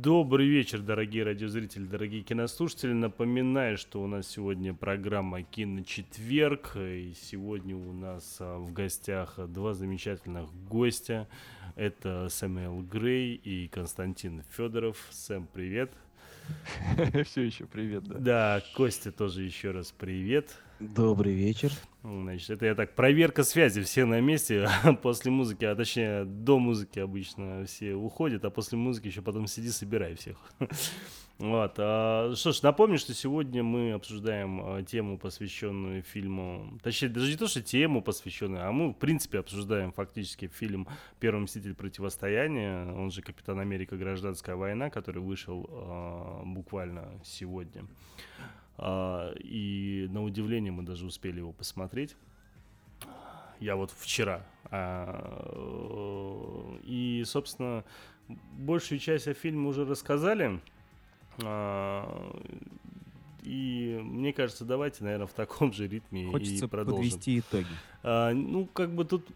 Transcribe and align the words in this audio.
Добрый 0.00 0.46
вечер, 0.46 0.80
дорогие 0.80 1.24
радиозрители, 1.24 1.84
дорогие 1.84 2.22
кинослушатели. 2.22 2.92
Напоминаю, 2.92 3.76
что 3.76 4.00
у 4.00 4.06
нас 4.06 4.28
сегодня 4.28 4.72
программа 4.72 5.42
«Киночетверг». 5.42 6.76
И 6.76 7.14
сегодня 7.20 7.74
у 7.74 7.92
нас 7.92 8.36
а, 8.38 8.58
в 8.58 8.72
гостях 8.72 9.40
два 9.48 9.74
замечательных 9.74 10.54
гостя. 10.68 11.26
Это 11.74 12.28
Сэмюэл 12.30 12.82
Грей 12.82 13.34
и 13.34 13.66
Константин 13.66 14.44
Федоров. 14.56 15.04
Сэм, 15.10 15.48
привет. 15.52 15.90
Все 17.24 17.42
еще 17.42 17.66
привет, 17.66 18.04
да. 18.04 18.18
Да, 18.18 18.62
Костя 18.76 19.10
тоже 19.10 19.42
еще 19.42 19.72
раз 19.72 19.90
привет. 19.90 20.56
Добрый 20.80 21.34
вечер. 21.34 21.72
Значит, 22.04 22.50
это 22.50 22.66
я 22.66 22.74
так, 22.76 22.94
проверка 22.94 23.42
связи, 23.42 23.82
все 23.82 24.04
на 24.04 24.20
месте, 24.20 24.68
после 25.02 25.32
музыки, 25.32 25.64
а 25.64 25.74
точнее 25.74 26.24
до 26.24 26.60
музыки 26.60 27.00
обычно 27.00 27.64
все 27.64 27.94
уходят, 27.94 28.44
а 28.44 28.50
после 28.50 28.78
музыки 28.78 29.08
еще 29.08 29.20
потом 29.20 29.48
сиди, 29.48 29.70
собирай 29.70 30.14
всех. 30.14 30.36
Вот. 31.38 31.74
А, 31.78 32.34
что 32.34 32.50
ж, 32.50 32.62
напомню, 32.62 32.98
что 32.98 33.14
сегодня 33.14 33.62
мы 33.62 33.92
обсуждаем 33.92 34.60
а, 34.60 34.82
тему, 34.82 35.18
посвященную 35.18 36.02
фильму, 36.02 36.76
точнее, 36.82 37.10
даже 37.10 37.30
не 37.30 37.36
то, 37.36 37.46
что 37.46 37.62
тему 37.62 38.02
посвященную, 38.02 38.66
а 38.66 38.72
мы, 38.72 38.90
в 38.90 38.94
принципе, 38.94 39.38
обсуждаем 39.38 39.92
фактически 39.92 40.48
фильм 40.48 40.88
«Первый 41.20 41.42
мститель 41.42 41.76
противостояния», 41.76 42.92
он 42.92 43.12
же 43.12 43.22
«Капитан 43.22 43.60
Америка. 43.60 43.96
Гражданская 43.96 44.56
война», 44.56 44.90
который 44.90 45.22
вышел 45.22 45.64
а, 45.70 46.42
буквально 46.44 47.08
сегодня. 47.22 47.84
А, 48.78 49.32
и 49.34 50.06
на 50.10 50.22
удивление 50.22 50.72
мы 50.72 50.84
даже 50.84 51.04
успели 51.04 51.38
его 51.38 51.52
посмотреть. 51.52 52.16
Я 53.60 53.74
вот 53.76 53.90
вчера. 53.90 54.46
А, 54.70 55.98
и, 56.84 57.24
собственно, 57.26 57.84
большую 58.28 59.00
часть 59.00 59.26
о 59.26 59.34
фильме 59.34 59.68
уже 59.68 59.84
рассказали. 59.84 60.60
А, 61.42 62.40
и 63.42 63.98
мне 64.02 64.32
кажется, 64.32 64.64
давайте, 64.64 65.04
наверное, 65.04 65.26
в 65.26 65.32
таком 65.32 65.72
же 65.72 65.88
ритме 65.88 66.30
Хочется 66.30 66.66
и 66.66 66.68
продолжим. 66.68 67.04
подвести 67.04 67.40
итоги. 67.40 67.66
А, 68.02 68.32
ну, 68.32 68.66
как 68.66 68.94
бы 68.94 69.04
тут 69.04 69.26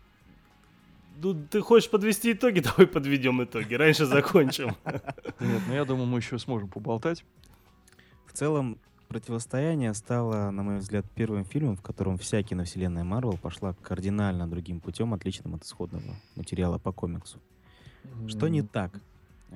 ну, 1.20 1.34
ты 1.34 1.60
хочешь 1.60 1.90
подвести 1.90 2.32
итоги, 2.32 2.60
давай 2.64 2.86
подведем 2.86 3.42
итоги. 3.42 3.74
Раньше 3.74 4.06
закончим. 4.06 4.76
Нет, 5.40 5.62
ну 5.66 5.74
я 5.74 5.84
думаю, 5.84 6.06
мы 6.06 6.18
еще 6.18 6.38
сможем 6.38 6.68
поболтать. 6.68 7.24
В 8.26 8.32
целом, 8.32 8.78
«Противостояние» 9.12 9.92
стало, 9.92 10.50
на 10.50 10.62
мой 10.62 10.78
взгляд, 10.78 11.04
первым 11.14 11.44
фильмом, 11.44 11.76
в 11.76 11.82
котором 11.82 12.16
вся 12.16 12.42
киновселенная 12.42 13.04
Марвел 13.04 13.36
пошла 13.36 13.74
кардинально 13.74 14.48
другим 14.48 14.80
путем, 14.80 15.12
отличным 15.12 15.54
от 15.54 15.64
исходного 15.64 16.16
материала 16.34 16.78
по 16.78 16.92
комиксу. 16.92 17.38
Что 18.26 18.48
не 18.48 18.62
так? 18.62 18.98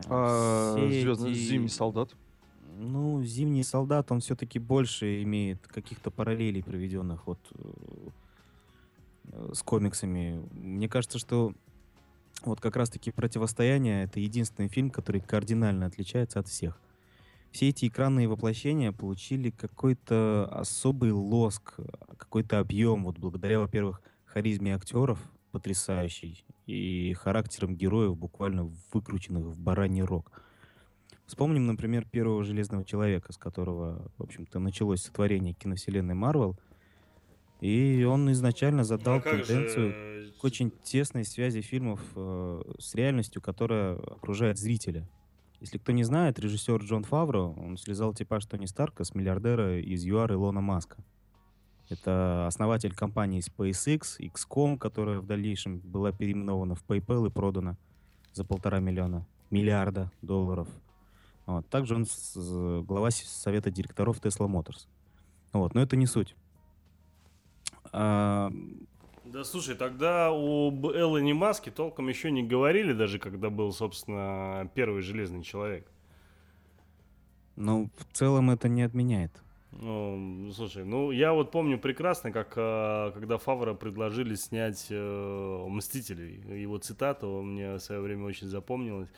А, 0.08 0.74
Звездный 0.76 1.32
эти- 1.32 1.38
зимний 1.38 1.70
солдат. 1.70 2.14
Ну, 2.78 3.22
«Зимний 3.24 3.62
солдат», 3.62 4.12
он 4.12 4.20
все-таки 4.20 4.58
больше 4.58 5.22
имеет 5.22 5.66
каких-то 5.66 6.10
параллелей, 6.10 6.62
проведенных 6.62 7.26
вот 7.26 7.38
э, 9.32 9.54
с 9.54 9.62
комиксами. 9.62 10.46
Мне 10.52 10.86
кажется, 10.86 11.18
что 11.18 11.54
вот 12.44 12.60
как 12.60 12.76
раз-таки 12.76 13.10
«Противостояние»— 13.10 14.04
это 14.04 14.20
единственный 14.20 14.68
фильм, 14.68 14.90
который 14.90 15.22
кардинально 15.22 15.86
отличается 15.86 16.40
от 16.40 16.48
всех. 16.48 16.78
Все 17.52 17.70
эти 17.70 17.88
экранные 17.88 18.28
воплощения 18.28 18.92
получили 18.92 19.50
какой-то 19.50 20.46
особый 20.50 21.12
лоск, 21.12 21.74
какой-то 22.18 22.58
объем, 22.58 23.04
вот 23.04 23.18
благодаря, 23.18 23.60
во-первых, 23.60 24.02
харизме 24.24 24.74
актеров 24.74 25.18
потрясающей 25.52 26.44
и 26.66 27.14
характерам 27.14 27.74
героев, 27.74 28.16
буквально 28.16 28.70
выкрученных 28.92 29.44
в 29.46 29.58
бараний 29.58 30.02
рог. 30.02 30.30
Вспомним, 31.24 31.66
например, 31.66 32.06
первого 32.06 32.44
Железного 32.44 32.84
Человека, 32.84 33.32
с 33.32 33.38
которого, 33.38 34.10
в 34.18 34.22
общем-то, 34.22 34.58
началось 34.58 35.02
сотворение 35.02 35.54
киновселенной 35.54 36.14
Марвел. 36.14 36.58
И 37.62 38.04
он 38.08 38.30
изначально 38.32 38.84
задал 38.84 39.16
А 39.16 39.20
как 39.20 39.46
тенденцию 39.46 39.92
же- 39.92 40.32
к 40.38 40.44
очень 40.44 40.70
тесной 40.84 41.24
связи 41.24 41.62
фильмов 41.62 42.00
э, 42.14 42.62
с 42.78 42.94
реальностью, 42.94 43.40
которая 43.40 43.96
окружает 43.96 44.58
зрителя. 44.58 45.08
Если 45.60 45.78
кто 45.78 45.92
не 45.92 46.04
знает, 46.04 46.38
режиссер 46.38 46.82
Джон 46.82 47.04
Фавро, 47.04 47.40
он 47.40 47.78
слезал 47.78 48.12
типаж 48.12 48.44
Тони 48.46 48.66
Старка 48.66 49.04
с 49.04 49.14
миллиардера 49.14 49.80
из 49.80 50.04
ЮАР 50.04 50.32
Илона 50.32 50.60
Маска. 50.60 50.98
Это 51.88 52.46
основатель 52.46 52.94
компании 52.94 53.40
SpaceX, 53.40 54.18
XCOM, 54.18 54.76
которая 54.76 55.20
в 55.20 55.26
дальнейшем 55.26 55.78
была 55.78 56.12
переименована 56.12 56.74
в 56.74 56.84
PayPal 56.84 57.28
и 57.28 57.30
продана 57.30 57.76
за 58.32 58.44
полтора 58.44 58.80
миллиона, 58.80 59.26
миллиарда 59.50 60.10
долларов. 60.20 60.68
Вот. 61.46 61.66
Также 61.68 61.94
он 61.94 62.06
глава 62.84 63.10
совета 63.10 63.70
директоров 63.70 64.20
Tesla 64.20 64.48
Motors. 64.48 64.88
Вот. 65.52 65.74
Но 65.74 65.80
это 65.80 65.96
не 65.96 66.06
суть. 66.06 66.34
А, 67.92 68.52
Да 69.36 69.44
слушай, 69.44 69.74
тогда 69.74 70.28
об 70.28 70.86
Эллоне 70.86 71.34
Маске 71.34 71.70
толком 71.70 72.08
еще 72.08 72.30
не 72.30 72.42
говорили, 72.42 72.94
даже 72.94 73.18
когда 73.18 73.50
был, 73.50 73.70
собственно, 73.70 74.70
первый 74.74 75.02
железный 75.02 75.42
человек. 75.42 75.86
ну, 77.54 77.90
в 77.98 78.16
целом 78.16 78.50
это 78.50 78.70
не 78.70 78.80
отменяет. 78.80 79.30
Ну, 79.72 80.50
слушай, 80.54 80.86
ну 80.86 81.10
я 81.10 81.34
вот 81.34 81.50
помню 81.50 81.78
прекрасно, 81.78 82.32
как 82.32 82.54
а, 82.56 83.10
когда 83.10 83.36
Фавра 83.36 83.74
предложили 83.74 84.36
снять 84.36 84.86
э, 84.88 85.66
Мстителей. 85.68 86.62
Его 86.62 86.78
цитата 86.78 87.26
мне 87.26 87.74
в 87.74 87.80
свое 87.80 88.00
время 88.00 88.24
очень 88.24 88.46
запомнилась. 88.46 89.10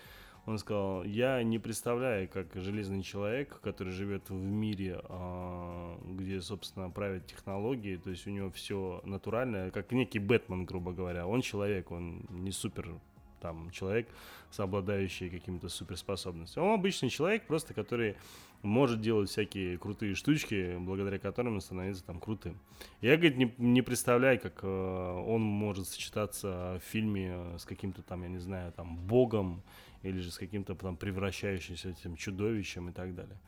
Он 0.48 0.56
сказал: 0.56 1.04
Я 1.04 1.42
не 1.42 1.58
представляю, 1.58 2.26
как 2.26 2.46
железный 2.54 3.02
человек, 3.02 3.60
который 3.60 3.92
живет 3.92 4.30
в 4.30 4.32
мире, 4.32 4.98
а, 5.04 6.00
где, 6.06 6.40
собственно, 6.40 6.88
правят 6.88 7.26
технологии, 7.26 7.96
то 7.96 8.08
есть 8.08 8.26
у 8.26 8.30
него 8.30 8.50
все 8.52 9.02
натуральное, 9.04 9.70
как 9.70 9.92
некий 9.92 10.18
Бэтмен, 10.18 10.64
грубо 10.64 10.92
говоря. 10.92 11.26
Он 11.26 11.42
человек, 11.42 11.90
он 11.90 12.24
не 12.30 12.50
супер 12.50 12.94
там 13.42 13.70
человек, 13.72 14.08
обладающий 14.56 15.28
какими-то 15.28 15.68
суперспособностями. 15.68 16.64
Он 16.64 16.74
обычный 16.80 17.10
человек, 17.10 17.46
просто 17.46 17.74
который 17.74 18.16
может 18.62 19.02
делать 19.02 19.28
всякие 19.28 19.76
крутые 19.76 20.14
штучки, 20.14 20.78
благодаря 20.78 21.18
которым 21.18 21.56
он 21.56 21.60
становится 21.60 22.04
там 22.04 22.18
крутым. 22.20 22.58
Я, 23.02 23.16
говорит, 23.16 23.36
не, 23.36 23.54
не 23.58 23.82
представляю, 23.82 24.40
как 24.40 24.60
э, 24.62 24.66
он 24.66 25.42
может 25.42 25.86
сочетаться 25.86 26.80
в 26.82 26.90
фильме 26.90 27.36
с 27.58 27.64
каким-то 27.64 28.02
там, 28.02 28.22
я 28.22 28.28
не 28.28 28.38
знаю, 28.38 28.72
там, 28.72 28.96
богом, 28.96 29.62
или 30.02 30.20
же 30.20 30.30
с 30.30 30.38
каким-то 30.38 30.74
там 30.74 30.96
превращающимся 30.96 31.90
этим 31.90 32.16
чудовищем 32.16 32.88
и 32.88 32.92
так 32.92 33.14
далее. 33.14 33.38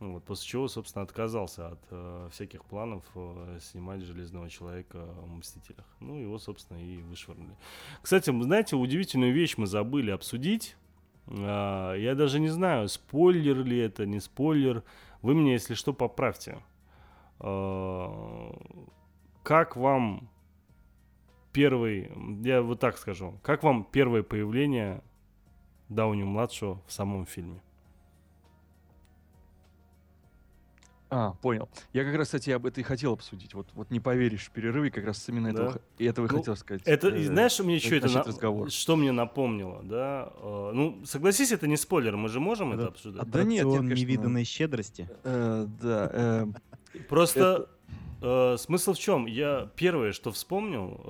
Ну 0.00 0.14
Вот, 0.14 0.24
после 0.24 0.46
чего, 0.46 0.68
собственно, 0.68 1.04
отказался 1.04 1.68
от 1.68 1.80
э, 1.90 2.28
всяких 2.32 2.64
планов 2.64 3.04
э, 3.14 3.58
снимать 3.60 4.02
Железного 4.02 4.50
Человека 4.50 4.98
в 5.22 5.36
«Мстителях». 5.36 5.86
Ну, 6.00 6.18
его, 6.18 6.38
собственно, 6.38 6.78
и 6.78 7.00
вышвырнули. 7.02 7.54
Кстати, 8.02 8.30
знаете, 8.42 8.76
удивительную 8.76 9.32
вещь 9.32 9.54
мы 9.56 9.66
забыли 9.66 10.10
обсудить. 10.10 10.76
А, 11.28 11.94
я 11.94 12.14
даже 12.14 12.40
не 12.40 12.48
знаю, 12.48 12.88
спойлер 12.88 13.64
ли 13.64 13.78
это, 13.78 14.04
не 14.04 14.20
спойлер. 14.20 14.82
Вы 15.22 15.34
мне, 15.34 15.52
если 15.52 15.74
что, 15.74 15.92
поправьте. 15.92 16.58
А, 17.38 18.52
как 19.42 19.76
вам 19.76 20.28
первый, 21.52 22.10
я 22.42 22.62
вот 22.62 22.80
так 22.80 22.98
скажу, 22.98 23.38
как 23.42 23.62
вам 23.62 23.84
первое 23.84 24.22
появление 24.22 25.02
Дауни-младшего 25.88 26.80
в 26.86 26.92
самом 26.92 27.26
фильме? 27.26 27.60
А, 31.10 31.32
понял. 31.42 31.68
Я 31.92 32.02
как 32.04 32.16
раз, 32.16 32.26
кстати, 32.28 32.50
об 32.50 32.66
этом 32.66 32.80
и 32.80 32.84
хотел 32.84 33.12
обсудить. 33.12 33.54
Вот, 33.54 33.68
вот 33.74 33.90
не 33.92 34.00
поверишь, 34.00 34.46
в 34.46 34.50
перерыве 34.50 34.90
как 34.90 35.04
раз 35.04 35.28
именно 35.28 35.52
Да. 35.52 35.62
этого, 35.66 35.80
этого 35.98 36.26
и 36.26 36.30
Ну, 36.30 36.38
хотел 36.38 36.56
сказать. 36.56 36.82
Это, 36.86 37.08
э, 37.08 37.22
знаешь, 37.22 37.60
мне 37.60 37.78
что 37.78 37.94
это, 37.94 38.08
разговор. 38.24 38.68
что 38.70 38.96
мне 38.96 39.12
напомнило, 39.12 39.82
да? 39.84 40.32
Э, 40.38 40.70
ну, 40.74 41.04
согласись, 41.04 41.52
это 41.52 41.68
не 41.68 41.76
спойлер, 41.76 42.16
мы 42.16 42.28
же 42.28 42.40
можем 42.40 42.72
это 42.72 42.80
Это 42.82 42.88
обсуждать. 42.90 43.30
Да 43.30 43.44
нет, 43.44 43.64
нет, 43.64 43.76
конечно. 43.76 43.94
невиданной 44.00 44.44
щедрости. 44.44 45.08
Э, 45.22 45.66
да, 45.80 46.10
э, 46.12 46.46
Просто 47.08 47.68
э, 48.20 48.56
смысл 48.58 48.94
в 48.94 48.98
чем? 48.98 49.26
Я 49.26 49.70
первое, 49.76 50.10
что 50.12 50.32
вспомнил, 50.32 51.00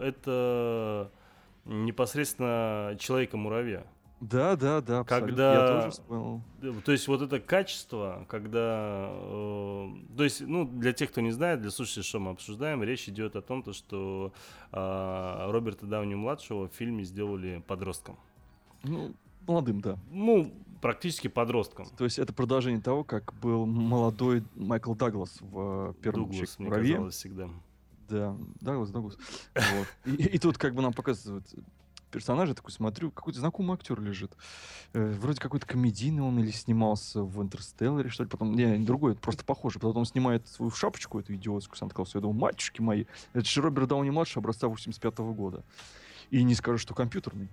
э, 0.00 0.08
это 0.08 1.10
непосредственно 1.66 2.96
человека-муравья. 2.98 3.84
Да, 4.20 4.54
да, 4.54 4.80
да. 4.82 5.00
абсолютно. 5.00 5.26
Когда- 5.28 5.52
Я 5.54 5.80
тоже 5.80 5.90
вспомнил. 5.92 6.42
То 6.84 6.92
есть 6.92 7.08
вот 7.08 7.22
это 7.22 7.40
качество, 7.40 8.26
когда... 8.28 9.08
э, 9.12 9.88
то 10.16 10.24
есть, 10.24 10.42
ну, 10.42 10.66
для 10.66 10.92
тех, 10.92 11.10
кто 11.10 11.22
не 11.22 11.30
знает, 11.30 11.62
для 11.62 11.70
слушателей, 11.70 12.04
что 12.04 12.20
мы 12.20 12.32
обсуждаем, 12.32 12.82
речь 12.82 13.08
идет 13.08 13.34
о 13.34 13.40
том, 13.40 13.62
то, 13.62 13.72
что 13.72 14.32
э, 14.72 15.50
Роберта 15.50 15.86
Дауни-младшего 15.86 16.68
в 16.68 16.72
фильме 16.74 17.04
сделали 17.04 17.64
подростком. 17.66 18.18
Ну, 18.82 19.14
молодым, 19.46 19.80
да. 19.80 19.96
Ну, 20.10 20.52
практически 20.82 21.28
подростком. 21.28 21.86
То 21.96 22.04
есть 22.04 22.18
это 22.18 22.32
продолжение 22.34 22.80
того, 22.82 23.04
как 23.04 23.32
был 23.40 23.64
молодой 23.64 24.44
Майкл 24.54 24.94
Даглас 24.94 25.38
в 25.40 25.92
э, 25.98 26.02
первом 26.02 26.24
Дуглас, 26.24 26.36
«Человеке 26.36 26.54
мне 26.58 26.68
муравье». 26.68 26.94
казалось 26.94 27.14
всегда. 27.14 27.48
Да, 28.10 28.36
Даглас, 28.60 28.90
Даглас. 28.90 29.16
Вот. 29.54 29.86
И, 30.04 30.24
и 30.24 30.38
тут 30.38 30.58
как 30.58 30.74
бы 30.74 30.82
нам 30.82 30.92
показывают 30.92 31.46
персонажа, 32.10 32.54
такой 32.54 32.72
смотрю, 32.72 33.10
какой-то 33.10 33.40
знакомый 33.40 33.74
актер 33.74 34.00
лежит. 34.00 34.32
Э, 34.92 35.12
вроде 35.20 35.40
какой-то 35.40 35.66
комедийный 35.66 36.22
он 36.22 36.38
или 36.38 36.50
снимался 36.50 37.22
в 37.22 37.42
«Интерстелларе», 37.42 38.10
что 38.10 38.24
ли. 38.24 38.28
Потом, 38.28 38.54
не, 38.54 38.78
другой, 38.78 39.12
это 39.12 39.20
просто 39.20 39.44
похоже. 39.44 39.78
Потом 39.78 40.04
снимает 40.04 40.46
свою 40.48 40.70
шапочку, 40.70 41.18
эту 41.18 41.34
идиотскую, 41.34 41.78
Санта-Клауса. 41.78 42.18
Я 42.18 42.22
думаю, 42.22 42.38
матушки 42.38 42.80
мои, 42.80 43.04
это 43.32 43.44
же 43.44 43.62
Роберт 43.62 43.88
Дауни-младший, 43.88 44.40
образца 44.40 44.68
85 44.68 45.18
года. 45.18 45.64
И 46.30 46.42
не 46.42 46.54
скажу, 46.54 46.78
что 46.78 46.94
компьютерный. 46.94 47.48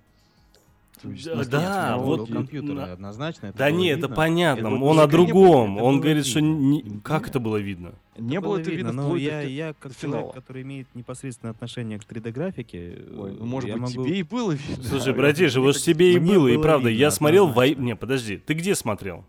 То 1.02 1.08
есть 1.10 1.24
Да, 1.24 1.44
да, 1.60 1.96
Ну, 1.96 2.02
вот 2.02 2.20
технологии. 2.20 2.32
компьютеры 2.32 2.74
на- 2.74 2.92
однозначно. 2.92 3.46
это 3.48 3.58
Да 3.58 3.70
было 3.70 3.78
нет, 3.78 3.98
это 3.98 4.06
видно. 4.06 4.16
понятно, 4.16 4.66
Это 4.66 4.68
он 4.68 4.74
о 4.74 4.78
не 4.78 4.94
было, 4.94 5.06
другом. 5.08 5.76
это 5.76 5.84
Он 5.84 6.00
говорит, 6.00 6.26
что... 6.26 6.40
видно. 6.40 6.58
не- 6.58 7.00
Как 7.02 7.28
это 7.28 7.40
было 7.40 7.56
видно? 7.56 7.94
Не 8.18 8.40
было 8.40 8.58
это 8.58 8.70
видно, 8.70 8.92
но 8.92 9.02
вплоть 9.04 9.20
до 9.22 9.26
я, 9.28 9.40
я 9.42 9.74
как 9.78 9.92
до 9.92 9.98
финала. 9.98 10.16
человек, 10.22 10.34
который 10.34 10.62
имеет 10.62 10.88
непосредственное 10.94 11.52
отношение 11.52 11.98
к 12.00 12.04
3D-графике, 12.04 12.98
Ой, 13.16 13.32
ну, 13.32 13.44
э, 13.44 13.44
может 13.44 13.68
я 13.68 13.76
быть, 13.76 13.82
могу... 13.96 14.06
тебе 14.08 14.18
и 14.18 14.22
было 14.24 14.52
видно. 14.52 14.84
Слушай, 14.84 15.12
а 15.12 15.16
братиша, 15.16 15.60
вот 15.60 15.76
тебе 15.76 16.14
и 16.14 16.18
было, 16.18 16.48
и 16.48 16.58
правда. 16.58 16.88
видно, 16.88 17.00
Я 17.00 17.10
смотрел... 17.12 17.46
в... 17.46 17.50
однозначно. 17.50 17.82
Не, 17.84 17.94
подожди, 17.96 18.36
ты 18.38 18.54
где 18.54 18.74
смотрел? 18.74 19.24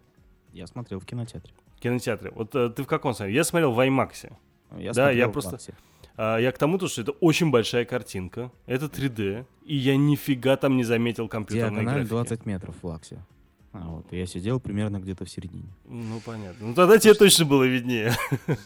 Я 0.54 0.66
смотрел 0.66 1.00
в 1.00 1.06
кинотеатре. 1.06 1.54
В 1.78 1.82
кинотеатре. 1.82 2.32
Вот 2.34 2.56
э, 2.56 2.70
ты 2.70 2.82
в 2.84 2.88
каком 2.88 3.14
смотрел? 3.14 3.36
Я 3.36 3.44
смотрел 3.44 3.72
в 3.74 3.80
IMAX. 3.80 4.32
Я 4.78 4.94
Да, 4.94 5.12
я 5.12 5.30
просто-. 5.30 5.74
А, 6.22 6.38
я 6.38 6.52
к 6.52 6.58
тому, 6.58 6.78
то, 6.78 6.90
что 6.90 7.02
это 7.02 7.12
очень 7.12 7.50
большая 7.50 7.86
картинка, 7.86 8.52
это 8.66 8.88
3D, 8.88 9.46
и 9.64 9.74
я 9.74 9.96
нифига 9.96 10.58
там 10.58 10.76
не 10.76 10.84
заметил 10.84 11.30
компьютерной 11.30 11.78
Диагональ 11.86 11.94
графики. 12.08 12.10
20 12.10 12.46
метров 12.46 12.76
в 12.82 12.86
лаксе. 12.86 13.26
А, 13.72 13.88
вот, 13.88 14.12
я 14.12 14.26
сидел 14.26 14.60
примерно 14.60 15.00
где-то 15.00 15.24
в 15.24 15.30
середине. 15.30 15.70
Ну, 15.86 16.20
понятно. 16.26 16.68
Ну, 16.68 16.74
тогда 16.74 16.98
тебе 16.98 17.14
точно 17.14 17.46
было 17.46 17.64
виднее. 17.64 18.12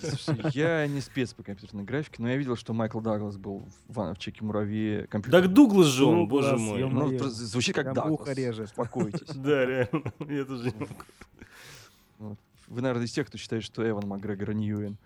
Слушай, 0.02 0.40
Я 0.54 0.88
не 0.88 1.00
спец 1.00 1.36
по 1.36 1.44
компьютерной 1.44 1.84
графике, 1.84 2.24
но 2.24 2.30
я 2.32 2.38
видел, 2.38 2.56
что 2.56 2.74
Майкл 2.74 3.02
Даглас 3.02 3.38
был 3.38 3.68
в, 3.88 4.14
в 4.16 4.18
Чеке 4.18 4.44
Муравье 4.44 5.06
компьютер. 5.06 5.44
Так 5.44 5.54
Дуглас 5.54 5.88
же 5.88 6.06
он, 6.06 6.28
Дуглас, 6.28 6.54
боже 6.54 6.58
мой. 6.58 6.90
Ну, 6.90 7.20
звучит 7.30 7.76
как 7.76 7.84
Прям 7.84 7.96
Даглас. 7.96 8.36
режет. 8.36 8.66
Успокойтесь. 8.66 9.28
Да, 9.36 9.64
реально. 9.64 10.12
Я 10.22 10.46
тоже 10.46 10.72
не 10.72 10.88
могу. 12.20 12.38
Вы, 12.68 12.82
наверное, 12.82 13.06
из 13.06 13.12
тех, 13.12 13.28
кто 13.28 13.38
считает, 13.38 13.64
что 13.64 13.88
Эван 13.88 14.08
Макгрегор 14.08 14.54
Ньюин. 14.56 14.98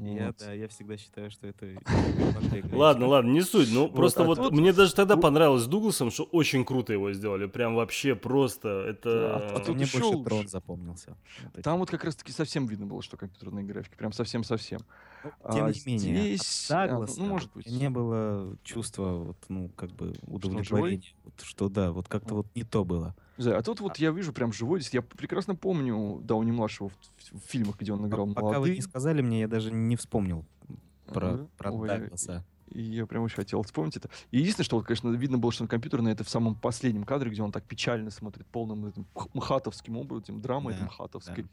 Я, 0.00 0.28
Вот. 0.28 0.36
да, 0.38 0.52
я 0.54 0.66
всегда 0.68 0.96
считаю, 0.96 1.30
что 1.30 1.46
это... 1.46 1.66
Ладно, 2.72 3.06
ладно, 3.06 3.30
не 3.30 3.42
суть. 3.42 3.68
Ну, 3.70 3.88
просто 3.88 4.22
а 4.22 4.26
вот 4.26 4.50
мне 4.50 4.72
даже 4.72 4.94
тогда 4.94 5.16
понравилось 5.16 5.64
с 5.64 5.66
Дугласом, 5.66 6.10
что 6.10 6.24
очень 6.24 6.64
круто 6.64 6.92
его 6.92 7.12
сделали. 7.12 7.46
Прям 7.46 7.74
вообще 7.74 8.14
просто. 8.14 8.96
Да, 9.04 9.36
а 9.36 9.52
Это... 9.56 9.64
тут 9.66 9.74
Мне 9.74 9.84
ещё 9.84 10.12
больше 10.12 10.24
трон 10.24 10.48
запомнился. 10.48 11.16
Там 11.62 11.78
вот 11.78 11.90
как 11.90 12.04
раз-таки 12.04 12.32
совсем 12.32 12.66
видно 12.66 12.86
было, 12.86 13.02
что 13.02 13.18
компьютерные 13.18 13.64
графики. 13.64 13.94
Прям 13.96 14.12
совсем-совсем. 14.12 14.80
Ну, 15.22 15.30
а 15.42 15.52
Тем 15.52 15.66
не 15.66 15.98
менее, 15.98 16.38
а, 16.70 16.86
Дагласа 16.86 17.20
ну, 17.20 17.26
может 17.26 17.52
быть. 17.52 17.66
не 17.66 17.90
было 17.90 18.56
чувства, 18.64 19.12
вот, 19.16 19.36
ну, 19.48 19.68
как 19.76 19.90
бы, 19.90 20.14
удовлетворения. 20.26 21.12
Что 21.42 21.68
да, 21.68 21.92
вот 21.92 22.08
как-то 22.08 22.36
вот 22.36 22.46
не 22.54 22.64
то 22.64 22.84
было. 22.84 23.14
Не 23.40 23.44
знаю, 23.44 23.58
а 23.58 23.62
тут 23.62 23.80
вот 23.80 23.96
я 23.96 24.10
вижу 24.10 24.34
прям 24.34 24.52
живой 24.52 24.80
здесь. 24.80 24.92
Я 24.92 25.00
прекрасно 25.00 25.54
помню 25.54 26.20
Дауни-младшего 26.24 26.90
в, 26.90 26.92
в 27.38 27.40
фильмах, 27.48 27.76
где 27.78 27.90
он 27.94 28.06
играл 28.06 28.26
П- 28.26 28.34
Пока 28.34 28.46
вы 28.48 28.52
молодым. 28.56 28.74
не 28.74 28.82
сказали 28.82 29.22
мне, 29.22 29.40
я 29.40 29.48
даже 29.48 29.72
не 29.72 29.96
вспомнил 29.96 30.44
про, 31.06 31.28
Ага. 31.30 31.46
про 31.56 31.70
Ой, 31.72 31.88
Дагласа. 31.88 32.44
И 32.68 32.82
я 32.82 33.06
прям 33.06 33.22
очень 33.22 33.36
хотел 33.36 33.62
вспомнить 33.62 33.96
это. 33.96 34.10
И 34.30 34.40
единственное, 34.40 34.66
что, 34.66 34.76
вот, 34.76 34.84
конечно, 34.84 35.08
видно 35.08 35.38
было, 35.38 35.52
что 35.52 35.64
он 35.64 35.68
компьютерный, 35.68 36.12
это 36.12 36.22
в 36.22 36.28
самом 36.28 36.54
последнем 36.54 37.04
кадре, 37.04 37.30
где 37.30 37.42
он 37.42 37.50
так 37.50 37.64
печально 37.64 38.10
смотрит, 38.10 38.46
полным 38.48 38.84
этим 38.86 39.06
мхатовским 39.32 39.96
образом, 39.96 40.42
драмой 40.42 40.74
Да, 40.74 40.80
этим 40.80 40.86
мхатовской, 40.88 41.46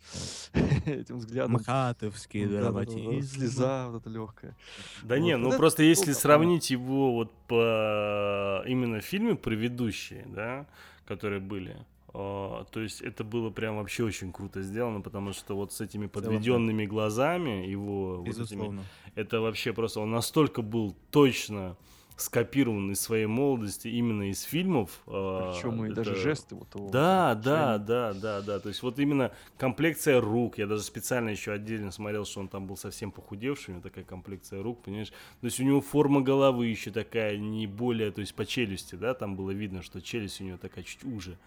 Да. 0.54 0.60
этим 0.92 1.18
взглядом. 1.20 1.54
Мхатовский 1.54 2.44
Да-да-да, 2.48 2.64
драматизм. 2.84 3.40
Слеза 3.40 3.88
вот 3.88 4.02
эта 4.02 4.10
легкая. 4.10 4.58
Да 5.04 5.16
Вот. 5.16 5.22
не, 5.24 5.38
ну 5.38 5.48
это 5.48 5.58
просто 5.58 5.84
если 5.84 6.12
сравнить 6.12 6.70
его 6.70 7.14
вот 7.14 7.32
по 7.48 8.62
именно 8.68 9.00
фильме 9.00 9.36
предыдущие, 9.36 10.28
да, 10.28 10.68
которые 11.08 11.40
были, 11.40 11.78
а, 12.14 12.66
то 12.72 12.80
есть 12.80 13.02
это 13.02 13.24
было 13.24 13.50
прям 13.50 13.78
вообще 13.78 14.04
очень 14.04 14.32
круто 14.32 14.62
сделано, 14.62 15.02
потому 15.02 15.34
что 15.34 15.56
вот 15.56 15.74
с 15.74 15.82
этими 15.82 16.08
подведенными 16.08 16.86
глазами 16.86 17.68
его, 17.68 18.18
вот 18.18 18.28
этими, 18.40 18.80
это 19.16 19.40
вообще 19.42 19.74
просто 19.74 20.00
он 20.00 20.12
настолько 20.12 20.62
был 20.62 20.96
точно 21.12 21.78
скопирован 22.18 22.92
из 22.92 23.00
своей 23.00 23.28
молодости 23.28 23.88
именно 23.88 24.30
из 24.32 24.42
фильмов. 24.42 25.02
а, 25.08 25.54
Причем 25.54 25.86
и 25.86 25.94
даже 25.94 26.12
это- 26.12 26.20
жесты 26.20 26.56
вот 26.56 26.68
того. 26.70 26.90
Да, 26.90 27.36
да, 27.36 27.78
да, 27.78 28.14
да, 28.14 28.42
да. 28.42 28.60
То 28.60 28.70
есть 28.70 28.82
вот 28.84 28.98
именно 29.00 29.32
комплекция 29.58 30.20
рук. 30.20 30.58
Я 30.58 30.66
даже 30.68 30.82
специально 30.84 31.30
еще 31.30 31.52
отдельно 31.52 31.92
смотрел, 31.92 32.26
что 32.26 32.40
он 32.40 32.48
там 32.48 32.66
был 32.68 32.76
совсем 32.76 33.12
похудевший. 33.12 33.74
У 33.74 33.78
него 33.78 33.84
такая 33.88 34.04
комплекция 34.04 34.62
рук, 34.64 34.82
понимаешь? 34.84 35.10
То 35.42 35.46
есть 35.46 35.60
у 35.60 35.64
него 35.64 35.80
форма 35.80 36.22
головы 36.22 36.66
еще 36.68 36.90
такая 36.92 37.38
не 37.38 37.68
более, 37.68 38.12
то 38.12 38.22
есть 38.22 38.34
по 38.34 38.46
челюсти, 38.46 38.96
да, 38.96 39.14
там 39.14 39.36
было 39.36 39.52
видно, 39.52 39.84
что 39.84 40.02
челюсть 40.02 40.42
у 40.42 40.44
него 40.44 40.58
такая 40.58 40.84
чуть 40.84 41.04
уже. 41.04 41.38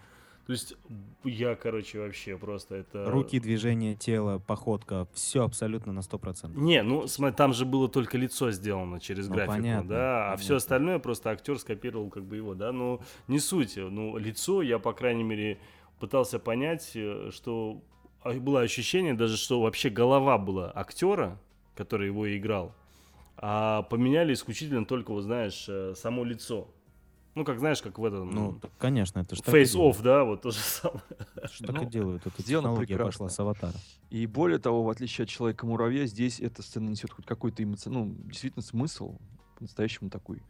То 0.51 0.55
есть 0.55 0.75
я, 1.23 1.55
короче, 1.55 1.99
вообще 1.99 2.37
просто 2.37 2.75
это... 2.75 3.09
Руки, 3.09 3.39
движение 3.39 3.95
тела, 3.95 4.37
походка, 4.37 5.07
все 5.13 5.45
абсолютно 5.45 5.93
на 5.93 6.01
100%. 6.01 6.59
Не, 6.59 6.83
ну 6.83 7.07
смотри, 7.07 7.37
там 7.37 7.53
же 7.53 7.65
было 7.65 7.87
только 7.87 8.17
лицо 8.17 8.51
сделано 8.51 8.99
через 8.99 9.29
Ну, 9.29 9.35
графику, 9.35 9.55
понятно, 9.55 9.89
да, 9.89 10.33
а 10.33 10.35
все 10.35 10.47
понятно. 10.47 10.55
остальное 10.57 10.99
просто 10.99 11.29
актер 11.29 11.57
скопировал 11.57 12.09
как 12.09 12.25
бы 12.25 12.35
его, 12.35 12.53
да, 12.53 12.73
ну 12.73 12.99
не 13.29 13.39
суть, 13.39 13.77
ну 13.77 14.17
лицо 14.17 14.61
я 14.61 14.77
по 14.77 14.91
крайней 14.91 15.23
мере 15.23 15.57
пытался 16.01 16.37
понять, 16.37 16.91
э, 16.95 17.29
что 17.31 17.81
а, 18.21 18.33
было 18.33 18.59
ощущение 18.59 19.13
даже, 19.13 19.37
что 19.37 19.61
вообще 19.61 19.89
голова 19.89 20.37
была 20.37 20.69
актера, 20.75 21.39
который 21.75 22.07
его 22.07 22.29
играл, 22.35 22.75
а 23.37 23.83
поменяли 23.83 24.33
исключительно 24.33 24.85
только, 24.85 25.13
вот 25.13 25.21
знаешь, 25.21 25.65
э, 25.69 25.93
само 25.95 26.25
лицо. 26.25 26.67
Ну, 27.33 27.45
как 27.45 27.59
знаешь, 27.59 27.81
как 27.81 27.97
в 27.97 28.03
этом... 28.03 28.29
Ну, 28.31 28.59
конечно, 28.77 29.19
это 29.19 29.35
же 29.35 29.41
так 29.41 29.53
и 29.53 29.57
Face 29.57 29.71
делают. 29.73 29.95
off, 29.97 30.01
да, 30.01 30.23
вот 30.25 30.41
то 30.41 30.51
же 30.51 30.57
самое. 30.59 31.01
Это 31.35 31.47
ж 31.47 31.57
так 31.59 31.75
Ну, 31.75 31.83
и 31.83 31.85
делают. 31.85 32.25
Это 32.27 32.41
сделано 32.41 32.67
технология 32.69 32.87
прекрасно. 32.95 33.11
пошла 33.11 33.29
с 33.29 33.39
аватара. 33.39 33.73
И 34.09 34.25
более 34.25 34.59
того, 34.59 34.83
в 34.83 34.89
отличие 34.89 35.23
от 35.23 35.29
Человека-муравья, 35.29 36.05
здесь 36.07 36.39
эта 36.41 36.61
сцена 36.61 36.89
несет 36.89 37.11
хоть 37.11 37.25
какой-то 37.25 37.63
эмоциональный, 37.63 38.15
ну, 38.17 38.29
действительно 38.29 38.63
смысл, 38.63 39.17
по-настоящему 39.55 40.09
такой 40.09 40.41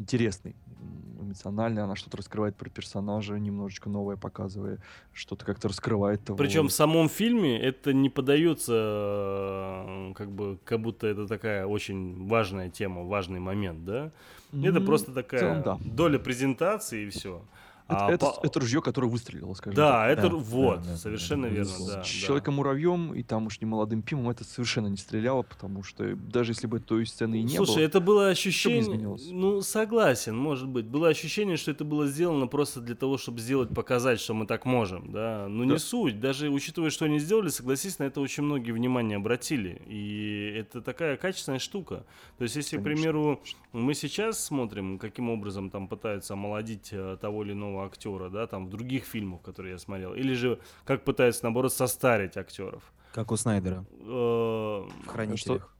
интересный, 0.00 0.56
м, 0.80 1.26
эмоциональный. 1.26 1.82
Она 1.82 1.94
что-то 1.94 2.16
раскрывает 2.16 2.56
про 2.56 2.70
персонажа, 2.70 3.38
немножечко 3.38 3.88
новое 3.90 4.16
показывая, 4.16 4.78
что-то 5.12 5.44
как-то 5.44 5.68
раскрывает 5.68 6.24
того. 6.24 6.38
Причем 6.38 6.68
в 6.68 6.72
самом 6.72 7.08
фильме 7.08 7.60
это 7.60 7.92
не 7.92 8.08
подается 8.10 8.72
э, 8.74 10.12
как 10.14 10.30
бы 10.30 10.58
как 10.64 10.80
будто 10.80 11.06
это 11.06 11.26
такая 11.26 11.66
очень 11.66 12.26
важная 12.26 12.70
тема, 12.70 13.04
важный 13.04 13.40
момент, 13.40 13.84
да? 13.84 14.10
Это 14.52 14.78
М, 14.78 14.86
просто 14.86 15.12
такая 15.12 15.40
целом, 15.40 15.62
да. 15.62 15.78
доля 15.84 16.18
презентации 16.18 17.06
и 17.06 17.10
все. 17.10 17.42
Это, 17.90 18.26
это, 18.26 18.34
это 18.42 18.60
ружье, 18.60 18.80
которое 18.82 19.08
выстрелило, 19.08 19.54
скажем 19.54 19.74
да, 19.76 20.08
так. 20.08 20.18
это 20.18 20.28
Да, 20.30 20.36
вот, 20.36 20.82
да, 20.82 20.96
совершенно 20.96 21.48
да, 21.48 21.54
верно, 21.54 21.72
да. 21.78 21.84
С 21.84 21.86
да. 21.86 22.02
Человеком-муравьем 22.02 23.14
и 23.14 23.22
там 23.22 23.46
уж 23.46 23.60
не 23.60 23.66
молодым 23.66 24.02
Пимом 24.02 24.30
это 24.30 24.44
совершенно 24.44 24.86
не 24.88 24.96
стреляло, 24.96 25.42
потому 25.42 25.82
что 25.82 26.14
даже 26.16 26.52
если 26.52 26.66
бы 26.66 26.80
той 26.80 27.06
сцены 27.06 27.40
и 27.40 27.42
не 27.42 27.56
Слушай, 27.56 27.76
было... 27.76 27.84
это 27.84 28.00
было 28.00 28.20
бы 28.20 28.28
ощущение. 28.30 29.16
Ну, 29.30 29.60
согласен, 29.62 30.36
может 30.36 30.68
быть. 30.68 30.86
Было 30.86 31.08
ощущение, 31.08 31.56
что 31.56 31.70
это 31.70 31.84
было 31.84 32.06
сделано 32.06 32.46
просто 32.46 32.80
для 32.80 32.94
того, 32.94 33.18
чтобы 33.18 33.40
сделать, 33.40 33.70
показать, 33.74 34.20
что 34.20 34.34
мы 34.34 34.46
так 34.46 34.64
можем, 34.64 35.12
да. 35.12 35.46
Но 35.48 35.64
не 35.64 35.72
Да. 35.72 35.78
суть. 35.78 36.20
Даже 36.20 36.50
учитывая, 36.50 36.90
что 36.90 37.04
они 37.06 37.18
сделали, 37.18 37.48
согласись, 37.48 37.98
на 37.98 38.04
это 38.04 38.20
очень 38.20 38.42
многие 38.42 38.72
внимание 38.72 39.16
обратили. 39.16 39.80
И 39.86 40.54
это 40.56 40.80
такая 40.82 41.16
качественная 41.16 41.58
штука. 41.58 42.04
То 42.38 42.44
есть, 42.44 42.56
если, 42.56 42.76
к 42.76 42.82
Конечно. 42.82 43.02
примеру, 43.02 43.40
мы 43.72 43.94
сейчас 43.94 44.42
смотрим, 44.44 44.98
каким 44.98 45.30
образом 45.30 45.70
там 45.70 45.88
пытаются 45.88 46.34
омолодить 46.34 46.88
э, 46.92 47.16
того 47.20 47.42
или 47.44 47.52
иного 47.52 47.79
актера, 47.84 48.28
да, 48.28 48.46
там 48.46 48.66
в 48.66 48.70
других 48.70 49.04
фильмах, 49.04 49.42
которые 49.42 49.72
я 49.72 49.78
смотрел, 49.78 50.14
или 50.14 50.34
же 50.34 50.58
как 50.84 51.04
пытаются, 51.04 51.44
наоборот, 51.44 51.72
состарить 51.72 52.36
актеров. 52.36 52.82
Как 53.12 53.32
у 53.32 53.36
Снайдера 53.36 53.84
Э, 54.02 54.06
в 54.06 55.06
«Хранителях». 55.06 55.74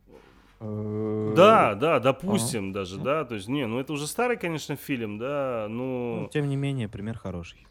Э, 0.61 1.33
да, 1.37 1.75
да, 1.75 2.01
допустим 2.01 2.73
даже, 2.73 2.99
да, 2.99 3.25
то 3.25 3.35
есть, 3.35 3.49
не, 3.49 3.67
ну 3.67 3.79
это 3.79 3.93
уже 3.93 4.07
старый, 4.07 4.37
конечно, 4.37 4.77
фильм, 4.77 5.19
да, 5.19 5.67
Ну, 5.71 6.21
ну, 6.23 6.29
тем 6.29 6.49
не 6.49 6.57
менее, 6.57 6.89
пример 6.89 7.17
хороший. 7.17 7.67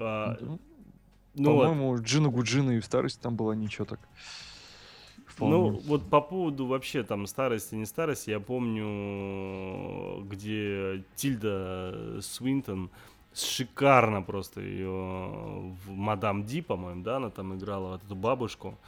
а, 0.00 0.36
ну, 0.40 0.58
ну 1.34 1.52
вот. 1.54 1.66
По-моему, 1.68 2.02
Джина 2.02 2.28
Гуджина 2.28 2.70
и 2.72 2.80
в 2.80 2.84
старости 2.84 3.20
там 3.20 3.36
была 3.36 3.54
ничего 3.54 3.84
так. 3.84 4.00
Вполне. 5.26 5.54
Ну, 5.56 5.70
вот 5.86 6.08
по 6.10 6.20
поводу 6.20 6.66
вообще 6.66 7.02
там 7.04 7.26
старости, 7.26 7.74
не 7.74 7.86
старости, 7.86 8.30
я 8.30 8.38
помню, 8.40 10.22
где 10.24 11.04
Тильда 11.16 12.18
Свинтон 12.20 12.90
шикарно 13.34 14.22
просто 14.22 14.60
ее 14.60 14.90
в 14.90 15.90
Мадам 15.90 16.44
Ди, 16.44 16.60
по-моему, 16.60 17.02
да, 17.02 17.16
она 17.16 17.30
там 17.30 17.54
играла 17.56 17.92
вот 17.92 18.04
эту 18.04 18.14
бабушку. 18.14 18.78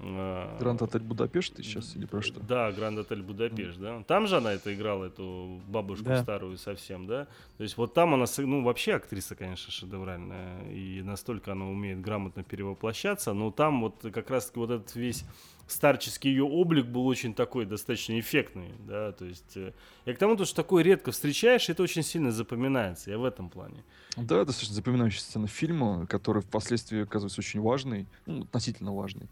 Э, 0.00 0.56
Гранд 0.58 0.82
Отель 0.82 1.02
Будапешт 1.02 1.54
ты 1.54 1.62
сейчас 1.62 1.94
или 1.94 2.04
про 2.04 2.20
что? 2.20 2.40
Да, 2.40 2.72
Гранд 2.72 2.98
Отель 2.98 3.22
Будапешт, 3.22 3.78
да. 3.78 4.02
Там 4.06 4.26
же 4.26 4.38
она 4.38 4.52
это 4.52 4.74
играла, 4.74 5.04
эту 5.04 5.60
бабушку 5.68 6.04
Да. 6.06 6.22
старую 6.22 6.58
совсем, 6.58 7.06
да. 7.06 7.26
То 7.56 7.62
есть 7.62 7.76
вот 7.76 7.94
там 7.94 8.12
она, 8.14 8.24
ну, 8.38 8.62
вообще 8.64 8.94
актриса, 8.94 9.36
конечно, 9.36 9.70
шедевральная. 9.72 10.68
И 10.70 11.00
настолько 11.02 11.52
она 11.52 11.66
умеет 11.66 12.00
грамотно 12.00 12.42
перевоплощаться. 12.42 13.32
Но 13.34 13.50
там 13.52 13.82
вот 13.82 13.94
как 14.12 14.30
раз-таки 14.30 14.58
вот 14.58 14.70
этот 14.70 14.94
весь 14.96 15.24
старческий 15.66 16.30
ее 16.30 16.44
облик 16.44 16.86
был 16.86 17.06
очень 17.06 17.34
такой 17.34 17.66
достаточно 17.66 18.18
эффектный, 18.18 18.74
да, 18.86 19.12
то 19.12 19.24
есть 19.24 19.56
э, 19.56 19.72
я 20.04 20.14
к 20.14 20.18
тому, 20.18 20.36
то, 20.36 20.44
что 20.44 20.56
такое 20.56 20.82
редко 20.82 21.10
встречаешь, 21.12 21.68
это 21.68 21.82
очень 21.82 22.02
сильно 22.02 22.32
запоминается, 22.32 23.10
я 23.10 23.18
в 23.18 23.24
этом 23.24 23.48
плане. 23.48 23.82
Да, 24.16 24.44
достаточно 24.44 24.74
запоминающая 24.74 25.20
сцена 25.20 25.46
фильма, 25.46 26.06
которая 26.06 26.42
впоследствии 26.42 27.02
оказывается 27.02 27.40
очень 27.40 27.60
важной, 27.60 28.06
ну, 28.26 28.42
относительно 28.42 28.94
важной. 28.94 29.28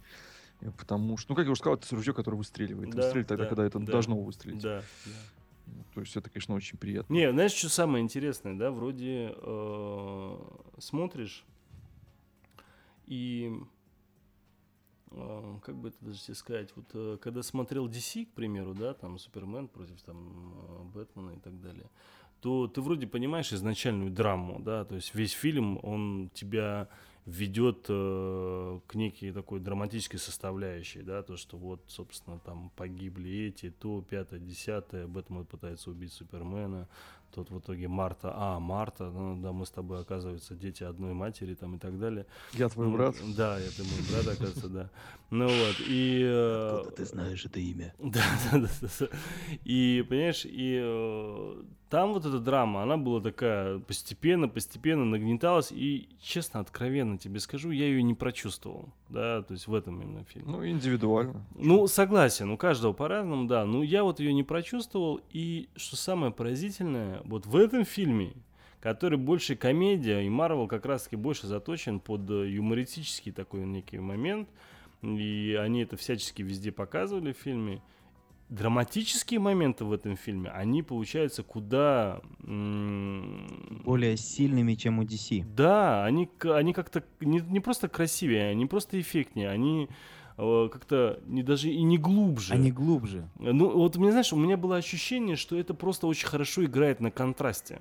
Э, 0.61 0.71
Потому 0.79 1.17
что, 1.17 1.33
ну, 1.33 1.37
как 1.37 1.45
я 1.45 1.51
уже 1.53 1.61
сказал, 1.61 1.77
это 1.77 1.95
ружье, 1.95 2.15
которое 2.15 2.37
выстреливает. 2.37 2.91
Да, 2.91 3.03
Выстрелит 3.03 3.27
тогда, 3.27 3.45
да, 3.45 3.49
когда 3.49 3.65
это 3.65 3.79
да. 3.79 3.93
должно 3.93 4.17
выстрелить. 4.19 4.63
Да, 4.63 4.83
да. 5.05 5.13
Ну, 5.67 5.85
То 5.95 6.01
есть 6.01 6.17
это, 6.17 6.31
конечно, 6.31 6.55
очень 6.55 6.79
приятно. 6.79 7.13
Не, 7.13 7.31
знаешь, 7.31 7.53
что 7.53 7.69
самое 7.69 8.03
интересное, 8.03 8.55
да, 8.55 8.71
вроде 8.71 9.35
э, 9.37 10.39
смотришь 10.79 11.45
и 13.07 13.53
э, 13.53 13.65
как 15.63 15.77
бы 15.77 15.89
это 15.89 15.97
даже 16.01 16.35
сказать, 16.35 16.71
вот 16.77 16.87
э, 16.95 17.19
когда 17.21 17.43
смотрел 17.43 17.89
DC, 17.89 18.27
к 18.27 18.33
примеру, 18.33 18.75
да, 18.75 18.95
там 18.95 19.19
Супермен 19.19 19.69
против 19.69 20.01
там 20.03 20.55
э, 20.55 20.83
Бэтмена 20.95 21.31
и 21.33 21.39
так 21.39 21.61
далее, 21.61 21.91
то 22.41 22.67
ты 22.67 22.81
вроде 22.81 23.07
понимаешь 23.07 23.53
изначальную 23.53 24.11
драму, 24.11 24.61
да, 24.61 24.85
то 24.85 24.95
есть 24.95 25.15
весь 25.15 25.33
фильм 25.33 25.79
он 25.83 26.31
тебя 26.35 26.89
ведет 27.25 27.87
э, 27.89 28.81
к 28.87 28.95
некой 28.95 29.31
такой 29.31 29.61
драматической 29.61 30.19
составляющей, 30.19 31.03
да, 31.03 31.23
то, 31.23 31.37
что 31.37 31.57
вот, 31.57 31.85
собственно, 31.87 32.41
там 32.41 32.71
погибли 32.75 33.47
эти, 33.49 33.71
то, 33.71 34.03
пятое, 34.03 34.41
десятое, 34.41 35.07
Бэтмен 35.07 35.45
пытается 35.45 35.91
убить 35.91 36.13
Супермена, 36.13 36.89
тут 37.35 37.51
в 37.51 37.59
итоге 37.59 37.89
Марта, 37.89 38.33
а, 38.35 38.61
Марта, 38.61 39.11
ну, 39.11 39.37
да, 39.41 39.53
мы 39.53 39.67
с 39.67 39.71
тобой, 39.71 40.01
оказывается, 40.01 40.55
дети 40.55 40.85
одной 40.85 41.15
матери, 41.15 41.55
там, 41.55 41.77
и 41.77 41.79
так 41.79 41.99
далее. 41.99 42.27
Я 42.53 42.69
твой 42.69 42.87
Ну, 42.89 42.93
брат. 42.93 43.17
Да, 43.37 43.59
это 43.59 43.83
мой 43.83 44.01
брат, 44.11 44.27
оказывается, 44.27 44.69
да. 44.69 44.91
Ну 45.31 45.47
вот, 45.47 45.77
и... 45.89 46.23
Откуда 46.75 46.97
ты 46.97 47.05
знаешь 47.05 47.45
это 47.45 47.59
имя? 47.61 47.95
да, 47.99 48.23
да, 48.53 48.59
да, 48.59 48.69
да, 48.81 48.89
да. 49.01 49.07
И, 49.65 50.05
понимаешь, 50.09 50.45
и 50.45 50.81
э, 50.83 51.63
там 51.89 52.13
вот 52.13 52.25
эта 52.27 52.39
драма, 52.39 52.83
она 52.83 52.97
была 52.97 53.21
такая 53.21 53.79
постепенно, 53.79 54.49
постепенно 54.49 55.05
нагнеталась, 55.05 55.73
и, 55.73 56.09
честно, 56.21 56.61
откровенно 56.61 57.19
тебе 57.19 57.41
скажу, 57.41 57.71
я 57.71 57.87
ее 57.87 58.03
не 58.03 58.15
прочувствовал, 58.15 58.91
да, 59.13 59.43
то 59.43 59.53
есть 59.53 59.67
в 59.67 59.75
этом 59.75 60.01
именно 60.01 60.25
фильме. 60.25 60.51
Ну, 60.51 60.67
индивидуально. 60.67 61.45
Ну, 61.55 61.87
согласен, 61.87 62.51
у 62.51 62.57
каждого 62.57 62.93
по-разному, 62.93 63.47
да. 63.47 63.65
Но 63.65 63.83
я 63.83 64.05
вот 64.05 64.21
ее 64.21 64.33
не 64.33 64.43
прочувствовал. 64.43 65.21
И 65.31 65.69
что 65.77 65.97
самое 65.97 66.33
поразительное, 66.33 67.21
вот 67.25 67.47
в 67.47 67.57
этом 67.57 67.85
фильме, 67.85 68.33
который 68.81 69.19
больше 69.19 69.55
комедия, 69.55 70.21
и 70.21 70.29
Марвел 70.29 70.67
как 70.67 70.87
раз-таки 70.87 71.17
больше 71.17 71.47
заточен 71.47 72.01
под 72.01 72.29
э, 72.31 72.51
юмористический 72.51 73.33
такой 73.33 73.67
некий 73.67 73.99
момент, 73.99 74.49
и 75.03 75.59
они 75.61 75.83
это 75.83 75.97
всячески 75.97 76.43
везде 76.43 76.73
показывали 76.73 77.33
в 77.33 77.37
фильме. 77.37 77.83
Драматические 78.53 79.41
моменты 79.41 79.87
в 79.87 79.93
этом 79.93 80.15
фильме, 80.15 80.51
они 80.51 80.83
получаются 80.83 81.43
куда... 81.43 82.21
Более 82.43 84.17
сильными, 84.19 84.75
чем 84.75 84.99
у 84.99 85.05
DC. 85.05 85.43
да, 85.57 86.05
они, 86.05 86.29
они 86.45 86.75
как-то 86.75 87.03
не, 87.21 87.41
не 87.41 87.61
просто 87.61 87.89
красивее, 87.89 88.51
они 88.51 88.67
просто 88.67 89.01
эффектнее, 89.01 89.49
они 89.49 89.89
э, 90.37 90.69
как-то 90.71 91.19
не 91.25 91.43
даже 91.43 91.71
и 91.71 91.83
не 91.83 91.97
глубже. 91.97 92.53
Они 92.53 92.71
глубже. 92.71 93.27
Ну, 93.39 93.71
вот 93.71 93.97
мне, 93.97 94.11
знаешь, 94.11 94.35
у 94.35 94.37
меня 94.37 94.59
было 94.59 94.77
ощущение, 94.77 95.37
что 95.37 95.59
это 95.59 95.73
просто 95.73 96.07
очень 96.07 96.27
хорошо 96.27 96.63
играет 96.63 97.01
на 97.01 97.11
контрасте. 97.11 97.81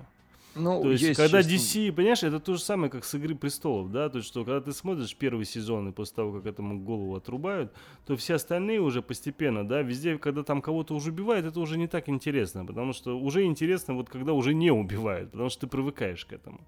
Ну, 0.54 0.82
То 0.82 0.90
есть, 0.90 1.16
когда 1.16 1.42
честно, 1.42 1.56
DC, 1.56 1.92
понимаешь, 1.92 2.22
это 2.22 2.38
то 2.38 2.54
же 2.54 2.60
самое, 2.60 2.90
как 2.90 3.04
с 3.04 3.14
Игры 3.14 3.34
престолов, 3.34 3.90
да, 3.90 4.08
то 4.08 4.18
есть, 4.18 4.28
что 4.28 4.44
когда 4.44 4.60
ты 4.60 4.72
смотришь 4.72 5.16
первый 5.16 5.46
сезон, 5.46 5.88
и 5.88 5.92
после 5.92 6.16
того, 6.16 6.32
как 6.32 6.46
этому 6.46 6.78
голову 6.78 7.16
отрубают, 7.16 7.72
то 8.06 8.16
все 8.16 8.34
остальные 8.34 8.80
уже 8.80 9.00
постепенно, 9.00 9.66
да, 9.66 9.80
везде, 9.82 10.18
когда 10.18 10.42
там 10.42 10.60
кого-то 10.60 10.94
уже 10.94 11.10
убивают, 11.10 11.46
это 11.46 11.58
уже 11.58 11.78
не 11.78 11.88
так 11.88 12.08
интересно, 12.08 12.66
потому 12.66 12.92
что 12.92 13.18
уже 13.18 13.44
интересно, 13.44 13.94
вот 13.94 14.10
когда 14.10 14.34
уже 14.34 14.52
не 14.52 14.70
убивают, 14.70 15.30
потому 15.30 15.48
что 15.48 15.62
ты 15.62 15.66
привыкаешь 15.68 16.26
к 16.26 16.32
этому. 16.32 16.60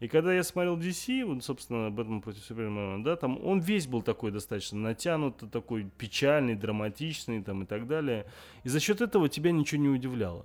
И 0.00 0.08
когда 0.08 0.34
я 0.34 0.42
смотрел 0.42 0.76
DC, 0.76 1.24
вот, 1.24 1.44
собственно, 1.44 1.90
Бэтмен 1.90 2.20
против 2.20 2.44
Супермена, 2.44 3.02
да, 3.02 3.16
там 3.16 3.42
он 3.44 3.60
весь 3.60 3.86
был 3.86 4.02
такой 4.02 4.30
достаточно 4.30 4.78
натянутый, 4.78 5.48
такой 5.48 5.86
печальный, 5.96 6.54
драматичный, 6.54 7.42
там, 7.42 7.62
и 7.62 7.66
так 7.66 7.86
далее. 7.86 8.26
И 8.64 8.68
за 8.68 8.78
счет 8.78 9.00
этого 9.00 9.28
тебя 9.28 9.52
ничего 9.52 9.80
не 9.80 9.88
удивляло. 9.88 10.44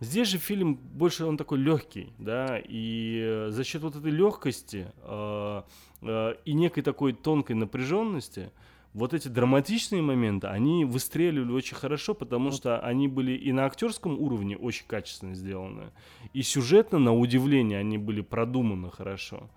Здесь 0.00 0.28
же 0.28 0.38
фильм 0.38 0.76
больше 0.76 1.26
он 1.26 1.36
такой 1.36 1.58
легкий, 1.58 2.12
да, 2.18 2.58
и 2.58 3.20
э, 3.22 3.50
за 3.50 3.64
счет 3.64 3.82
вот 3.82 3.96
этой 3.96 4.10
легкости 4.10 4.86
э, 5.02 5.62
э, 6.00 6.34
и 6.46 6.52
некой 6.54 6.82
такой 6.82 7.12
тонкой 7.12 7.52
напряженности, 7.52 8.50
вот 8.94 9.12
эти 9.12 9.28
драматичные 9.28 10.02
моменты, 10.02 10.46
они 10.48 10.84
выстреливали 10.84 11.52
очень 11.52 11.76
хорошо, 11.76 12.14
потому 12.14 12.50
что 12.50 12.80
они 12.80 13.08
были 13.08 13.32
и 13.32 13.52
на 13.52 13.66
актерском 13.66 14.18
уровне 14.18 14.56
очень 14.56 14.86
качественно 14.86 15.34
сделаны, 15.34 15.90
и 16.32 16.42
сюжетно, 16.42 16.98
на 16.98 17.14
удивление, 17.14 17.78
они 17.78 17.98
были 17.98 18.22
продуманы 18.22 18.90
хорошо. 18.90 19.50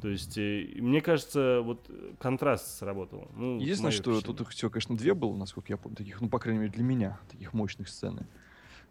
То 0.00 0.08
есть, 0.08 0.38
э, 0.38 0.68
мне 0.76 1.00
кажется, 1.00 1.62
вот 1.62 1.86
э, 1.88 2.12
контраст 2.20 2.78
сработал. 2.78 3.28
Ну, 3.34 3.58
Единственное, 3.58 3.90
что 3.90 4.20
тут 4.20 4.40
их 4.42 4.50
всего, 4.50 4.70
конечно, 4.70 4.96
две 4.96 5.14
было, 5.14 5.34
насколько 5.34 5.72
я 5.72 5.76
помню, 5.76 5.96
таких, 5.96 6.20
ну, 6.20 6.28
по 6.28 6.38
крайней 6.38 6.60
мере, 6.60 6.72
для 6.72 6.84
меня, 6.84 7.18
таких 7.28 7.52
мощных 7.52 7.88
сцены. 7.88 8.26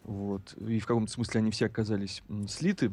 Вот. 0.04 0.54
И 0.58 0.80
в 0.80 0.86
каком-то 0.86 1.12
смысле 1.12 1.40
они 1.40 1.52
все 1.52 1.68
оказались 1.68 2.24
слиты 2.48 2.92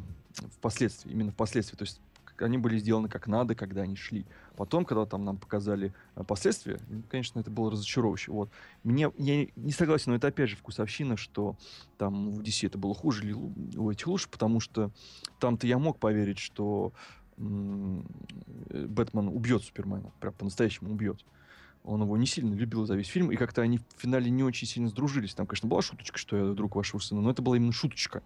впоследствии, 0.57 1.11
именно 1.11 1.31
впоследствии. 1.31 1.77
То 1.77 1.83
есть 1.83 1.99
они 2.41 2.57
были 2.57 2.77
сделаны 2.77 3.09
как 3.09 3.27
надо, 3.27 3.55
когда 3.55 3.81
они 3.81 3.95
шли. 3.95 4.25
Потом, 4.55 4.85
когда 4.85 5.05
там 5.05 5.23
нам 5.25 5.37
показали 5.37 5.93
э, 6.15 6.23
последствия, 6.23 6.79
конечно, 7.09 7.39
это 7.39 7.51
было 7.51 7.71
разочаровывающе. 7.71 8.31
Вот. 8.31 8.49
Мне, 8.83 9.11
я 9.17 9.47
не 9.55 9.71
согласен, 9.71 10.11
но 10.11 10.15
это 10.15 10.27
опять 10.27 10.49
же 10.49 10.55
вкусовщина, 10.55 11.17
что 11.17 11.55
там 11.97 12.31
в 12.31 12.41
DC 12.41 12.67
это 12.67 12.77
было 12.77 12.93
хуже 12.93 13.23
или 13.23 13.33
у 13.33 13.91
этих 13.91 14.07
лучше, 14.07 14.29
потому 14.29 14.59
что 14.59 14.91
там-то 15.39 15.67
я 15.67 15.77
мог 15.77 15.99
поверить, 15.99 16.39
что 16.39 16.93
м, 17.37 18.05
э, 18.69 18.85
Бэтмен 18.85 19.27
убьет 19.27 19.63
Супермена, 19.63 20.11
прям 20.19 20.33
по-настоящему 20.33 20.91
убьет. 20.91 21.23
Он 21.87 22.01
его 22.01 22.17
не 22.17 22.25
сильно 22.25 22.53
любил 22.53 22.85
за 22.85 22.95
весь 22.97 23.07
фильм, 23.07 23.31
и 23.31 23.37
как-то 23.37 23.61
они 23.61 23.77
в 23.77 23.83
финале 23.97 24.29
не 24.29 24.43
очень 24.43 24.67
сильно 24.67 24.89
сдружились. 24.89 25.33
Там, 25.33 25.47
конечно, 25.47 25.69
была 25.69 25.81
шуточка, 25.81 26.17
что 26.17 26.35
я 26.35 26.53
друг 26.53 26.75
вашего 26.75 26.99
сына, 26.99 27.21
но 27.21 27.31
это 27.31 27.41
была 27.41 27.55
именно 27.55 27.71
шуточка. 27.71 28.19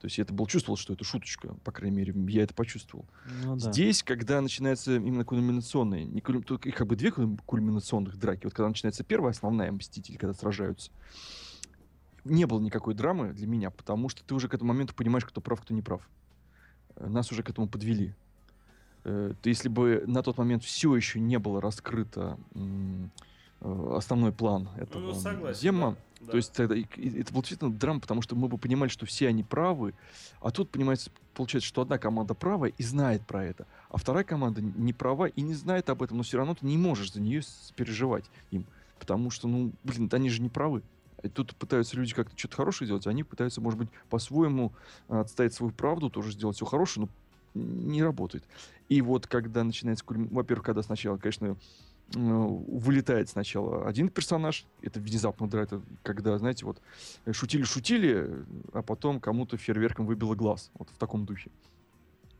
То 0.00 0.06
есть 0.06 0.16
я 0.16 0.22
это 0.22 0.32
был 0.32 0.46
чувствовал, 0.46 0.78
что 0.78 0.94
это 0.94 1.04
шуточка, 1.04 1.54
по 1.64 1.70
крайней 1.70 1.98
мере, 1.98 2.14
я 2.32 2.44
это 2.44 2.54
почувствовал. 2.54 3.04
Ну 3.42 3.56
да. 3.56 3.70
Здесь, 3.70 4.02
когда 4.02 4.40
начинается 4.40 4.96
именно 4.96 5.22
кульминационные, 5.26 6.06
не 6.06 6.20
кульми- 6.22 6.42
тут 6.42 6.64
их 6.64 6.74
как 6.74 6.86
бы 6.86 6.96
две 6.96 7.10
кульми- 7.10 7.38
кульминационных 7.44 8.16
драки. 8.16 8.44
Вот 8.44 8.54
когда 8.54 8.68
начинается 8.68 9.04
первая 9.04 9.32
основная 9.32 9.70
Мститель, 9.70 10.16
когда 10.16 10.32
сражаются, 10.32 10.90
не 12.24 12.46
было 12.46 12.58
никакой 12.58 12.94
драмы 12.94 13.34
для 13.34 13.46
меня, 13.46 13.70
потому 13.70 14.08
что 14.08 14.24
ты 14.24 14.34
уже 14.34 14.48
к 14.48 14.54
этому 14.54 14.72
моменту 14.72 14.94
понимаешь, 14.94 15.26
кто 15.26 15.42
прав, 15.42 15.60
кто 15.60 15.74
не 15.74 15.82
прав. 15.82 16.08
Э, 16.96 17.06
Нас 17.06 17.30
уже 17.30 17.42
к 17.42 17.50
этому 17.50 17.68
подвели. 17.68 18.14
Э, 19.04 19.32
То 19.40 19.48
если 19.48 19.68
бы 19.68 20.02
на 20.06 20.22
тот 20.22 20.38
момент 20.38 20.64
все 20.64 20.94
еще 20.96 21.20
не 21.20 21.38
было 21.38 21.60
раскрыто 21.60 22.38
э, 22.54 23.94
основной 23.96 24.32
план 24.32 24.68
этого 24.76 25.12
Ну, 25.12 25.14
согласен, 25.14 25.60
Демма, 25.60 25.90
да, 26.20 26.26
да. 26.26 26.30
то 26.32 26.36
есть 26.38 26.52
тогда 26.52 26.74
и- 26.74 26.84
и 26.96 27.20
это 27.20 27.32
был 27.32 27.40
действительно 27.42 27.72
драма, 27.72 28.00
потому 28.00 28.22
что 28.22 28.34
мы 28.36 28.48
бы 28.48 28.58
понимали, 28.58 28.88
что 28.90 29.06
все 29.06 29.28
они 29.28 29.42
правы, 29.42 29.94
а 30.40 30.50
тут, 30.50 30.70
понимаете, 30.70 31.10
получается, 31.34 31.68
что 31.68 31.82
одна 31.82 31.98
команда 31.98 32.34
правая 32.34 32.72
и 32.76 32.82
знает 32.82 33.26
про 33.26 33.44
это, 33.44 33.66
а 33.90 33.96
вторая 33.96 34.24
команда 34.24 34.60
не 34.62 34.92
права 34.92 35.26
и 35.26 35.40
не 35.42 35.54
знает 35.54 35.88
об 35.90 36.02
этом, 36.02 36.18
но 36.18 36.22
все 36.22 36.38
равно 36.38 36.54
ты 36.54 36.66
не 36.66 36.76
можешь 36.76 37.12
за 37.12 37.20
нее 37.20 37.42
переживать 37.76 38.24
им, 38.50 38.66
потому 38.98 39.30
что, 39.30 39.48
ну, 39.48 39.72
блин, 39.82 40.08
они 40.12 40.30
же 40.30 40.42
не 40.42 40.48
правы. 40.48 40.82
И 41.22 41.28
тут 41.28 41.56
пытаются 41.56 41.96
люди 41.96 42.14
как-то 42.14 42.36
что-то 42.36 42.56
хорошее 42.56 42.86
делать, 42.86 43.06
а 43.06 43.10
они 43.10 43.22
пытаются, 43.24 43.62
может 43.62 43.78
быть, 43.78 43.88
по-своему 44.10 44.74
отстоять 45.08 45.54
свою 45.54 45.72
правду, 45.72 46.10
тоже 46.10 46.32
сделать 46.32 46.56
все 46.56 46.66
хорошее, 46.66 47.06
но 47.06 47.12
не 47.54 48.02
работает. 48.02 48.44
И 48.88 49.00
вот 49.00 49.26
когда 49.26 49.64
начинается, 49.64 50.04
кульми- 50.04 50.28
во-первых, 50.30 50.66
когда 50.66 50.82
сначала, 50.82 51.16
конечно, 51.16 51.46
э, 51.46 51.56
вылетает 52.14 53.30
сначала 53.30 53.88
один 53.88 54.08
персонаж, 54.08 54.66
это 54.82 55.00
внезапно 55.00 55.48
да, 55.48 55.62
это 55.62 55.80
когда, 56.02 56.36
знаете, 56.38 56.66
вот 56.66 56.80
шутили-шутили, 57.30 58.44
а 58.72 58.82
потом 58.82 59.20
кому-то 59.20 59.56
фейерверком 59.56 60.06
выбило 60.06 60.34
глаз, 60.34 60.70
вот 60.74 60.90
в 60.90 60.98
таком 60.98 61.24
духе. 61.24 61.50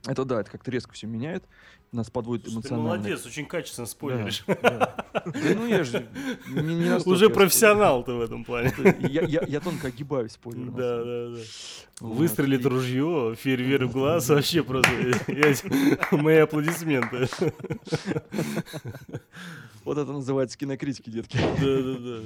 Это 0.06 0.24
да, 0.24 0.40
это 0.40 0.50
как-то 0.50 0.70
резко 0.70 0.92
все 0.92 1.06
меняет. 1.06 1.44
Нас 1.92 2.10
подводит 2.10 2.44
Слушай, 2.46 2.54
Ты 2.62 2.68
эмоционально. 2.74 2.88
молодец, 2.98 3.24
очень 3.26 3.46
качественно 3.46 3.86
спойлеришь. 3.86 4.44
да. 4.46 4.96
Да 5.12 5.32
ну 5.54 5.66
я 5.66 5.84
же 5.84 6.06
не, 6.48 6.74
не 6.74 7.08
Уже 7.08 7.30
профессионал 7.30 8.02
ты 8.04 8.12
в 8.12 8.20
этом 8.20 8.44
плане. 8.44 8.72
Я, 9.00 9.22
я, 9.22 9.44
я 9.46 9.60
тонко 9.60 9.86
огибаю 9.88 10.28
спойлеры. 10.28 10.70
на 10.70 10.76
Да, 10.76 11.04
да, 11.04 11.28
да. 11.36 11.42
Вот. 12.00 12.16
Выстрелит 12.16 12.62
И- 12.64 12.68
ружье, 12.68 13.34
фейерверк 13.38 13.90
в 13.90 13.92
глаз, 13.92 14.28
вообще 14.28 14.62
просто 14.64 14.90
мои 16.10 16.38
аплодисменты. 16.38 17.28
Вот 19.84 19.98
это 19.98 20.12
называется 20.12 20.56
кинокритики, 20.58 21.10
детки. 21.10 21.36
Да, 21.38 21.82
да, 21.82 21.98
да. 21.98 22.20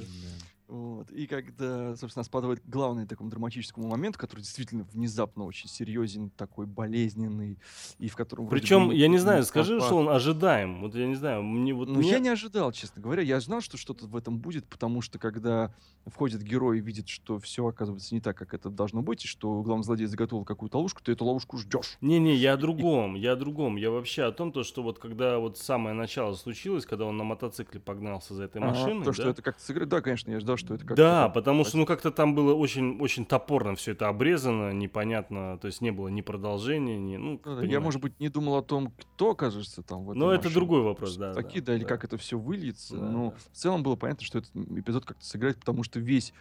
Вот. 0.68 1.10
И 1.10 1.26
когда, 1.26 1.96
собственно, 1.96 2.24
подводит 2.30 2.62
к 2.62 2.66
главному 2.68 3.06
такому 3.06 3.30
драматическому 3.30 3.88
моменту, 3.88 4.18
который 4.18 4.40
действительно 4.40 4.84
внезапно 4.92 5.44
очень 5.44 5.68
серьезен, 5.68 6.28
такой 6.28 6.66
болезненный, 6.66 7.58
и 7.98 8.08
в 8.08 8.16
котором... 8.16 8.44
бы 8.44 8.50
Причем, 8.50 8.90
я 8.90 9.08
не 9.08 9.16
знаю, 9.16 9.44
скажи, 9.44 9.80
что 9.80 9.96
он 9.96 10.10
ожидаем. 10.10 10.82
Вот 10.82 10.94
я 10.94 11.06
не 11.06 11.14
знаю, 11.14 11.42
мне 11.42 11.72
вот 11.72 11.88
Ну, 11.88 12.00
меня- 12.00 12.12
я 12.12 12.18
не 12.18 12.28
ожидал, 12.28 12.70
честно 12.72 13.00
говоря. 13.00 13.22
Я 13.22 13.40
знал, 13.40 13.62
что 13.62 13.78
что-то 13.78 14.06
в 14.06 14.14
этом 14.14 14.38
будет, 14.38 14.66
потому 14.66 15.00
что 15.00 15.18
когда 15.18 15.74
входит 16.06 16.42
герой 16.42 16.78
и 16.78 16.80
видит, 16.82 17.08
что 17.08 17.38
все 17.38 17.66
оказывается 17.66 18.14
не 18.14 18.20
так, 18.20 18.36
как 18.36 18.52
это 18.52 18.68
должно 18.68 19.00
быть, 19.00 19.24
и 19.24 19.28
что 19.28 19.62
главный 19.62 19.84
злодей 19.84 20.06
заготовил 20.06 20.44
какую-то 20.44 20.76
ловушку, 20.76 21.02
ты 21.02 21.12
эту 21.12 21.24
ловушку 21.24 21.56
ждешь. 21.56 21.96
Не-не, 22.02 22.34
я 22.34 22.52
о 22.52 22.56
другом, 22.58 23.14
я 23.14 23.32
о 23.32 23.36
другом. 23.36 23.76
Я 23.76 23.90
вообще 23.90 24.24
о 24.24 24.32
том, 24.32 24.52
то, 24.52 24.64
что 24.64 24.82
вот 24.82 24.98
когда 24.98 25.38
вот 25.38 25.56
самое 25.56 25.94
начало 25.94 26.34
случилось, 26.34 26.84
когда 26.84 27.06
он 27.06 27.16
на 27.16 27.24
мотоцикле 27.24 27.80
погнался 27.80 28.34
за 28.34 28.44
этой 28.44 28.60
Ага, 28.60 28.70
машиной, 28.72 29.04
то, 29.06 29.12
что 29.14 29.24
да? 29.24 29.30
это 29.30 29.40
как-то 29.40 29.62
сыграть, 29.64 29.88
да, 29.88 30.02
конечно, 30.02 30.30
я 30.30 30.40
ждал, 30.40 30.57
что 30.58 30.74
это 30.74 30.84
как-то... 30.84 31.02
Да, 31.02 31.28
потому 31.30 31.64
что, 31.64 31.78
ну, 31.78 31.86
как-то 31.86 32.10
там 32.10 32.34
было 32.34 32.52
очень, 32.54 33.00
очень 33.00 33.24
топорно 33.24 33.74
все 33.74 33.92
это 33.92 34.08
обрезано, 34.08 34.72
непонятно, 34.72 35.56
то 35.58 35.66
есть 35.66 35.80
не 35.80 35.90
было 35.90 36.08
ни 36.08 36.20
продолжения, 36.20 36.98
ни, 36.98 37.16
ну, 37.16 37.40
Ну 37.44 37.62
Я, 37.62 37.80
может 37.80 38.00
быть, 38.00 38.18
не 38.20 38.28
думал 38.28 38.56
о 38.56 38.62
том, 38.62 38.92
кто 38.98 39.30
окажется 39.30 39.82
там 39.82 40.04
в 40.04 40.10
этой 40.10 40.18
Но 40.18 40.32
это 40.32 40.52
другой 40.52 40.82
вопрос, 40.82 41.16
да. 41.16 41.32
Такие, 41.32 41.60
да, 41.62 41.72
да, 41.72 41.76
или 41.76 41.82
да. 41.82 41.88
как 41.88 42.04
это 42.04 42.18
все 42.18 42.38
выльется. 42.38 42.96
Да, 42.96 43.08
но 43.08 43.30
да. 43.30 43.36
в 43.36 43.56
целом 43.56 43.82
было 43.82 43.96
понятно, 43.96 44.24
что 44.26 44.38
этот 44.38 44.54
эпизод 44.54 45.04
как-то 45.06 45.24
сыграет, 45.24 45.58
потому 45.58 45.82
что 45.82 46.00
весь 46.00 46.32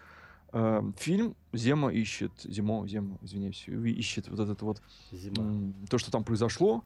э, 0.54 0.82
фильм 0.98 1.36
Зема 1.54 1.92
ищет, 1.92 2.32
Зимо, 2.44 2.88
Зема, 2.88 3.18
извиняюсь, 3.22 3.64
ви- 3.68 3.94
ищет 3.94 4.28
вот 4.30 4.40
этот 4.40 4.62
вот 4.62 4.82
Зима. 5.12 5.44
м, 5.44 5.74
то, 5.90 5.98
что 5.98 6.12
там 6.12 6.24
произошло, 6.24 6.84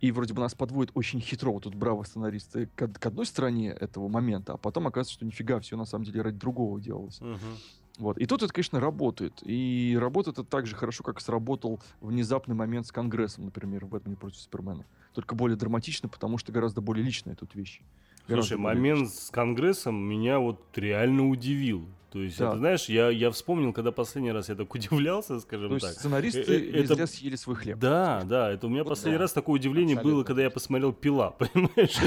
и 0.00 0.12
вроде 0.12 0.34
бы 0.34 0.40
нас 0.40 0.54
подводит 0.54 0.92
очень 0.94 1.20
хитро, 1.20 1.52
вот 1.52 1.64
тут 1.64 1.74
браво 1.74 2.04
сценаристы, 2.04 2.68
к, 2.74 2.88
к 2.88 3.06
одной 3.06 3.26
стороне 3.26 3.70
этого 3.70 4.08
момента, 4.08 4.54
а 4.54 4.56
потом 4.56 4.86
оказывается, 4.86 5.14
что 5.14 5.24
нифига, 5.24 5.60
все 5.60 5.76
на 5.76 5.84
самом 5.84 6.04
деле 6.04 6.22
ради 6.22 6.38
другого 6.38 6.80
делалось. 6.80 7.20
Мгм. 7.20 7.56
Вот. 7.98 8.18
И 8.18 8.26
тут 8.26 8.42
это, 8.42 8.52
конечно, 8.52 8.78
работает. 8.78 9.40
И 9.42 9.96
работает 9.98 10.38
это 10.38 10.46
так 10.46 10.66
же 10.66 10.76
хорошо, 10.76 11.02
как 11.02 11.20
сработал 11.20 11.80
внезапный 12.00 12.54
момент 12.54 12.86
с 12.86 12.92
Конгрессом, 12.92 13.46
например, 13.46 13.86
в 13.86 13.88
«Бэтмене 13.88 14.16
против 14.16 14.38
Супермена». 14.38 14.84
Только 15.14 15.34
более 15.34 15.56
драматично, 15.56 16.08
потому 16.08 16.36
что 16.36 16.52
гораздо 16.52 16.82
более 16.82 17.04
личная 17.04 17.34
тут 17.34 17.54
вещь. 17.54 17.80
Гораздо 18.28 18.56
Слушай, 18.56 18.60
момент 18.60 19.10
с 19.10 19.30
Конгрессом 19.30 19.96
меня 19.96 20.40
вот 20.40 20.60
реально 20.76 21.28
удивил. 21.28 21.88
То 22.16 22.22
есть, 22.22 22.38
Да. 22.38 22.48
это, 22.48 22.58
знаешь, 22.58 22.86
я, 22.88 23.10
я 23.10 23.30
вспомнил, 23.30 23.74
когда 23.74 23.92
последний 23.92 24.32
раз 24.32 24.48
я 24.48 24.54
так 24.54 24.74
удивлялся, 24.74 25.38
скажем 25.38 25.68
То 25.68 25.74
есть 25.74 25.86
так. 25.86 25.94
сценаристы 25.96 26.40
Э, 26.40 26.56
э, 26.56 26.60
не 26.72 26.78
это- 26.84 26.94
зря 26.94 27.06
съели 27.06 27.36
свой 27.36 27.56
хлеб. 27.56 27.78
Да, 27.78 28.22
да, 28.24 28.50
это 28.50 28.66
у 28.68 28.70
меня 28.70 28.84
Вот 28.84 28.88
последний 28.88 29.18
да. 29.18 29.22
раз 29.24 29.34
такое 29.34 29.56
удивление 29.56 29.96
было, 29.96 30.00
Абсолютно 30.00 30.24
когда 30.24 30.42
я 30.44 30.50
посмотрел 30.50 30.92
«Пила», 30.94 31.30
понимаешь? 31.38 31.98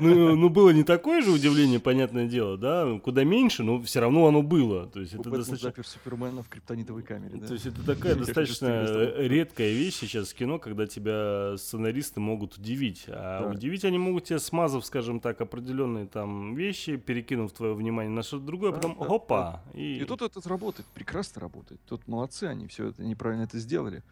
Ну, 0.00 0.36
ну, 0.36 0.48
было 0.48 0.70
не 0.70 0.84
такое 0.84 1.22
же 1.22 1.32
удивление, 1.32 1.80
понятное 1.80 2.26
дело, 2.28 2.56
да, 2.56 2.98
куда 3.02 3.24
меньше, 3.24 3.64
но 3.64 3.82
все 3.82 3.98
равно 4.00 4.28
оно 4.28 4.42
было. 4.42 4.86
То 4.86 5.00
есть, 5.00 5.12
это 5.14 5.24
Бэтмен 5.24 5.38
достаточно... 5.40 5.68
запер 5.70 5.86
Супермена 5.86 6.42
в 6.44 6.48
криптонитовой 6.48 7.02
камере, 7.02 7.36
да? 7.40 7.46
То 7.48 7.54
есть 7.54 7.66
это 7.66 7.84
такая 7.84 8.14
достаточно 8.24 9.12
редкая 9.16 9.72
вещь 9.72 9.94
сейчас 9.94 10.28
в 10.30 10.34
кино, 10.34 10.60
когда 10.60 10.86
тебя 10.86 11.56
сценаристы 11.58 12.20
могут 12.20 12.56
удивить. 12.58 13.06
А 13.08 13.50
удивить 13.50 13.84
они 13.84 13.98
могут 13.98 14.24
тебя, 14.24 14.38
смазав, 14.38 14.86
скажем 14.86 15.18
так, 15.18 15.40
определенные 15.40 16.06
там 16.06 16.54
вещи, 16.54 16.96
перекинув 16.96 17.52
твое 17.52 17.74
внимание 17.74 18.12
на 18.12 18.22
что-то 18.22 18.44
другое, 18.44 18.72
а 18.92 18.94
Да, 18.94 18.94
потом 18.94 19.08
да, 19.08 19.14
опа. 19.16 19.62
И 19.74 20.04
тут 20.06 20.22
это 20.22 20.46
работает, 20.48 20.86
прекрасно 20.94 21.40
работает. 21.40 21.80
Тут 21.86 22.06
молодцы, 22.08 22.44
они 22.44 22.66
все 22.66 22.88
это 22.88 23.02
неправильно 23.02 23.42
это 23.44 23.58
сделали. 23.58 24.02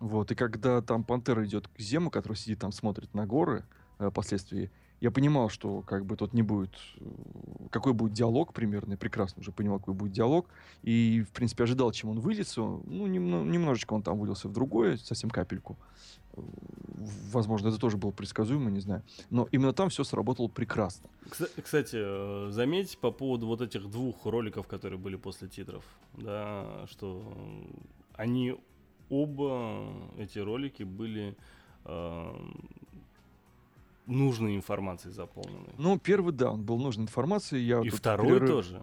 Вот, 0.00 0.30
и 0.32 0.34
когда 0.34 0.82
там 0.82 1.04
Пантера 1.04 1.44
идет 1.46 1.68
к 1.68 1.78
Зему, 1.80 2.10
который 2.10 2.36
сидит 2.36 2.58
там, 2.58 2.72
смотрит 2.72 3.14
на 3.14 3.26
горы 3.26 3.64
э, 3.98 4.10
последствия, 4.10 4.70
я 5.00 5.10
понимал, 5.10 5.48
что 5.50 5.82
как 5.82 6.04
бы 6.04 6.16
тут 6.16 6.32
не 6.32 6.42
будет, 6.42 6.74
э, 6.96 7.04
какой 7.70 7.92
будет 7.92 8.12
диалог 8.12 8.52
примерно, 8.52 8.92
я 8.92 8.96
прекрасно 8.98 9.40
уже 9.40 9.52
понимал, 9.52 9.78
какой 9.78 9.94
будет 9.94 10.12
диалог, 10.12 10.46
и, 10.82 11.24
в 11.28 11.32
принципе, 11.32 11.64
ожидал, 11.64 11.92
чем 11.92 12.10
он 12.10 12.20
выльется. 12.20 12.60
Ну, 12.60 13.06
немно- 13.06 13.44
немножечко 13.44 13.94
он 13.94 14.02
там 14.02 14.18
вылился 14.18 14.48
в 14.48 14.52
другое, 14.52 14.96
совсем 14.96 15.30
капельку. 15.30 15.76
Возможно, 17.32 17.68
это 17.68 17.78
тоже 17.78 17.96
было 17.96 18.10
предсказуемо, 18.12 18.70
не 18.70 18.80
знаю. 18.80 19.02
Но 19.30 19.46
именно 19.52 19.72
там 19.72 19.88
все 19.88 20.04
сработало 20.04 20.48
прекрасно. 20.48 21.08
Кста- 21.28 21.50
Кстати, 21.62 21.96
э, 21.98 22.50
заметь 22.50 22.96
по 22.98 23.10
поводу 23.10 23.46
вот 23.46 23.60
этих 23.60 23.90
двух 23.90 24.24
роликов, 24.26 24.66
которые 24.66 24.98
были 24.98 25.16
после 25.16 25.48
титров, 25.48 25.84
да, 26.14 26.86
что 26.90 27.22
они 28.14 28.56
оба 29.10 29.92
эти 30.18 30.38
ролики 30.38 30.82
были 30.84 31.36
э, 31.84 32.32
нужной 34.06 34.56
информацией 34.56 35.12
заполнены. 35.12 35.68
Ну, 35.78 35.98
первый, 35.98 36.32
да, 36.32 36.50
он 36.52 36.62
был 36.62 36.78
нужной 36.78 37.04
информацией. 37.04 37.64
Я 37.66 37.80
И 37.80 37.90
второй 37.90 38.38
перерыв- 38.38 38.46
тоже. 38.48 38.82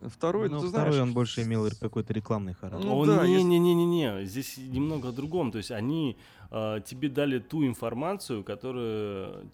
Второй, 0.00 0.48
Ну, 0.48 0.60
ты 0.60 0.68
второй 0.68 0.92
знаешь, 0.92 1.08
он 1.08 1.12
больше 1.14 1.42
имел 1.42 1.68
какой-то 1.78 2.12
рекламный 2.12 2.54
характер. 2.54 2.86
Ну 2.88 2.98
О, 2.98 3.04
да, 3.06 3.26
не, 3.26 3.34
если- 3.34 3.46
не, 3.46 3.58
не, 3.58 3.74
не, 3.74 3.86
не, 3.86 4.24
здесь 4.24 4.56
немного 4.56 5.10
о 5.10 5.12
другом. 5.12 5.52
То 5.52 5.58
есть 5.58 5.70
они 5.70 6.16
э, 6.50 6.80
тебе 6.86 7.08
дали 7.08 7.38
ту 7.38 7.66
информацию, 7.66 8.42
которая 8.42 9.44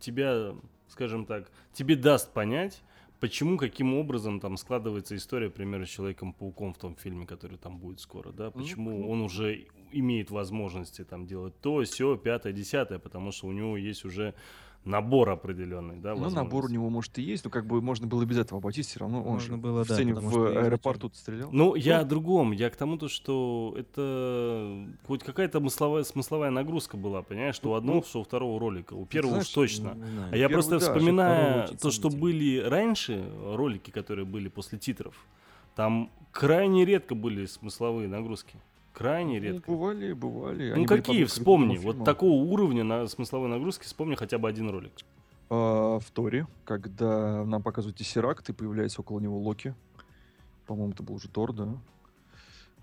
тебя, 0.00 0.54
скажем 0.88 1.24
так, 1.24 1.50
тебе 1.72 1.96
даст 1.96 2.32
понять, 2.32 2.82
почему, 3.20 3.56
каким 3.56 3.94
образом 3.94 4.40
там 4.40 4.56
складывается 4.58 5.16
история, 5.16 5.46
например, 5.46 5.86
с 5.86 5.88
Человеком-пауком 5.90 6.74
в 6.74 6.78
том 6.78 6.94
фильме, 6.96 7.26
который 7.26 7.56
там 7.56 7.78
будет 7.78 8.00
скоро, 8.00 8.30
да, 8.32 8.46
Ну, 8.46 8.60
почему 8.60 8.90
ну. 8.90 9.10
он 9.10 9.22
уже 9.22 9.66
имеет 9.92 10.30
возможности 10.30 11.04
там 11.04 11.26
делать 11.26 11.54
то, 11.62 11.82
все, 11.84 12.16
пятое, 12.16 12.52
десятое, 12.52 12.98
потому 12.98 13.32
что 13.32 13.46
у 13.46 13.52
него 13.52 13.76
есть 13.78 14.04
уже 14.04 14.34
набор 14.84 15.30
определенный, 15.30 15.96
да, 15.96 16.14
Ну, 16.14 16.28
набор 16.30 16.66
у 16.66 16.68
него, 16.68 16.90
может, 16.90 17.18
и 17.18 17.22
есть, 17.22 17.44
но 17.44 17.50
как 17.50 17.66
бы 17.66 17.80
можно 17.80 18.06
было 18.06 18.24
без 18.24 18.38
этого 18.38 18.58
обойтись, 18.58 18.86
все 18.88 19.00
равно 19.00 19.22
он 19.22 19.34
Можно 19.34 19.56
же 19.56 19.60
было, 19.60 19.84
в 19.84 19.88
да, 19.88 19.94
сцене 19.94 20.14
в 20.14 20.46
аэропорту 20.46 21.10
стрелял. 21.14 21.48
Ну, 21.52 21.74
я 21.74 22.00
о 22.00 22.04
другом. 22.04 22.52
Я 22.52 22.70
к 22.70 22.76
тому, 22.76 22.98
то, 22.98 23.08
что 23.08 23.74
это 23.76 24.86
хоть 25.06 25.22
какая-то 25.22 25.60
смысловая, 25.60 26.04
смысловая 26.04 26.50
нагрузка 26.50 26.96
была, 26.96 27.22
понимаешь, 27.22 27.54
что 27.54 27.70
у 27.70 27.72
Ну, 27.72 27.78
одного, 27.78 27.98
ну, 27.98 28.04
что 28.04 28.20
у 28.20 28.24
второго 28.24 28.60
ролика. 28.60 28.94
У 28.94 29.06
первого 29.06 29.38
уж 29.38 29.48
знаешь, 29.48 29.48
точно. 29.50 29.94
Не 29.94 30.04
знаю. 30.04 30.28
А 30.32 30.36
я 30.36 30.48
первый, 30.48 30.52
просто 30.52 30.78
да, 30.78 30.80
вспоминаю 30.80 31.68
то, 31.80 31.90
что 31.90 32.10
были 32.10 32.58
раньше 32.58 33.24
ролики, 33.42 33.90
которые 33.90 34.26
были 34.26 34.48
после 34.48 34.78
титров. 34.78 35.14
Там 35.74 36.10
крайне 36.30 36.84
редко 36.84 37.14
были 37.14 37.46
смысловые 37.46 38.08
нагрузки. 38.08 38.56
Крайне 38.94 39.38
Ну, 39.40 39.44
редко. 39.44 39.70
бывали, 39.70 40.12
бывали. 40.12 40.68
Ну 40.70 40.74
Они 40.76 40.86
какие, 40.86 41.24
вспомни. 41.24 41.76
Вот 41.78 42.04
такого 42.04 42.30
уровня 42.32 42.84
на 42.84 43.06
смысловой 43.08 43.48
нагрузки 43.48 43.84
вспомни 43.84 44.14
хотя 44.14 44.38
бы 44.38 44.48
один 44.48 44.70
ролик. 44.70 44.92
А, 45.50 45.98
в 45.98 46.10
Торе, 46.12 46.46
когда 46.64 47.44
нам 47.44 47.62
показывают 47.62 47.96
Тессеракт, 47.98 48.48
и 48.48 48.52
появляется 48.52 49.00
около 49.00 49.18
него 49.18 49.38
Локи. 49.38 49.74
По-моему, 50.66 50.92
это 50.92 51.02
был 51.02 51.16
уже 51.16 51.28
Тор, 51.28 51.52
да? 51.52 51.68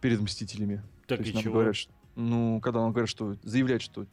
Перед 0.02 0.20
Мстителями. 0.20 0.84
Так 1.08 1.20
То 1.20 1.24
и 1.24 1.34
чего? 1.34 1.54
говорят, 1.54 1.76
что- 1.78 1.94
ну, 2.16 2.60
когда 2.62 2.82
нам 2.82 2.92
говорят, 2.92 3.10
что 3.10 3.38
заявляет, 3.44 3.82
что 3.82 4.06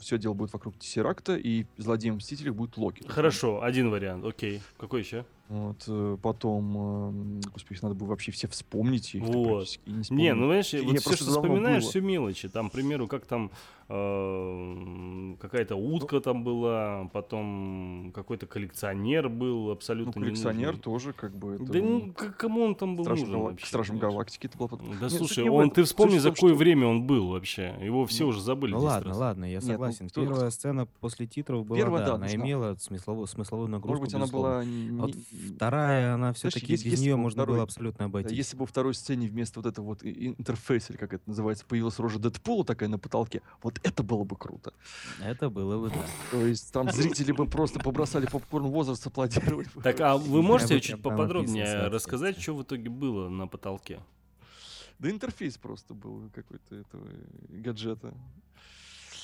все 0.00 0.18
дело 0.18 0.34
будет 0.34 0.52
вокруг 0.52 0.78
Тессеракта, 0.78 1.36
и 1.36 1.64
злодеем 1.78 2.16
Мстителей 2.16 2.50
будет 2.50 2.76
Локи. 2.76 3.04
Хорошо, 3.08 3.62
один 3.62 3.90
вариант, 3.90 4.24
окей. 4.24 4.60
Какой 4.76 5.00
еще? 5.00 5.24
Вот, 5.48 5.82
э, 5.88 6.16
потом, 6.22 6.76
эм, 6.76 7.40
господи, 7.52 7.78
их 7.78 7.82
надо 7.82 7.94
было 7.94 8.08
вообще 8.08 8.32
все 8.32 8.48
вспомнить. 8.48 9.14
я 9.14 9.22
Вот. 9.22 9.78
и 9.86 9.90
не 9.90 10.02
Не, 10.10 10.34
ну 10.34 10.46
знаешь, 10.46 10.72
Не, 10.74 10.80
вот 10.82 10.98
все, 11.00 11.16
что 11.16 11.24
вспоминаешь, 11.30 11.82
было. 11.84 11.90
все 11.90 12.00
мелочи. 12.02 12.48
Там, 12.48 12.68
к 12.68 12.72
примеру, 12.72 13.06
как 13.08 13.24
там 13.26 13.50
э, 13.90 15.34
какая-то 15.40 15.76
утка 15.76 16.20
там 16.20 16.44
была, 16.44 17.08
потом 17.12 18.12
какой-то 18.14 18.46
коллекционер 18.46 19.28
был 19.30 19.66
Ну, 19.66 19.70
абсолютно 19.70 20.12
коллекционер 20.12 20.60
ненужный. 20.74 20.82
тоже, 20.82 21.12
как 21.14 21.34
бы, 21.34 21.54
это... 21.54 21.64
Да 21.64 21.78
ну, 21.78 22.12
к- 22.12 22.36
кому 22.36 22.62
он 22.64 22.74
там 22.74 22.96
был 22.96 23.04
Стражам, 23.04 23.24
нужен 23.28 23.40
Гала- 23.40 23.50
вообще, 23.50 23.72
понимаешь? 23.78 24.00
Галактики 24.02 24.46
это 24.46 24.58
было 24.58 24.66
потом. 24.68 24.88
Да 24.88 24.94
Нет, 25.00 25.10
суть 25.10 25.18
слушай, 25.18 25.48
он, 25.48 25.70
ты 25.70 25.84
вспомни, 25.84 26.18
за 26.18 26.30
какое 26.32 26.50
что- 26.50 26.58
время 26.58 26.86
он 26.86 27.06
был 27.06 27.28
вообще. 27.28 27.74
Его 27.82 28.04
все 28.06 28.24
Ну, 28.24 28.28
уже 28.30 28.40
забыли. 28.42 28.72
Ну 28.72 28.78
10 28.80 28.86
ладно, 28.88 29.08
раз. 29.08 29.18
ладно, 29.18 29.44
я 29.46 29.50
Нет, 29.52 29.62
ну, 29.62 29.68
согласен. 29.72 30.08
кто- 30.10 30.20
Первая 30.22 30.50
сцена 30.50 30.86
после 31.00 31.26
титров 31.26 31.64
была, 31.64 31.78
Первая, 31.78 32.00
да, 32.00 32.06
да, 32.10 32.14
она 32.16 32.24
нужна. 32.26 32.44
имела 32.44 32.76
смысловую, 32.78 33.26
смысловую 33.26 33.68
нагрузку. 33.70 33.88
Может 33.88 34.04
быть, 34.04 34.14
она 34.14 34.26
была... 34.26 34.64
Вторая, 35.56 36.14
она 36.14 36.32
все-таки 36.32 36.72
без 36.72 36.84
если 36.84 36.96
нее 37.04 37.16
можно 37.16 37.42
второй- 37.42 37.56
было 37.56 37.62
абсолютно 37.64 37.98
Да, 37.98 38.04
обойтись. 38.06 38.36
Если 38.36 38.56
бы 38.56 38.60
во 38.60 38.66
второй 38.66 38.94
сцене 38.94 39.28
вместо 39.28 39.60
вот 39.60 39.66
этого 39.66 39.86
вот 39.86 40.04
интерфейса, 40.04 40.92
или 40.92 40.98
как 40.98 41.12
это 41.12 41.22
называется, 41.26 41.64
появилась 41.66 41.98
рожа 41.98 42.18
Дэдпула 42.18 42.64
такая 42.64 42.88
на 42.88 42.98
потолке, 42.98 43.42
вот 43.62 43.80
это 43.82 44.02
было 44.02 44.24
бы 44.24 44.36
круто. 44.36 44.72
Это 45.20 45.50
было 45.50 45.80
бы, 45.80 45.90
да. 45.90 46.04
То 46.30 46.46
есть 46.46 46.72
там 46.72 46.90
зрители 46.92 47.32
бы 47.32 47.46
просто 47.46 47.78
побросали 47.80 48.26
попкорн 48.26 48.66
возраст, 48.66 49.06
аплодировали. 49.06 49.68
Так, 49.82 50.00
а 50.00 50.16
вы 50.16 50.42
можете 50.42 50.80
чуть 50.80 51.02
поподробнее 51.02 51.88
рассказать, 51.88 52.40
что 52.40 52.54
в 52.54 52.62
итоге 52.62 52.90
было 52.90 53.28
на 53.28 53.46
потолке? 53.46 54.00
Да 54.98 55.08
интерфейс 55.10 55.56
просто 55.56 55.94
был 55.94 56.28
какой-то 56.34 56.74
этого 56.74 57.06
гаджета. 57.48 58.12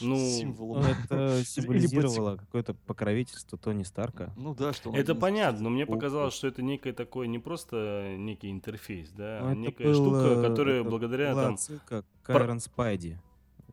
Ну, 0.01 0.17
символом. 0.17 0.83
Ну, 0.83 0.89
это 0.89 1.45
символизировало 1.47 2.37
какое-то 2.37 2.75
покровительство 2.75 3.59
Тони 3.59 3.83
Старка. 3.83 4.33
Ну 4.37 4.55
да, 4.55 4.73
что 4.73 4.91
он 4.91 4.97
Это 4.97 5.15
понятно, 5.15 5.65
но 5.65 5.71
мне 5.71 5.87
показалось, 5.87 6.35
что 6.35 6.47
это 6.49 6.63
некое 6.63 6.93
такое, 6.93 7.27
не 7.27 7.39
просто 7.39 8.15
некий 8.19 8.51
интерфейс, 8.51 9.11
да, 9.11 9.41
Ну, 9.43 9.49
а 9.49 9.53
это 9.53 9.61
некая 9.61 9.85
был, 9.85 9.95
штука, 9.95 10.43
которая 10.49 10.81
это 10.81 10.91
благодаря 10.91 11.35
там... 11.35 11.55
отсылка 11.55 12.03
к 12.23 12.27
про- 12.27 12.39
Кайрон 12.39 12.61
Спайди. 12.61 13.19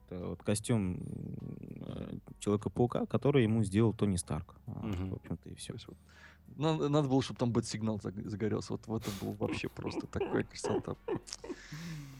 Это 0.09 0.25
вот 0.27 0.43
костюм 0.43 0.97
э, 1.81 2.17
Человека-паука, 2.39 3.05
который 3.05 3.43
ему 3.43 3.63
сделал 3.63 3.93
Тони 3.93 4.17
Старк. 4.17 4.55
Мгм. 4.67 5.11
В 5.11 5.13
общем-то, 5.15 5.49
и 5.49 5.55
все. 5.55 5.75
Надо, 6.57 6.89
надо 6.89 7.07
было, 7.07 7.21
чтобы 7.21 7.39
там 7.39 7.51
бэт-сигнал 7.51 7.97
заг- 8.03 8.27
загорелся. 8.27 8.73
Вот 8.73 8.85
в 8.87 8.93
этом 8.93 9.13
был 9.21 9.33
вообще 9.33 9.69
просто 9.69 10.05
такая 10.07 10.43
красота. 10.43 10.95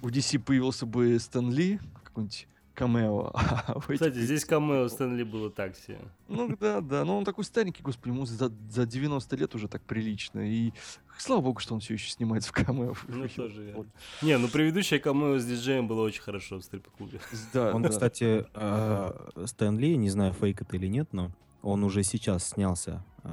У 0.01 0.07
DC 0.07 0.39
появился 0.39 0.85
бы 0.85 1.19
Стэн 1.19 1.51
Ли, 1.51 1.79
какой-нибудь 2.03 2.47
камео. 2.73 3.31
а 3.33 3.79
Кстати, 3.79 4.19
здесь 4.19 4.45
камео 4.45 4.87
Стэнли 4.87 5.23
было 5.23 5.49
так 5.49 5.75
себе. 5.75 5.99
Ну 6.27 6.55
да, 6.59 6.81
да. 6.81 7.05
Но 7.05 7.17
он 7.17 7.25
такой 7.25 7.43
старенький, 7.43 7.83
господи, 7.83 8.13
ему 8.13 8.25
за, 8.25 8.51
за 8.69 8.85
90 8.85 9.35
лет 9.35 9.55
уже 9.55 9.67
так 9.67 9.81
прилично. 9.83 10.39
И 10.39 10.73
слава 11.17 11.41
богу, 11.41 11.59
что 11.59 11.73
он 11.73 11.79
все 11.79 11.93
еще 11.93 12.09
снимается 12.09 12.49
в 12.49 12.53
камео. 12.53 12.93
Ну, 13.07 13.27
тоже 13.35 13.63
верно. 13.63 13.77
Вот. 13.79 13.87
Не, 14.21 14.37
ну 14.37 14.47
предыдущее 14.47 14.99
камео 14.99 15.37
с 15.39 15.45
диджеем 15.45 15.87
было 15.87 16.01
очень 16.01 16.21
хорошо 16.21 16.57
в 16.57 16.63
стрип-клубе. 16.63 17.19
Да, 17.53 17.73
Он, 17.73 17.81
да. 17.81 17.89
кстати, 17.89 18.45
э, 18.53 19.45
Стэн 19.45 19.77
Ли, 19.77 19.97
не 19.97 20.09
знаю, 20.09 20.33
фейк 20.33 20.61
это 20.61 20.75
или 20.77 20.87
нет, 20.87 21.09
но 21.11 21.31
он 21.61 21.83
уже 21.83 22.03
сейчас 22.03 22.49
снялся 22.49 23.03
э, 23.23 23.29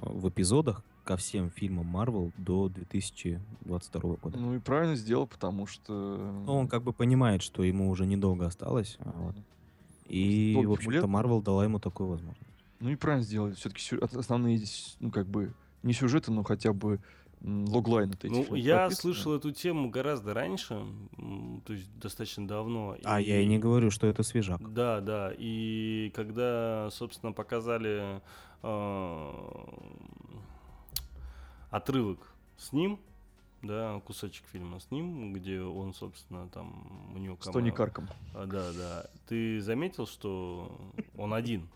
в 0.00 0.28
эпизодах 0.28 0.82
ко 1.08 1.16
всем 1.16 1.50
фильмам 1.50 1.86
Марвел 1.86 2.32
до 2.36 2.68
2022 2.68 4.16
года. 4.16 4.38
Ну 4.38 4.54
и 4.54 4.58
правильно 4.58 4.94
сделал, 4.94 5.26
потому 5.26 5.66
что... 5.66 5.92
Ну, 6.44 6.52
он 6.52 6.68
как 6.68 6.82
бы 6.82 6.92
понимает, 6.92 7.40
что 7.40 7.62
ему 7.62 7.88
уже 7.88 8.04
недолго 8.04 8.44
осталось. 8.44 8.98
а 9.00 9.14
вот. 9.16 9.34
И, 10.04 10.52
Сколько 10.52 10.68
в 10.68 10.72
общем-то? 10.72 11.06
Марвел 11.06 11.40
дала 11.40 11.64
ему 11.64 11.78
такую 11.78 12.10
возможность. 12.10 12.52
Ну 12.80 12.90
и 12.90 12.96
правильно 12.96 13.24
сделали. 13.24 13.54
Все-таки 13.54 13.96
основные, 14.18 14.58
здесь, 14.58 14.96
ну 15.00 15.10
как 15.10 15.26
бы, 15.26 15.54
не 15.82 15.94
сюжеты, 15.94 16.30
но 16.30 16.44
хотя 16.44 16.74
бы 16.74 17.00
логлайн 17.40 18.10
эти. 18.10 18.26
Ну, 18.26 18.42
вот 18.42 18.56
я 18.56 18.80
прописаны. 18.80 19.14
слышал 19.14 19.34
эту 19.34 19.50
тему 19.52 19.88
гораздо 19.88 20.34
раньше, 20.34 20.84
то 21.64 21.72
есть 21.72 21.88
достаточно 21.98 22.46
давно. 22.46 22.96
А 23.02 23.18
я 23.18 23.40
и 23.40 23.46
не 23.46 23.58
говорю, 23.58 23.90
что 23.90 24.06
это 24.06 24.22
свежак. 24.22 24.60
Да, 24.74 25.00
да. 25.00 25.32
И 25.38 26.12
когда, 26.14 26.90
собственно, 26.92 27.32
показали 27.32 28.20
э, 28.62 29.17
отрывок 31.70 32.32
с 32.56 32.72
ним, 32.72 32.98
да, 33.62 34.00
кусочек 34.04 34.46
фильма 34.46 34.80
с 34.80 34.90
ним, 34.90 35.32
где 35.32 35.60
он, 35.60 35.92
собственно, 35.94 36.48
там 36.48 37.12
у 37.14 37.18
него 37.18 37.36
С 37.40 37.50
Тони. 37.50 37.70
Карком. 37.70 38.08
А, 38.34 38.46
да, 38.46 38.72
да. 38.72 39.06
Ты 39.26 39.60
заметил, 39.60 40.06
что 40.06 40.70
он 41.16 41.34
один? 41.34 41.68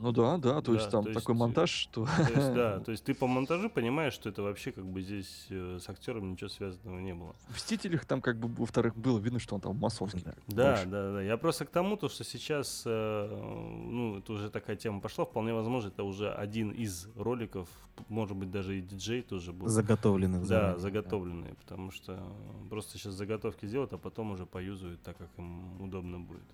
Ну 0.00 0.12
да, 0.12 0.36
да, 0.36 0.60
то 0.60 0.72
Да, 0.72 0.78
есть 0.78 0.90
там 0.90 1.04
то 1.04 1.10
есть, 1.10 1.20
такой 1.20 1.34
э, 1.34 1.38
монтаж, 1.38 1.70
что... 1.70 2.04
То 2.04 2.32
есть, 2.34 2.54
да, 2.54 2.80
то 2.84 2.90
есть 2.92 3.04
ты 3.04 3.14
по 3.14 3.26
монтажу 3.26 3.70
понимаешь, 3.70 4.12
что 4.12 4.28
это 4.28 4.42
вообще 4.42 4.72
как 4.72 4.84
бы 4.84 5.00
здесь 5.00 5.46
э, 5.48 5.78
с 5.80 5.88
актером 5.88 6.32
ничего 6.32 6.48
связанного 6.48 6.98
не 6.98 7.14
было. 7.14 7.34
В 7.48 7.56
«Мстителях» 7.56 8.04
там 8.04 8.20
как 8.20 8.38
бы, 8.38 8.48
во-вторых, 8.48 8.94
было 8.96 9.18
видно, 9.18 9.38
что 9.38 9.54
он 9.54 9.60
там 9.60 9.76
массовский. 9.76 10.22
Да. 10.22 10.34
Да, 10.48 10.84
да, 10.84 11.12
да. 11.12 11.22
Я 11.22 11.36
просто 11.38 11.64
к 11.64 11.70
тому, 11.70 11.96
то, 11.96 12.08
что 12.08 12.24
сейчас, 12.24 12.82
э, 12.84 13.28
ну, 13.28 14.18
это 14.18 14.32
уже 14.32 14.50
такая 14.50 14.76
тема 14.76 15.00
пошла, 15.00 15.24
вполне 15.24 15.54
возможно, 15.54 15.88
это 15.88 16.04
уже 16.04 16.32
один 16.32 16.70
из 16.70 17.08
роликов, 17.16 17.68
может 18.08 18.36
быть, 18.36 18.50
даже 18.50 18.78
и 18.78 18.82
диджей 18.82 19.22
тоже 19.22 19.52
был. 19.52 19.68
Заготовленных 19.68 20.42
Да, 20.42 20.46
заранее, 20.46 20.78
заготовленные, 20.80 21.54
потому 21.54 21.90
что 21.90 22.22
просто 22.68 22.98
сейчас 22.98 23.14
заготовки 23.14 23.64
сделают, 23.66 23.92
а 23.94 23.98
потом 23.98 24.32
уже 24.32 24.44
поюзают 24.44 25.00
так, 25.02 25.16
как 25.16 25.28
им 25.38 25.80
удобно 25.80 26.18
будет. 26.18 26.44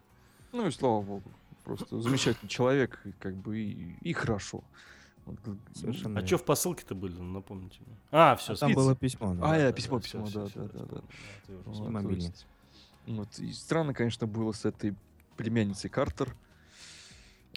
Ну 0.52 0.66
и 0.66 0.70
слава 0.70 1.02
богу. 1.02 1.30
Просто 1.64 2.00
замечательный 2.00 2.48
человек, 2.48 3.00
как 3.20 3.36
бы 3.36 3.58
и, 3.58 3.96
и 4.00 4.12
хорошо. 4.12 4.64
Совершенно. 5.74 6.20
А 6.20 6.26
что 6.26 6.38
в 6.38 6.44
посылке-то 6.44 6.94
были, 6.94 7.14
ну, 7.14 7.24
напомните 7.24 7.78
мне. 7.86 7.96
А, 8.10 8.34
все, 8.36 8.54
А 8.54 8.56
там 8.56 8.72
было 8.72 8.96
письмо. 8.96 9.34
да. 9.34 9.52
А, 9.52 9.56
я 9.56 9.72
письмо, 9.72 10.00
письмо, 10.00 10.26
да, 10.32 10.46
да, 10.54 10.68
да, 10.68 10.84
да. 10.84 11.02
И 11.48 11.52
Вот, 11.64 12.10
есть, 12.10 12.46
Вот, 13.06 13.38
и 13.38 13.52
странно, 13.52 13.94
конечно, 13.94 14.26
было 14.26 14.52
с 14.52 14.64
этой 14.64 14.96
племянницей 15.36 15.88
Картер. 15.88 16.34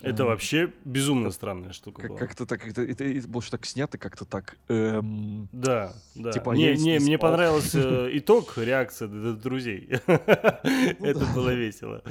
Это 0.01 0.23
Эм, 0.23 0.27
вообще 0.29 0.73
безумно 0.83 1.31
странная 1.31 1.71
штука 1.71 2.01
Как- 2.01 2.09
была. 2.11 2.19
Как-то 2.19 2.45
так, 2.45 2.67
это, 2.67 2.81
это 2.81 3.05
и 3.05 3.21
было 3.21 3.41
что 3.41 3.51
так 3.57 3.65
снято, 3.65 3.97
как-то 3.97 4.25
так. 4.25 4.57
эм, 4.67 5.47
Да, 5.53 5.95
да. 6.15 6.31
Типа, 6.33 6.51
не, 6.51 6.73
не, 6.75 6.93
не 6.93 6.99
мне 6.99 7.17
понравился 7.17 7.79
э, 7.79 8.09
итог, 8.17 8.57
реакция 8.57 9.07
друзей. 9.07 9.87
Это 10.07 11.25
было 11.33 11.53
весело. 11.53 12.03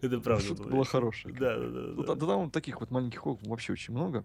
Это 0.00 0.20
правда 0.20 0.54
было 0.54 0.62
была 0.68 0.78
весело. 0.78 0.84
хорошая. 0.84 1.32
Да, 1.32 1.58
да, 1.58 1.68
да, 1.68 1.80
Ну, 1.96 2.02
да. 2.14 2.26
там 2.26 2.50
таких 2.50 2.80
вот 2.80 2.90
маленьких 2.92 3.26
вообще 3.26 3.72
очень 3.72 3.92
много. 3.94 4.24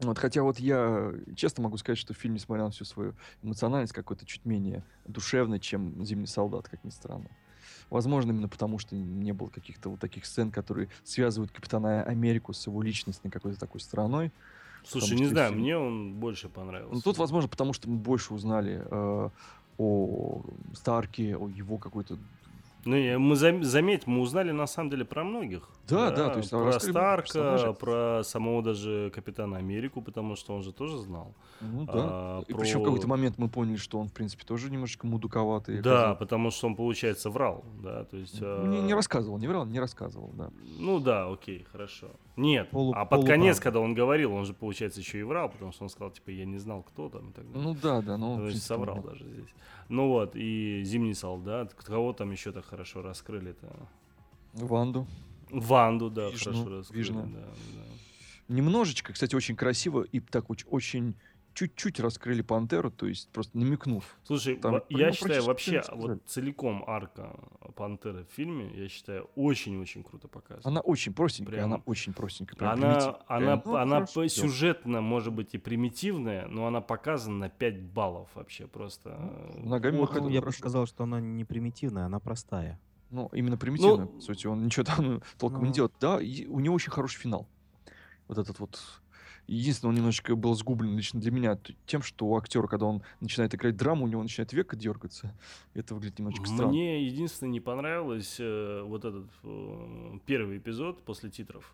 Вот, 0.00 0.18
хотя 0.18 0.42
вот 0.42 0.58
я 0.58 1.14
честно 1.34 1.62
могу 1.64 1.78
сказать, 1.78 1.98
что 1.98 2.12
фильм, 2.12 2.34
несмотря 2.34 2.64
на 2.64 2.70
всю 2.70 2.84
свою 2.84 3.14
эмоциональность, 3.42 3.94
какой-то 3.94 4.26
чуть 4.26 4.44
менее 4.44 4.84
душевный, 5.06 5.58
чем 5.58 6.04
«Зимний 6.04 6.26
солдат», 6.26 6.68
как 6.68 6.84
ни 6.84 6.90
странно. 6.90 7.30
Возможно, 7.90 8.30
именно 8.32 8.48
потому, 8.48 8.78
что 8.78 8.94
не 8.96 9.32
было 9.32 9.48
каких-то 9.48 9.90
вот 9.90 10.00
таких 10.00 10.26
сцен, 10.26 10.50
которые 10.50 10.88
связывают 11.04 11.52
Капитана 11.52 12.02
Америку 12.02 12.52
с 12.52 12.66
его 12.66 12.82
личностной 12.82 13.30
какой-то 13.30 13.58
такой 13.58 13.80
стороной. 13.80 14.32
Слушай, 14.84 15.04
потому 15.10 15.20
не 15.22 15.26
знаю, 15.28 15.48
фильм- 15.50 15.60
мне 15.62 15.76
он 15.78 16.14
больше 16.14 16.48
понравился. 16.48 16.94
Ну, 16.94 17.00
тут, 17.00 17.18
возможно, 17.18 17.48
потому 17.48 17.72
что 17.72 17.88
мы 17.90 17.96
больше 17.96 18.32
узнали 18.34 18.82
э, 18.88 19.30
о 19.78 20.42
Старке, 20.74 21.36
о 21.36 21.48
его 21.48 21.78
какой-то... 21.78 22.18
Ну, 22.84 23.18
мы 23.18 23.34
зам- 23.34 23.64
заметь, 23.64 24.06
мы 24.06 24.20
узнали 24.20 24.52
на 24.52 24.66
самом 24.66 24.90
деле 24.90 25.04
про 25.04 25.24
многих. 25.24 25.68
Да, 25.88 26.10
да, 26.10 26.30
то 26.30 26.38
есть 26.38 26.50
про 26.50 26.64
раскрыли 26.64 26.92
много 26.92 27.00
Старка, 27.00 27.22
персонажей. 27.22 27.74
про 27.74 28.22
самого 28.24 28.62
даже 28.62 29.10
Капитана 29.14 29.56
Америку, 29.56 30.02
потому 30.02 30.36
что 30.36 30.54
он 30.54 30.62
же 30.62 30.72
тоже 30.72 30.98
знал. 30.98 31.34
Ну 31.60 31.84
да. 31.84 31.92
А, 31.94 32.42
И 32.46 32.54
причем 32.54 32.80
в 32.80 32.82
про- 32.82 32.90
какой-то 32.90 33.08
момент 33.08 33.38
мы 33.38 33.48
поняли, 33.48 33.76
что 33.76 33.98
он, 33.98 34.08
в 34.08 34.12
принципе, 34.12 34.44
тоже 34.44 34.70
немножечко 34.70 35.06
мудуковатый. 35.06 35.80
Да, 35.80 35.98
оказался. 35.98 36.18
потому 36.18 36.50
что 36.50 36.66
он, 36.68 36.76
получается, 36.76 37.30
врал, 37.30 37.64
да, 37.82 38.04
то 38.04 38.16
есть... 38.16 38.40
Не, 38.40 38.82
не 38.82 38.92
а, 38.92 38.96
рассказывал, 38.96 39.38
не 39.38 39.48
врал, 39.48 39.66
не 39.66 39.80
рассказывал, 39.80 40.30
да. 40.34 40.50
Ну 40.78 41.00
да, 41.00 41.28
окей, 41.28 41.66
хорошо. 41.72 42.08
Нет, 42.36 42.68
Полу- 42.70 42.92
а 42.94 43.04
под 43.04 43.26
конец, 43.26 43.58
когда 43.58 43.80
он 43.80 43.94
говорил, 43.94 44.32
он 44.32 44.44
же, 44.44 44.52
получается, 44.52 45.00
еще 45.00 45.18
и 45.20 45.22
врал, 45.22 45.48
потому 45.48 45.72
что 45.72 45.84
он 45.84 45.88
сказал, 45.90 46.10
типа, 46.10 46.30
я 46.30 46.44
не 46.44 46.58
знал, 46.58 46.82
кто 46.82 47.08
там 47.08 47.30
и 47.30 47.32
так 47.32 47.50
далее. 47.50 47.62
Ну 47.68 47.76
да, 47.82 48.02
да, 48.02 48.16
ну... 48.16 48.36
То 48.36 48.46
есть 48.46 48.62
соврал 48.62 48.96
да. 49.02 49.10
даже 49.10 49.24
здесь. 49.24 49.48
Ну 49.88 50.08
вот, 50.08 50.32
и 50.34 50.82
Зимний 50.84 51.14
солдат. 51.14 51.74
Кого 51.74 52.12
там 52.12 52.30
еще 52.32 52.52
так 52.52 52.64
хорошо 52.64 53.02
раскрыли-то? 53.02 53.68
Ванду. 54.54 55.06
Ванду, 55.50 56.10
да, 56.10 56.30
Вижну, 56.30 56.52
хорошо 56.52 56.70
раскрыли. 56.70 56.98
Вижну. 56.98 57.22
Да, 57.26 57.38
да. 57.74 58.54
Немножечко, 58.54 59.12
кстати, 59.12 59.34
очень 59.34 59.56
красиво 59.56 60.02
и 60.02 60.20
так 60.20 60.46
оч- 60.50 60.66
очень 60.68 61.14
чуть-чуть 61.56 61.98
раскрыли 62.00 62.42
Пантеру, 62.42 62.90
то 62.90 63.06
есть 63.06 63.30
просто 63.30 63.56
намекнув. 63.58 64.04
Слушай, 64.24 64.56
Там 64.56 64.82
я 64.90 65.10
считаю, 65.10 65.42
вообще, 65.44 65.82
не 65.90 65.96
вот 65.96 66.22
целиком 66.26 66.84
арка 66.86 67.34
Пантеры 67.74 68.24
в 68.24 68.28
фильме, 68.34 68.70
я 68.74 68.88
считаю, 68.88 69.30
очень-очень 69.36 70.02
круто 70.04 70.28
показана. 70.28 70.62
Она 70.64 70.80
очень 70.80 71.14
простенькая, 71.14 71.54
Прям- 71.54 71.72
она 71.72 71.82
очень 71.86 72.12
простенькая. 72.12 72.56
прям 72.58 72.72
Она, 72.72 72.80
примитивная. 72.92 73.24
она, 73.26 73.62
Ну, 73.64 73.76
она 73.76 73.94
хорошо 73.96 74.28
сюжетно, 74.28 75.00
может 75.00 75.32
быть, 75.32 75.54
и 75.54 75.58
примитивная, 75.58 76.46
но 76.46 76.66
она 76.66 76.80
показана 76.82 77.38
на 77.38 77.48
5 77.48 77.80
баллов 77.80 78.28
вообще 78.34 78.66
просто. 78.66 79.16
Ну, 79.56 79.68
ногами 79.70 79.96
Вот, 79.96 80.14
Ну, 80.14 80.28
я 80.28 80.42
бы 80.42 80.52
сказал, 80.52 80.86
что 80.86 81.04
она 81.04 81.20
не 81.20 81.44
примитивная, 81.46 82.04
она 82.04 82.20
простая. 82.20 82.78
Ну, 83.10 83.30
именно 83.32 83.56
примитивно, 83.56 84.04
Ну, 84.04 84.06
по 84.08 84.20
сути, 84.20 84.46
он 84.46 84.64
ничего 84.64 84.84
там 84.84 84.96
ну, 85.04 85.20
толком 85.38 85.62
не 85.62 85.68
ну. 85.68 85.72
делает. 85.74 85.92
Да, 86.00 86.20
и 86.20 86.44
у 86.46 86.60
него 86.60 86.74
очень 86.74 86.90
хороший 86.90 87.18
финал. 87.18 87.46
Вот 88.28 88.36
этот 88.36 88.58
вот... 88.60 88.78
Единственное, 89.46 89.90
он 89.90 89.96
немножечко 89.96 90.34
был 90.34 90.54
сгублен 90.54 90.96
лично 90.96 91.20
для 91.20 91.30
меня 91.30 91.58
тем, 91.86 92.02
что 92.02 92.26
у 92.26 92.36
актера, 92.36 92.66
когда 92.66 92.86
он 92.86 93.02
начинает 93.20 93.54
играть 93.54 93.76
драму, 93.76 94.04
у 94.04 94.08
него 94.08 94.22
начинает 94.22 94.52
века 94.52 94.76
дергаться. 94.76 95.32
Это 95.74 95.94
выглядит 95.94 96.18
немножечко 96.18 96.46
странно. 96.46 96.68
Мне 96.68 97.04
единственное 97.04 97.52
не 97.52 97.60
понравилось 97.60 98.36
э, 98.40 98.82
вот 98.82 99.04
этот 99.04 99.26
э, 99.44 100.18
первый 100.26 100.58
эпизод 100.58 101.04
после 101.04 101.30
титров. 101.30 101.72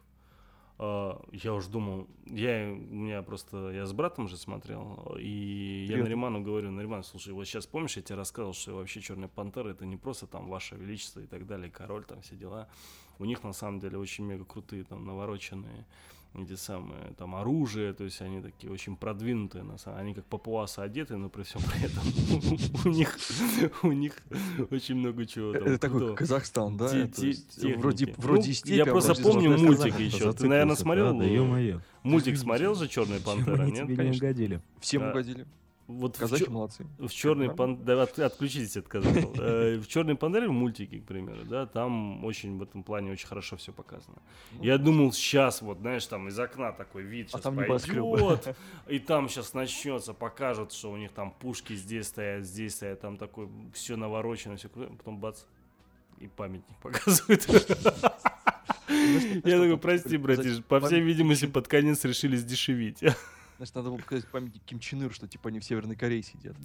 Э, 0.79 1.15
я 1.33 1.55
уже 1.55 1.71
думал, 1.71 2.09
я 2.27 2.71
у 2.71 2.95
меня 2.95 3.23
просто 3.23 3.71
я 3.71 3.87
с 3.87 3.93
братом 3.93 4.29
же 4.29 4.37
смотрел, 4.37 5.17
и 5.19 5.87
я 5.87 5.95
Привет. 5.95 6.05
Нариману 6.05 6.43
говорю, 6.43 6.71
Нариман, 6.73 7.05
слушай, 7.05 7.33
вот 7.33 7.47
сейчас 7.47 7.67
помнишь, 7.67 7.97
я 7.97 8.03
тебе 8.03 8.17
рассказывал, 8.17 8.53
что 8.53 8.75
вообще 8.75 9.01
Черная 9.01 9.29
Пантера 9.29 9.71
это 9.71 9.87
не 9.87 9.97
просто 9.97 10.27
там 10.27 10.49
Ваше 10.49 10.77
Величество 10.77 11.21
и 11.21 11.27
так 11.27 11.47
далее, 11.47 11.71
король 11.71 12.05
там 12.05 12.21
все 12.21 12.37
дела. 12.37 12.69
У 13.19 13.25
них 13.25 13.43
на 13.45 13.53
самом 13.53 13.81
деле 13.81 13.97
очень 13.97 14.25
мега 14.25 14.45
крутые 14.45 14.85
там 14.85 15.07
навороченные 15.07 15.87
эти 16.35 16.55
самые 16.55 17.13
там 17.19 17.35
оружие, 17.35 17.93
то 17.93 18.05
есть 18.05 18.21
они 18.23 18.41
такие 18.41 18.73
очень 18.73 18.97
продвинутые, 18.97 19.65
на 19.65 19.77
самом 19.77 19.99
они 19.99 20.15
как 20.15 20.25
папуасы 20.25 20.79
одеты, 20.79 21.17
но 21.17 21.29
при 21.29 21.43
всем 21.43 21.61
при 21.63 21.85
этом 21.85 22.85
у 22.85 22.89
них 22.89 23.19
у 23.83 23.93
них 23.93 24.17
очень 24.71 24.97
много 24.97 25.27
чего 25.27 25.53
там 25.53 25.65
Это 25.65 25.79
такой. 25.79 26.15
Казахстан, 26.17 26.77
да? 26.77 26.89
Вроде, 27.77 28.15
вроде 28.17 28.49
Ну, 28.49 28.55
степи, 28.55 28.77
я 28.77 28.87
просто 28.87 29.15
помню 29.15 29.51
мультики 29.59 29.91
казахи. 29.91 30.03
еще. 30.03 30.33
Ты, 30.33 30.49
наверное, 30.49 30.77
смотрел? 30.77 31.19
Да. 31.19 31.81
Мультик 32.03 32.39
смотрел 32.39 32.75
же 32.75 32.89
Черная 32.89 33.21
пантера, 33.21 33.65
нет? 33.65 33.87
тебе 33.87 34.11
не 34.11 34.17
угодили. 34.17 34.61
Всем 34.81 35.09
угодили. 35.09 35.47
Вот 35.99 36.17
в 36.17 36.19
Казахи 36.21 36.45
чё- 36.45 36.51
молодцы. 36.51 36.87
в 36.99 37.25
нормально. 37.25 37.55
пан... 37.55 37.85
да, 37.85 38.03
от- 38.03 38.19
отключитесь 38.19 38.77
от 38.77 38.89
казахов. 38.89 39.37
Э, 39.39 39.79
В 39.79 39.87
черной 39.87 40.15
пантере 40.17 40.49
в 40.49 40.53
мультике, 40.53 40.99
к 41.01 41.05
примеру, 41.05 41.45
да, 41.45 41.67
там 41.67 42.25
очень 42.25 42.59
в 42.59 42.63
этом 42.63 42.83
плане 42.83 43.13
очень 43.13 43.27
хорошо 43.27 43.57
все 43.57 43.73
показано. 43.73 44.17
Ну, 44.53 44.63
Я 44.65 44.79
думал, 44.79 45.13
сейчас 45.13 45.63
вот, 45.63 45.79
знаешь, 45.79 46.07
там 46.07 46.29
из 46.29 46.39
окна 46.39 46.73
такой 46.73 47.03
вид 47.03 47.29
А 47.33 47.39
сейчас 47.39 47.53
небоскребы. 47.55 48.11
пойдет, 48.17 48.57
и 48.89 48.99
там 48.99 49.29
сейчас 49.29 49.55
начнется, 49.55 50.15
покажут, 50.15 50.73
что 50.73 50.91
у 50.93 50.97
них 50.97 51.13
там 51.13 51.33
пушки 51.33 51.75
здесь 51.75 52.07
стоят, 52.09 52.45
здесь 52.45 52.75
стоят, 52.75 53.01
там 53.01 53.17
такое 53.17 53.49
все 53.73 53.97
наворочено, 53.97 54.57
все 54.57 54.69
круто, 54.69 54.93
потом 54.97 55.19
бац, 55.19 55.43
и 56.21 56.27
памятник 56.29 56.77
показывают. 56.83 57.47
Я 59.45 59.59
такой, 59.59 59.79
прости, 59.79 60.17
братиш, 60.17 60.63
по 60.65 60.81
всей 60.81 61.01
видимости, 61.01 61.47
под 61.47 61.67
конец 61.69 62.05
решили 62.05 62.37
сдешевить. 62.37 63.03
Значит, 63.59 63.75
надо 63.75 63.91
было 63.91 63.99
показать 63.99 64.27
памятник 64.27 64.63
Ким 64.65 64.79
Чен 64.81 65.03
Ыр, 65.03 65.13
что 65.13 65.29
типа 65.29 65.49
они 65.49 65.61
в 65.61 65.65
Северной 65.65 65.97
Корее 65.97 66.23
сидят. 66.23 66.57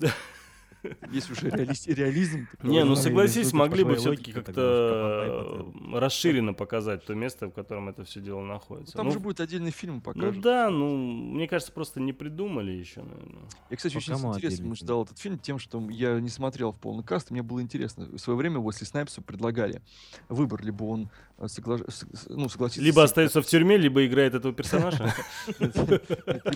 Если 1.12 1.34
уже 1.34 1.50
реализм, 1.50 2.48
Не, 2.64 2.84
ну 2.84 2.96
согласись, 2.96 3.54
могли 3.54 3.84
бы 3.84 3.96
все-таки 3.96 4.32
как-то 4.32 5.66
расширенно 5.94 6.54
показать 6.54 7.06
то 7.06 7.14
место, 7.16 7.48
в 7.48 7.52
котором 7.52 7.90
это 7.90 8.04
все 8.04 8.20
дело 8.20 8.42
находится. 8.42 8.94
там 8.96 9.08
Ну, 9.08 9.12
же 9.12 9.20
будет 9.20 9.40
отдельный 9.40 9.72
фильм 9.72 9.96
Ну 9.96 10.02
покажут. 10.02 10.42
да, 10.42 10.70
ну, 10.70 10.96
мне 10.98 11.48
кажется, 11.48 11.72
просто 11.72 12.00
не 12.00 12.14
придумали 12.14 12.72
еще, 12.72 13.02
наверное. 13.02 13.44
Я, 13.70 13.78
кстати, 13.78 13.94
По 13.94 13.98
очень 13.98 14.14
интересно 14.14 14.76
ждал 14.76 15.04
этот 15.04 15.18
фильм 15.20 15.40
тем, 15.40 15.60
что 15.60 15.80
я 15.90 16.20
не 16.20 16.30
смотрел 16.30 16.72
в 16.72 16.80
полный 16.80 17.04
каст, 17.04 17.30
и 17.32 17.34
мне 17.34 17.44
было 17.44 17.62
интересно. 17.62 18.06
В 18.06 18.18
свое 18.18 18.38
время 18.38 18.60
Уэсли 18.60 18.86
Снайпсу 18.86 19.22
предлагали 19.22 19.82
выбор, 20.30 20.64
либо 20.64 20.84
он 20.84 21.10
э, 21.38 21.46
согла- 21.46 21.84
ну, 22.30 22.50
согласится... 22.50 22.82
Либо 22.82 23.02
с- 23.02 23.04
остается 23.06 23.42
в 23.42 23.46
тюрьме, 23.46 23.78
либо 23.78 24.06
играет 24.06 24.34
этого 24.34 24.54
персонажа. 24.54 25.14
Либо 25.60 26.00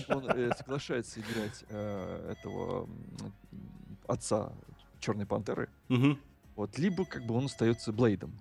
он 0.08 0.28
э, 0.30 0.50
соглашается 0.56 1.20
играть 1.20 1.64
э, 1.68 2.32
этого 2.32 2.88
отца 4.06 4.52
Черной 5.00 5.26
Пантеры, 5.26 5.68
Мгм. 5.88 6.18
вот, 6.56 6.78
либо 6.78 7.04
как 7.04 7.24
бы 7.26 7.34
он 7.34 7.46
остается 7.46 7.92
Блейдом. 7.92 8.32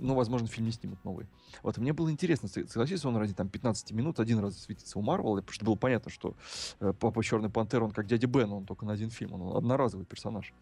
Ну, 0.00 0.14
возможно, 0.14 0.46
фильм 0.48 0.66
не 0.66 0.72
снимут 0.72 1.04
новый. 1.04 1.26
Вот, 1.62 1.76
мне 1.78 1.92
было 1.92 2.10
интересно, 2.10 2.48
со- 2.48 2.66
согласится 2.66 3.08
он 3.08 3.16
ради 3.16 3.34
там 3.34 3.48
15 3.48 3.92
минут 3.92 4.20
один 4.20 4.38
раз 4.38 4.56
светиться 4.58 4.98
у 4.98 5.02
Марвела, 5.02 5.36
потому 5.40 5.52
что 5.52 5.64
было 5.64 5.74
понятно, 5.74 6.10
что 6.10 6.34
э, 6.80 6.92
папа 6.98 7.22
Черный 7.22 7.50
Пантер, 7.50 7.82
он 7.82 7.90
как 7.90 8.06
дядя 8.06 8.26
Бен, 8.26 8.52
он 8.52 8.64
только 8.64 8.84
на 8.86 8.92
один 8.92 9.10
фильм, 9.10 9.32
он 9.34 9.56
одноразовый 9.56 10.06
персонаж. 10.06 10.52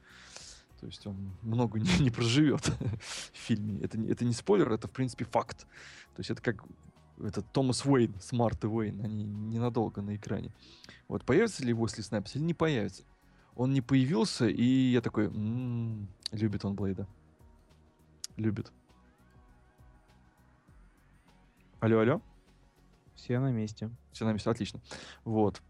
То 0.81 0.87
есть 0.87 1.07
он 1.07 1.33
много 1.43 1.79
не, 1.81 1.99
не 2.01 2.11
проживет 2.11 2.67
в 2.67 3.37
фильме. 3.37 3.81
Это, 3.83 3.99
не- 3.99 4.09
это 4.09 4.25
не 4.25 4.33
спойлер, 4.33 4.73
это, 4.73 4.89
в 4.89 4.91
принципе, 4.91 5.25
факт. 5.25 5.61
То 6.15 6.21
есть 6.21 6.31
это 6.31 6.41
как 6.43 6.65
это 7.23 7.41
Томас 7.43 7.85
Уэйн, 7.87 8.15
с 8.21 8.65
Мартой 8.65 8.67
Уэйн, 8.67 9.01
они 9.05 9.25
ненадолго 9.25 10.03
на 10.03 10.17
экране. 10.17 10.51
Вот 11.09 11.25
появится 11.25 11.65
ли 11.65 11.73
Уэсли 11.75 12.03
Снайпс 12.03 12.37
или 12.37 12.43
не 12.43 12.55
появится? 12.55 13.05
Он 13.57 13.73
не 13.73 13.81
появился, 13.81 14.47
и 14.49 14.63
я 14.63 15.01
такой, 15.01 15.27
«М, 15.27 16.09
любит 16.33 16.65
он 16.65 16.75
Блейда. 16.75 17.07
Любит. 18.37 18.71
Алло, 21.81 22.01
алло. 22.01 22.21
Все 23.15 23.39
на 23.39 23.51
месте. 23.51 23.91
Все 24.13 24.25
на 24.27 24.33
месте, 24.33 24.51
отлично. 24.51 24.81
Вот. 25.25 25.63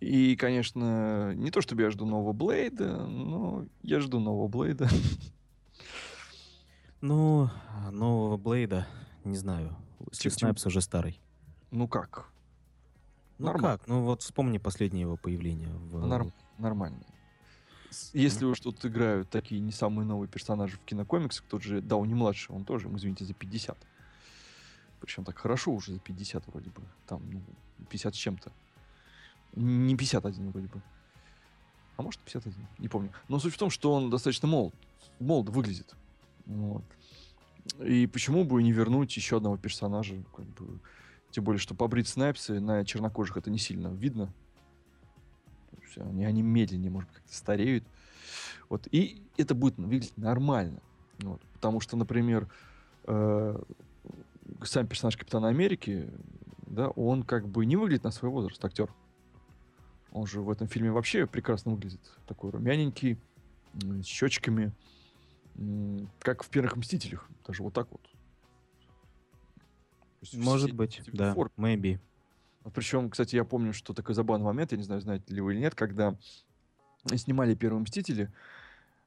И, 0.00 0.34
конечно, 0.36 1.34
не 1.34 1.50
то 1.50 1.60
чтобы 1.60 1.82
я 1.82 1.90
жду 1.90 2.06
нового 2.06 2.32
Блейда, 2.32 3.06
но 3.06 3.66
я 3.82 4.00
жду 4.00 4.18
нового 4.20 4.48
Блейда. 4.48 4.88
Ну, 7.00 7.50
нового 7.90 8.38
Блейда, 8.38 8.86
не 9.24 9.36
знаю. 9.36 9.76
Снайпс 10.10 10.64
уже 10.64 10.80
старый. 10.80 11.20
Ну 11.70 11.86
как? 11.86 12.30
Ну 13.36 13.44
Нормально. 13.46 13.76
как? 13.78 13.88
Ну 13.88 14.04
вот 14.04 14.22
вспомни 14.22 14.56
последнее 14.56 15.02
его 15.02 15.18
появление 15.18 15.68
в... 15.68 16.06
Норм- 16.06 16.32
нормально. 16.58 17.04
С- 17.90 18.12
Если 18.14 18.44
уж 18.44 18.60
тут 18.60 18.84
играют 18.84 19.30
такие 19.30 19.60
не 19.60 19.72
самые 19.72 20.06
новые 20.06 20.28
персонажи 20.28 20.76
в 20.76 20.80
кинокомиксах, 20.84 21.44
тот 21.48 21.62
же 21.62 21.80
Дауни 21.80 22.14
младший, 22.14 22.54
он 22.54 22.64
тоже, 22.64 22.88
извините, 22.94 23.24
за 23.24 23.34
50. 23.34 23.78
Причем 25.00 25.24
так 25.24 25.38
хорошо 25.38 25.72
уже 25.72 25.92
за 25.92 26.00
50 26.00 26.46
вроде 26.48 26.70
бы. 26.70 26.82
Там, 27.06 27.22
ну, 27.30 27.42
50 27.90 28.14
с 28.14 28.18
чем-то. 28.18 28.52
Не 29.54 29.96
51 29.96 30.50
вроде 30.50 30.66
бы. 30.68 30.82
А 31.96 32.02
может 32.02 32.20
51, 32.22 32.66
не 32.78 32.88
помню. 32.88 33.12
Но 33.28 33.38
суть 33.38 33.54
в 33.54 33.58
том, 33.58 33.70
что 33.70 33.92
он 33.92 34.10
достаточно 34.10 34.48
молод. 34.48 34.74
Молодо 35.20 35.52
выглядит. 35.52 35.94
Вот. 36.46 36.82
И 37.80 38.06
почему 38.06 38.44
бы 38.44 38.62
не 38.62 38.72
вернуть 38.72 39.16
еще 39.16 39.36
одного 39.36 39.56
персонажа? 39.56 40.16
Как 40.34 40.44
бы, 40.46 40.80
тем 41.30 41.44
более, 41.44 41.60
что 41.60 41.74
побрить 41.74 42.08
снайпсы 42.08 42.58
на 42.60 42.84
чернокожих 42.84 43.36
это 43.36 43.50
не 43.50 43.58
сильно 43.58 43.88
видно. 43.88 44.32
Есть 45.96 46.08
Они, 46.08 46.24
они 46.24 46.42
медленнее, 46.42 46.90
может 46.90 47.08
быть, 47.08 47.18
как-то 47.18 47.34
стареют. 47.34 47.84
Вот. 48.68 48.86
И 48.90 49.22
это 49.36 49.54
будет 49.54 49.76
выглядеть 49.76 50.16
нормально. 50.16 50.80
Вот. 51.20 51.40
Потому 51.54 51.80
что, 51.80 51.96
например, 51.96 52.48
э, 53.04 53.62
сам 54.62 54.86
персонаж 54.86 55.16
Капитана 55.16 55.48
Америки, 55.48 56.08
да, 56.66 56.88
он 56.88 57.22
как 57.22 57.48
бы 57.48 57.66
не 57.66 57.76
выглядит 57.76 58.04
на 58.04 58.10
свой 58.10 58.30
возраст, 58.30 58.64
актер. 58.64 58.92
Он 60.12 60.26
же 60.26 60.40
в 60.40 60.50
этом 60.50 60.68
фильме 60.68 60.92
вообще 60.92 61.26
прекрасно 61.26 61.72
выглядит. 61.72 62.00
Такой 62.26 62.50
румяненький, 62.50 63.18
с 63.74 64.04
щечками. 64.04 64.72
Как 66.20 66.42
в 66.42 66.48
первых 66.48 66.76
Мстителях. 66.76 67.28
Даже 67.46 67.62
вот 67.62 67.74
так 67.74 67.88
вот. 67.90 68.00
Может 70.32 70.68
все 70.68 70.74
быть, 70.74 71.02
да, 71.12 71.34
maybe. 71.56 72.00
Причем, 72.72 73.10
кстати, 73.10 73.36
я 73.36 73.44
помню, 73.44 73.72
что 73.72 73.92
такой 73.92 74.14
забавный 74.14 74.46
момент, 74.46 74.72
я 74.72 74.78
не 74.78 74.84
знаю, 74.84 75.00
знаете 75.00 75.32
ли 75.34 75.40
вы 75.40 75.54
или 75.54 75.60
нет, 75.60 75.74
когда 75.74 76.16
снимали 77.14 77.54
«Первые 77.54 77.82
мстители», 77.82 78.32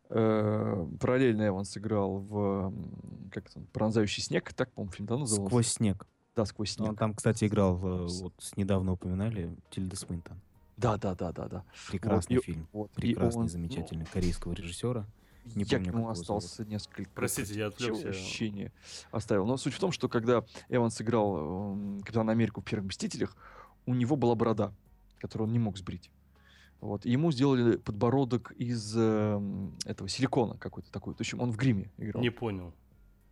э, 0.09 0.87
параллельно 0.99 1.47
Эванс 1.47 1.75
играл 1.77 2.19
в 2.19 2.73
как 3.31 3.47
это, 3.47 3.59
«Пронзающий 3.73 4.21
снег», 4.21 4.53
так, 4.53 4.71
по-моему, 4.71 4.91
фильм 4.91 5.07
да, 5.07 5.17
назывался? 5.17 5.49
Сквозь 5.49 5.67
снег. 5.67 6.05
Да, 6.35 6.45
«Сквозь 6.45 6.71
снег». 6.71 6.89
Он 6.89 6.95
там, 6.95 7.13
кстати, 7.15 7.45
играл, 7.45 8.07
С- 8.07 8.21
вот 8.21 8.33
недавно 8.55 8.93
упоминали, 8.93 9.55
Тильда 9.71 9.95
Свинтон. 9.95 10.39
Да, 10.77 10.97
да, 10.97 11.15
да, 11.15 11.31
да, 11.31 11.47
да. 11.47 11.63
Прекрасный 11.89 12.37
и- 12.37 12.41
фильм. 12.41 12.67
Вот. 12.71 12.91
и 12.97 13.01
Прекрасный, 13.01 13.39
он, 13.39 13.43
ну, 13.45 13.49
замечательный 13.49 14.05
корейского 14.05 14.53
режиссера. 14.53 15.07
Не 15.55 15.63
я 15.63 15.77
помню, 15.77 15.85
к 15.85 15.85
как 15.85 15.95
нему 15.95 16.09
остался 16.09 16.65
несколько 16.65 17.09
Простите, 17.13 17.53
я 17.55 17.67
отвлекся. 17.67 18.09
ощущений 18.09 18.71
оставил. 19.11 19.45
Но 19.45 19.57
суть 19.57 19.73
в 19.73 19.79
том, 19.79 19.91
что 19.91 20.09
когда 20.09 20.43
Эванс 20.69 21.01
играл 21.01 21.37
эм, 21.73 21.99
Капитана 22.01 22.31
Америку 22.31 22.61
в 22.61 22.63
«Первых 22.65 22.87
мстителях», 22.89 23.35
у 23.85 23.93
него 23.93 24.15
была 24.15 24.35
борода, 24.35 24.73
которую 25.19 25.47
он 25.47 25.53
не 25.53 25.59
мог 25.59 25.77
сбрить. 25.77 26.09
Вот. 26.81 27.05
И 27.05 27.11
ему 27.11 27.31
сделали 27.31 27.77
подбородок 27.77 28.51
из 28.51 28.95
эм, 28.95 29.75
этого 29.85 30.07
силикона 30.09 30.57
какой-то 30.57 30.91
такой. 30.91 31.13
То 31.15 31.21
есть 31.21 31.33
он 31.33 31.51
в 31.51 31.57
гриме 31.57 31.89
играл. 31.97 32.21
Не 32.21 32.29
понял. 32.29 32.73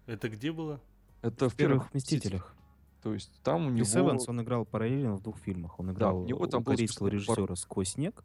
Это 0.07 0.29
где 0.29 0.51
было? 0.51 0.79
Это 1.21 1.49
В 1.49 1.55
первых 1.55 1.93
«Мстителях». 1.93 2.55
То 3.01 3.13
есть 3.13 3.31
там 3.43 3.67
у 3.67 3.69
него... 3.69 3.85
Крис 3.85 3.95
Эванс, 3.95 4.27
он 4.29 4.41
играл 4.41 4.65
параллельно 4.65 5.15
в 5.15 5.21
двух 5.21 5.37
фильмах. 5.37 5.79
Он 5.79 5.91
играл 5.91 6.21
у 6.21 6.25
него 6.25 6.39
у 6.43 6.47
там 6.47 6.63
был 6.63 6.71
корейского 6.73 7.09
собственно, 7.09 7.35
бар- 7.35 7.37
режиссера 7.37 7.55
«Сквозь 7.55 7.89
снег», 7.89 8.23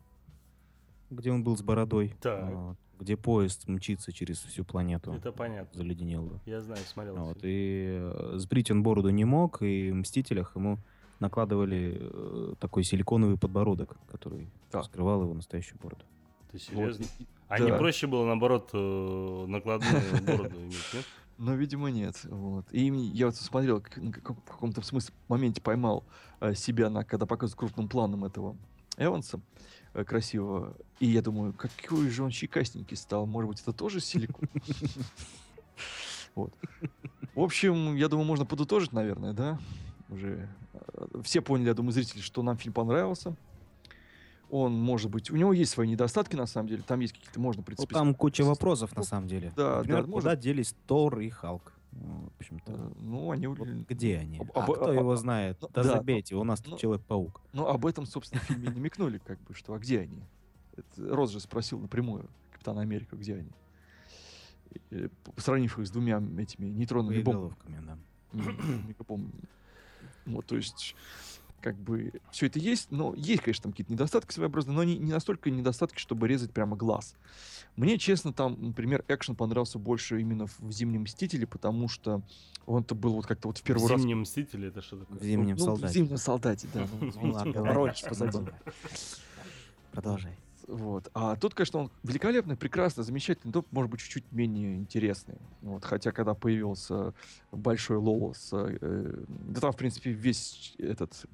где 1.10 1.32
он 1.32 1.42
был 1.44 1.56
с 1.56 1.62
бородой, 1.62 2.14
Так. 2.20 2.44
а, 2.50 2.74
где 3.00 3.16
поезд 3.16 3.66
мчится 3.66 4.12
через 4.12 4.38
всю 4.40 4.64
планету, 4.64 5.12
Это 5.14 5.32
понятно. 5.32 5.76
заледенелую. 5.76 6.40
Я 6.46 6.60
знаю, 6.60 6.80
смотрел. 6.86 7.16
Вот, 7.16 7.38
и 7.42 7.98
э, 7.98 8.32
сбрить 8.36 8.70
он 8.70 8.82
бороду 8.82 9.08
не 9.10 9.24
мог, 9.24 9.62
и 9.62 9.90
в 9.90 9.94
«Мстителях» 9.96 10.54
ему 10.54 10.78
накладывали 11.18 11.98
э, 12.00 12.54
такой 12.60 12.84
силиконовый 12.84 13.36
подбородок, 13.38 13.96
который 14.10 14.48
Да. 14.70 14.82
скрывал 14.82 15.22
его 15.22 15.34
настоящую 15.34 15.78
бороду. 15.80 16.04
Ты 16.52 16.58
Вот, 16.58 16.62
серьезно? 16.62 17.04
и- 17.18 17.26
А 17.48 17.58
не 17.58 17.70
да. 17.70 17.78
проще 17.78 18.06
было, 18.06 18.24
наоборот, 18.26 18.70
э, 18.72 19.44
накладную 19.48 19.90
бороду 20.26 20.56
иметь, 20.60 20.94
нет? 20.94 21.04
Но, 21.38 21.54
видимо, 21.54 21.90
нет. 21.90 22.20
Вот. 22.24 22.66
И 22.70 22.84
я 23.14 23.26
вот 23.26 23.36
смотрел, 23.36 23.80
как- 23.80 23.96
на 23.96 24.12
каком- 24.12 24.36
в 24.36 24.50
каком-то 24.50 24.82
смысле 24.82 25.14
моменте 25.28 25.60
поймал 25.62 26.04
э, 26.40 26.54
себя, 26.54 26.90
на, 26.90 27.02
когда 27.04 27.24
показывают 27.26 27.58
крупным 27.58 27.88
планом 27.88 28.24
этого 28.24 28.56
Эванса 28.98 29.40
красивого. 29.92 30.76
И 31.00 31.06
я 31.06 31.22
думаю, 31.22 31.52
какой 31.52 32.08
же 32.10 32.22
он 32.22 32.30
щекастенький 32.30 32.96
стал. 32.96 33.26
Может 33.26 33.48
быть, 33.50 33.60
это 33.60 33.72
тоже 33.72 34.00
силикон? 34.00 34.48
Вот. 36.36 36.54
В 37.34 37.40
общем, 37.40 37.96
я 37.96 38.08
думаю, 38.08 38.24
можно 38.26 38.46
подытожить, 38.46 38.92
наверное, 38.92 39.32
да? 39.32 39.58
Уже 40.08 40.48
э, 40.74 41.06
все 41.24 41.40
поняли, 41.40 41.66
я 41.68 41.74
думаю, 41.74 41.92
зрители, 41.92 42.20
что 42.20 42.42
нам 42.44 42.56
фильм 42.56 42.72
понравился. 42.72 43.34
Он, 44.48 44.72
может 44.72 45.10
быть, 45.10 45.30
у 45.30 45.36
него 45.36 45.52
есть 45.52 45.72
свои 45.72 45.88
недостатки, 45.88 46.36
на 46.36 46.46
самом 46.46 46.68
деле. 46.68 46.82
Там 46.86 47.00
есть 47.00 47.14
какие-то, 47.14 47.40
можно, 47.40 47.62
в 47.62 47.64
Ну, 47.64 47.66
принципе, 47.66 47.94
там 47.94 48.14
куча 48.14 48.42
вопросов, 48.44 48.94
на 48.96 49.02
самом 49.02 49.26
деле. 49.26 49.52
да, 49.56 49.78
Например, 49.78 50.02
да, 50.06 50.12
куда 50.12 50.28
может- 50.30 50.40
делись 50.40 50.74
Тор 50.86 51.18
и 51.18 51.30
Халк? 51.30 51.72
Ну, 51.92 52.30
в 52.36 52.40
общем-то, 52.40 52.72
э, 52.72 52.90
ну, 53.00 53.30
они... 53.32 53.46
вот 53.48 53.58
где 53.88 54.18
они? 54.18 54.38
об- 54.38 54.50
А 54.54 54.64
об- 54.64 54.72
кто 54.74 54.86
а- 54.90 54.94
его 54.94 55.12
а- 55.12 55.16
знает? 55.16 55.58
ну, 55.60 55.68
Да 55.72 55.82
да, 55.82 55.96
забейте, 55.96 56.36
у 56.36 56.44
нас 56.44 56.62
ну, 56.64 56.70
тут 56.72 56.80
Человек-паук. 56.80 57.40
Ну, 57.52 57.66
об 57.66 57.84
этом, 57.84 58.06
собственно, 58.06 58.40
в 58.40 58.44
фильме 58.44 58.68
не 58.68 58.74
намекнули, 58.74 59.18
как 59.18 59.40
бы, 59.40 59.54
что 59.54 59.74
а 59.74 59.78
где 59.78 60.00
они? 60.00 60.22
Это 60.76 61.14
Рос 61.14 61.30
же 61.32 61.40
спросил 61.40 61.78
напрямую 61.80 62.28
Капитана 62.52 62.80
Америка, 62.82 63.16
где 63.16 63.34
они. 63.36 63.50
И, 64.90 65.08
п- 65.08 65.32
Сравнив 65.38 65.78
их 65.78 65.86
с 65.86 65.90
двумя 65.90 66.22
этими 66.38 66.66
нейтронными 66.66 67.22
бомбами. 67.22 67.54
Да. 68.32 68.52
Вот, 70.26 70.46
то 70.46 70.56
есть, 70.56 70.94
как 71.60 71.76
бы 71.76 72.12
все 72.30 72.46
это 72.46 72.58
есть, 72.58 72.90
но 72.90 73.14
есть, 73.14 73.42
конечно, 73.42 73.64
там 73.64 73.72
какие-то 73.72 73.92
недостатки 73.92 74.32
своеобразные, 74.32 74.74
но 74.74 74.80
они 74.80 74.98
не 74.98 75.12
настолько 75.12 75.50
недостатки, 75.50 75.98
чтобы 75.98 76.28
резать 76.28 76.52
прямо 76.52 76.76
глаз. 76.76 77.14
Мне, 77.76 77.98
честно, 77.98 78.32
там, 78.32 78.56
например, 78.60 79.04
экшен 79.08 79.36
понравился 79.36 79.78
больше 79.78 80.20
именно 80.20 80.46
в 80.46 80.72
«Зимнем 80.72 81.02
Мстителе», 81.02 81.46
потому 81.46 81.88
что 81.88 82.22
он-то 82.66 82.94
был 82.94 83.14
вот 83.14 83.26
как-то 83.26 83.48
вот 83.48 83.58
в 83.58 83.62
первый 83.62 83.86
В 83.86 83.90
раз... 83.90 84.00
«Зимнем 84.00 84.20
мстителе» 84.20 84.68
это 84.68 84.82
что 84.82 84.96
В 84.96 85.00
такое? 85.00 85.20
зимнем 85.20 85.56
ну, 85.56 85.64
солдате. 85.64 85.92
В 85.92 85.94
«Зимнем 85.94 86.16
солдате», 86.16 86.68
да. 86.72 86.86
ну. 87.00 87.52
Прочь 87.52 88.02
позади. 88.02 88.38
Продолжай. 89.92 90.36
Вот. 90.70 91.10
А 91.14 91.34
тут, 91.34 91.54
конечно, 91.54 91.80
он 91.80 91.90
великолепный, 92.04 92.56
прекрасный, 92.56 93.02
замечательный, 93.02 93.52
топ, 93.52 93.66
может 93.72 93.90
быть, 93.90 94.00
чуть-чуть 94.00 94.30
менее 94.30 94.76
интересный. 94.76 95.38
Вот. 95.62 95.84
Хотя, 95.84 96.12
когда 96.12 96.34
появился 96.34 97.12
большой 97.50 97.96
лол 97.96 98.34
с... 98.34 98.50
э, 98.52 99.24
да 99.28 99.60
там, 99.60 99.72
в 99.72 99.76
принципе, 99.76 100.12
весь 100.12 100.76
этот 100.78 101.24
э, 101.24 101.26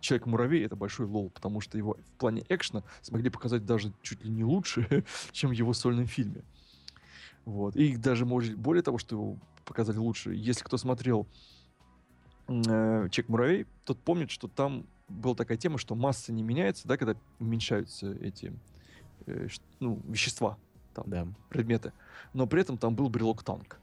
Человек-муравей— 0.00 0.64
это 0.66 0.76
большой 0.76 1.06
лол, 1.06 1.30
потому 1.30 1.60
что 1.60 1.76
его 1.76 1.96
в 2.14 2.18
плане 2.18 2.44
экшена 2.48 2.82
смогли 3.02 3.30
показать 3.30 3.66
даже 3.66 3.92
чуть 4.02 4.24
ли 4.24 4.30
не 4.30 4.44
лучше, 4.44 5.04
чем 5.32 5.50
в 5.50 5.52
его 5.52 5.72
сольном 5.72 6.06
фильме. 6.06 6.42
Вот. 7.44 7.76
И 7.76 7.96
даже, 7.96 8.26
может, 8.26 8.56
более 8.56 8.82
того, 8.82 8.98
что 8.98 9.16
его 9.16 9.38
показали 9.64 9.98
лучше. 9.98 10.34
Если 10.34 10.64
кто 10.64 10.76
смотрел 10.76 11.26
э, 12.48 13.08
Человек-муравей, 13.10 13.66
тот 13.84 13.98
помнит, 13.98 14.30
что 14.30 14.48
там 14.48 14.86
была 15.08 15.34
такая 15.34 15.58
тема, 15.58 15.78
что 15.78 15.94
масса 15.94 16.32
не 16.32 16.42
меняется, 16.42 16.88
да, 16.88 16.96
когда 16.96 17.14
уменьшаются 17.38 18.12
эти 18.14 18.52
э, 19.26 19.48
ну, 19.78 20.00
вещества, 20.06 20.58
там, 20.94 21.04
Да. 21.06 21.28
предметы. 21.48 21.92
Но 22.32 22.46
при 22.46 22.62
этом 22.62 22.78
там 22.78 22.94
был 22.94 23.08
брелок-танк. 23.08 23.78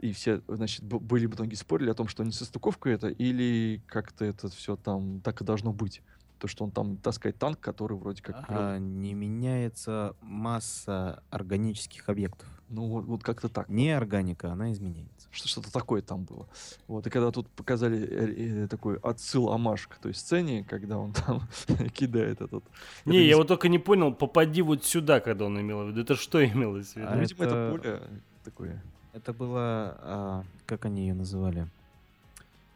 И 0.00 0.12
все, 0.12 0.42
значит, 0.48 0.82
были 0.84 1.26
итоге 1.26 1.56
спорили 1.56 1.90
о 1.90 1.94
том, 1.94 2.08
что 2.08 2.22
не 2.24 2.32
состыковка 2.32 2.90
это, 2.90 3.08
или 3.08 3.80
как-то 3.86 4.24
это 4.24 4.48
все 4.48 4.76
там 4.76 5.20
так 5.20 5.40
и 5.40 5.44
должно 5.44 5.72
быть. 5.72 6.02
То, 6.38 6.48
что 6.48 6.64
он 6.64 6.70
там 6.70 6.98
таскает 6.98 7.38
танк, 7.38 7.60
который 7.60 7.96
вроде 7.96 8.22
как... 8.22 8.44
А, 8.48 8.76
не 8.78 9.14
меняется 9.14 10.14
масса 10.20 11.22
органических 11.30 12.10
объектов. 12.10 12.46
Ну, 12.68 12.88
вот, 12.88 13.04
вот 13.06 13.22
как-то 13.22 13.48
так. 13.48 13.70
Не 13.70 13.92
органика, 13.92 14.52
она 14.52 14.70
изменяется. 14.72 15.28
Что- 15.30 15.48
Что-то 15.48 15.72
такое 15.72 16.02
там 16.02 16.24
было. 16.24 16.46
Вот, 16.88 17.06
и 17.06 17.10
когда 17.10 17.30
тут 17.30 17.48
показали 17.48 17.98
э, 18.06 18.64
э, 18.64 18.68
такой 18.68 18.98
отсыл 18.98 19.50
амаш 19.50 19.86
к 19.86 19.96
той 19.96 20.12
сцене, 20.12 20.62
когда 20.64 20.98
он 20.98 21.12
там 21.14 21.48
кидает 21.94 22.42
этот... 22.42 22.64
Не, 23.06 23.16
это 23.18 23.24
я 23.28 23.36
вот 23.38 23.48
только 23.48 23.68
не 23.68 23.78
понял, 23.78 24.12
попади 24.12 24.60
вот 24.60 24.84
сюда, 24.84 25.20
когда 25.20 25.46
он 25.46 25.58
имел 25.58 25.84
в 25.84 25.88
виду. 25.88 26.02
Это 26.02 26.16
что 26.16 26.44
имелось 26.44 26.92
в 26.92 26.96
виду? 26.96 27.08
А 27.08 27.14
Ну, 27.14 27.20
видимо, 27.22 27.44
это 27.46 27.54
это- 27.54 27.70
более 27.78 28.00
такое... 28.44 28.82
Это 29.16 29.32
было, 29.32 29.96
а, 30.02 30.44
как 30.66 30.84
они 30.84 31.00
ее 31.06 31.14
называли? 31.14 31.66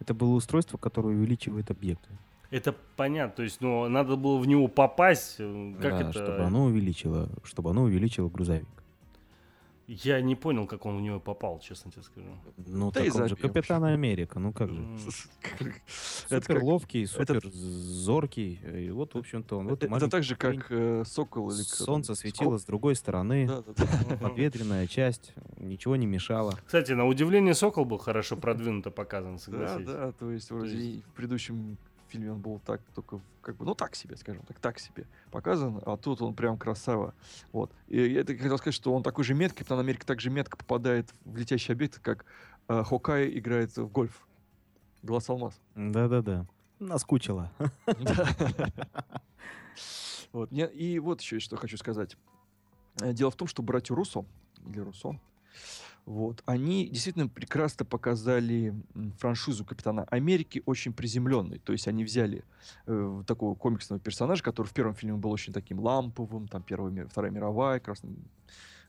Это 0.00 0.14
было 0.14 0.30
устройство, 0.30 0.78
которое 0.78 1.14
увеличивает 1.14 1.70
объекты. 1.70 2.08
Это 2.50 2.74
понятно, 2.96 3.36
то 3.36 3.42
есть, 3.42 3.60
ну, 3.60 3.86
надо 3.88 4.16
было 4.16 4.38
в 4.38 4.46
него 4.46 4.66
попасть. 4.66 5.36
э, 5.38 5.74
Как 5.82 5.90
Да, 5.92 6.00
это? 6.00 6.12
чтобы 6.12 6.42
оно 6.44 6.64
увеличило, 6.64 7.28
чтобы 7.44 7.70
оно 7.70 7.82
увеличило 7.82 8.30
грузовик. 8.30 8.66
Я 9.92 10.20
не 10.20 10.36
понял, 10.36 10.68
как 10.68 10.86
он 10.86 10.98
в 10.98 11.00
него 11.00 11.18
попал, 11.18 11.58
честно 11.58 11.90
тебе 11.90 12.04
скажу. 12.04 12.28
Ну, 12.56 12.92
Да 12.92 13.00
так 13.02 13.12
он 13.16 13.28
же 13.28 13.34
Капитан 13.34 13.82
Америка, 13.82 14.38
ну 14.38 14.52
как 14.52 14.70
же. 14.70 14.84
Супер 16.28 16.62
ловкий, 16.62 17.06
супер 17.06 17.40
зоркий. 17.50 18.60
И 18.84 18.90
вот, 18.90 19.14
в 19.14 19.18
общем-то, 19.18 19.58
он 19.58 19.70
Это, 19.70 20.08
так 20.08 20.22
же, 20.22 20.36
как 20.36 20.70
э, 20.70 21.02
сокол 21.04 21.50
или... 21.50 21.62
Солнце 21.62 22.14
светило 22.14 22.58
с 22.58 22.64
другой 22.64 22.94
стороны, 22.94 23.48
Да, 23.48 23.62
да, 23.66 23.88
да. 24.10 24.16
подветренная 24.16 24.86
часть, 24.86 25.34
ничего 25.56 25.96
не 25.96 26.06
мешало. 26.06 26.56
Кстати, 26.64 26.92
на 26.92 27.06
удивление 27.06 27.54
Сокол 27.54 27.84
был 27.84 27.98
хорошо 27.98 28.36
продвинуто 28.36 28.92
показан, 28.92 29.34
Да, 29.34 29.38
согласись. 29.38 29.86
да, 29.86 30.12
то 30.12 30.30
есть 30.30 30.50
вроде 30.52 31.02
в 31.02 31.12
предыдущем 31.14 31.78
фильме 32.10 32.32
он 32.32 32.40
был 32.40 32.60
так, 32.60 32.80
только 32.94 33.20
как 33.40 33.56
бы, 33.56 33.64
ну 33.64 33.74
так 33.74 33.94
себе, 33.94 34.16
скажем 34.16 34.42
так, 34.46 34.58
так 34.58 34.78
себе 34.78 35.06
показан, 35.30 35.80
а 35.86 35.96
тут 35.96 36.20
он 36.22 36.34
прям 36.34 36.58
красава. 36.58 37.14
Вот. 37.52 37.72
И 37.88 38.00
я 38.00 38.24
хотел 38.24 38.58
сказать, 38.58 38.74
что 38.74 38.94
он 38.94 39.02
такой 39.02 39.24
же 39.24 39.34
меткий, 39.34 39.58
Капитан 39.58 39.78
Америка 39.78 40.06
так 40.06 40.20
же 40.20 40.30
метко 40.30 40.56
попадает 40.56 41.12
в 41.24 41.36
летящий 41.36 41.74
объект, 41.74 41.98
как 42.00 42.24
э, 42.68 42.82
Хокай 42.84 43.28
играет 43.38 43.76
в 43.76 43.88
гольф. 43.88 44.26
Глаз 45.02 45.28
алмаз. 45.30 45.58
Да-да-да. 45.74 46.46
Наскучило. 46.78 47.52
Да. 47.86 48.28
Вот. 50.32 50.50
И 50.52 50.98
вот 51.00 51.20
еще 51.20 51.40
что 51.40 51.56
хочу 51.56 51.76
сказать. 51.76 52.16
Э, 53.00 53.12
Дело 53.12 53.30
в 53.30 53.36
том, 53.36 53.48
что 53.48 53.62
братья 53.62 53.94
Руссо, 53.94 54.24
или 54.64 54.78
Руссо, 54.78 55.18
вот, 56.06 56.42
они 56.46 56.88
действительно 56.88 57.28
прекрасно 57.28 57.84
показали 57.84 58.74
франшизу 59.18 59.64
Капитана 59.64 60.04
Америки 60.04 60.62
очень 60.66 60.92
приземленной. 60.92 61.58
То 61.58 61.72
есть 61.72 61.86
они 61.88 62.04
взяли 62.04 62.44
э, 62.86 63.22
такого 63.26 63.54
комиксного 63.54 64.00
персонажа, 64.00 64.42
который 64.42 64.66
в 64.66 64.72
первом 64.72 64.94
фильме 64.94 65.16
был 65.16 65.30
очень 65.30 65.52
таким 65.52 65.80
ламповым, 65.80 66.48
там 66.48 66.62
Первая, 66.62 67.06
Вторая 67.06 67.30
мировая, 67.30 67.80
красный 67.80 68.16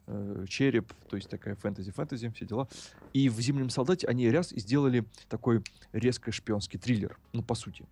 э, 0.08 0.46
череп, 0.48 0.94
то 1.10 1.16
есть 1.16 1.30
такая 1.30 1.56
фэнтези-фэнтези, 1.56 2.32
все 2.36 2.46
дела. 2.46 2.68
И 3.14 3.30
в 3.30 3.40
«Зимнем 3.40 3.70
солдате» 3.70 4.08
они 4.08 4.30
раз 4.30 4.52
и 4.52 4.60
сделали 4.60 5.06
такой 5.30 5.64
резко 5.92 6.32
шпионский 6.32 6.80
триллер, 6.80 7.20
ну, 7.34 7.44
по 7.44 7.56
сути. 7.56 7.86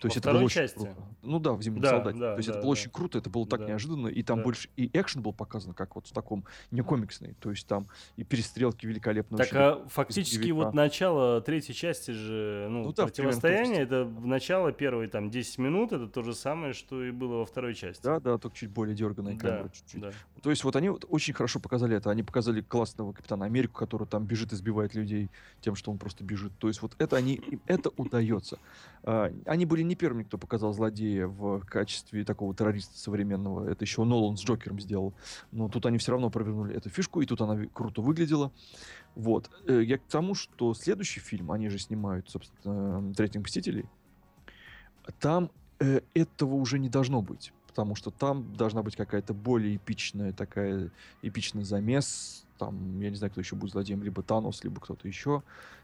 То 0.00 0.08
Во 0.08 0.08
есть 0.08 0.16
это 0.16 0.22
второй 0.30 0.38
было 0.40 0.46
очень 0.46 0.54
части? 0.54 0.76
круто. 0.76 0.96
Ну 1.22 1.38
да, 1.38 1.52
в 1.52 1.62
«Зимнем 1.62 1.82
Да, 1.82 1.88
солдате». 1.90 2.18
да, 2.18 2.32
То 2.32 2.36
есть 2.38 2.48
это 2.48 2.58
да, 2.58 2.62
было 2.62 2.74
да. 2.74 2.80
очень 2.80 2.90
круто, 2.90 3.18
это 3.18 3.28
было 3.30 3.46
так 3.46 3.60
Да. 3.60 3.66
неожиданно, 3.66 4.06
и 4.08 4.22
там 4.22 4.38
Да. 4.38 4.44
больше 4.44 4.68
и 4.76 4.90
экшен 4.94 5.20
был 5.20 5.34
показан, 5.34 5.74
как 5.74 5.94
вот 5.94 6.06
в 6.06 6.12
таком 6.12 6.44
не 6.70 6.80
комиксный. 6.82 7.34
То 7.38 7.50
есть 7.50 7.66
там 7.66 7.86
и 8.16 8.24
перестрелки 8.24 8.86
великолепно. 8.86 9.36
Так 9.36 9.48
очень. 9.48 9.56
а 9.58 9.86
фактически 9.88 10.50
вот 10.52 10.72
начало 10.72 11.42
третьей 11.42 11.74
части 11.74 12.12
же, 12.12 12.66
ну, 12.70 12.84
Ну 12.84 12.92
да, 12.94 13.04
противостояние, 13.04 13.82
это 13.82 14.04
начало 14.06 14.72
первой 14.72 15.06
там 15.08 15.28
10 15.28 15.58
минут, 15.58 15.92
это 15.92 16.08
то 16.08 16.22
же 16.22 16.34
самое, 16.34 16.72
что 16.72 17.04
и 17.04 17.10
было 17.10 17.36
во 17.40 17.44
второй 17.44 17.74
части. 17.74 18.02
Да, 18.02 18.20
да, 18.20 18.38
только 18.38 18.56
чуть 18.56 18.70
более 18.70 18.96
дерганная 18.96 19.34
Да, 19.34 19.40
камера, 19.40 19.68
чуть-чуть. 19.68 20.00
да. 20.00 20.12
То 20.42 20.48
есть 20.48 20.64
вот 20.64 20.74
они 20.76 20.88
вот 20.88 21.04
очень 21.10 21.34
хорошо 21.34 21.60
показали 21.60 21.94
это. 21.96 22.10
Они 22.10 22.22
показали 22.22 22.62
классного 22.62 23.12
Капитана 23.12 23.44
Америку, 23.44 23.74
который 23.74 24.06
там 24.06 24.24
бежит 24.24 24.54
и 24.54 24.56
сбивает 24.56 24.94
людей 24.94 25.28
тем, 25.60 25.74
что 25.74 25.90
он 25.90 25.98
просто 25.98 26.24
бежит. 26.24 26.52
То 26.58 26.68
есть 26.68 26.80
вот 26.80 26.94
это 26.98 27.16
они, 27.16 27.34
им 27.34 27.60
это 27.66 27.90
удается. 27.98 28.58
А, 29.02 29.30
Они 29.44 29.66
были 29.66 29.82
не 29.90 29.96
первыми, 29.96 30.22
кто 30.22 30.38
показал 30.38 30.72
злодея 30.72 31.26
в 31.26 31.60
качестве 31.66 32.24
такого 32.24 32.54
террориста 32.54 32.98
современного. 32.98 33.68
Это 33.68 33.84
еще 33.84 34.04
Нолан 34.04 34.36
с 34.36 34.40
Джокером 34.42 34.80
сделал. 34.80 35.12
Но 35.52 35.68
тут 35.68 35.84
они 35.86 35.98
все 35.98 36.12
равно 36.12 36.30
провернули 36.30 36.74
эту 36.74 36.88
фишку, 36.88 37.20
и 37.20 37.26
тут 37.26 37.40
она 37.40 37.66
круто 37.74 38.00
выглядела. 38.00 38.52
Вот. 39.14 39.50
Э, 39.66 39.82
Я 39.82 39.98
к 39.98 40.02
тому, 40.04 40.34
что 40.34 40.72
следующий 40.74 41.20
фильм, 41.20 41.52
они 41.52 41.68
же 41.68 41.78
снимают, 41.78 42.30
собственно, 42.30 43.12
«Третьих 43.14 43.42
Мстителей», 43.42 43.86
там 45.18 45.50
э, 45.80 46.00
этого 46.14 46.54
уже 46.54 46.78
не 46.78 46.88
должно 46.88 47.20
быть. 47.20 47.52
Потому 47.66 47.94
что 47.94 48.10
там 48.10 48.54
должна 48.54 48.82
быть 48.82 48.96
какая-то 48.96 49.32
более 49.32 49.76
эпичная 49.76 50.32
такая, 50.32 50.90
эпичный 51.22 51.64
замес. 51.64 52.44
Там, 52.58 53.00
я 53.00 53.10
не 53.10 53.16
знаю, 53.16 53.30
кто 53.30 53.40
еще 53.40 53.56
будет 53.56 53.72
злодеем, 53.72 54.02
либо 54.02 54.22
Танос, 54.22 54.64
либо 54.64 54.80
кто-то 54.80 55.06
еще. 55.08 55.42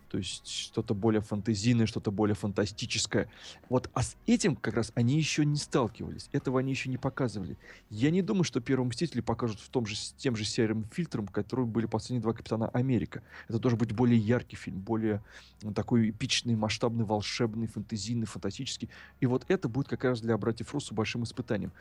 То 0.08 0.18
есть 0.18 0.46
что-то 0.46 0.94
более 0.94 1.20
фантазийное, 1.20 1.86
что-то 1.86 2.10
более 2.10 2.34
фантастическое. 2.34 3.28
Вот, 3.68 3.90
а 3.92 4.02
с 4.02 4.16
этим 4.26 4.54
как 4.54 4.74
раз 4.74 4.92
они 4.94 5.16
еще 5.16 5.44
не 5.44 5.56
сталкивались. 5.56 6.28
Этого 6.32 6.60
они 6.60 6.70
еще 6.70 6.88
не 6.88 6.96
показывали. 6.96 7.56
Я 7.90 8.10
не 8.10 8.22
думаю, 8.22 8.44
что 8.44 8.60
Первые 8.60 8.88
Мстители 8.88 9.20
покажут 9.20 9.60
в 9.60 9.68
том 9.68 9.86
же, 9.86 9.96
с 9.96 10.12
тем 10.12 10.36
же 10.36 10.44
серым 10.44 10.84
фильтром, 10.92 11.26
которые 11.26 11.66
были 11.66 11.86
последние 11.86 12.22
два 12.22 12.32
Капитана 12.32 12.68
Америка. 12.68 13.22
Это 13.48 13.58
должен 13.58 13.78
быть 13.78 13.92
более 13.92 14.18
яркий 14.18 14.56
фильм, 14.56 14.78
более 14.80 15.22
ну, 15.62 15.72
такой 15.72 16.10
эпичный, 16.10 16.54
масштабный, 16.54 17.04
волшебный, 17.04 17.66
фантазийный, 17.66 18.26
фантастический. 18.26 18.88
И 19.20 19.26
вот 19.26 19.44
это 19.48 19.68
будет 19.68 19.88
как 19.88 20.04
раз 20.04 20.20
для 20.20 20.38
братьев 20.38 20.72
Руссо 20.72 20.94
большим 20.94 21.24
испытанием. 21.24 21.72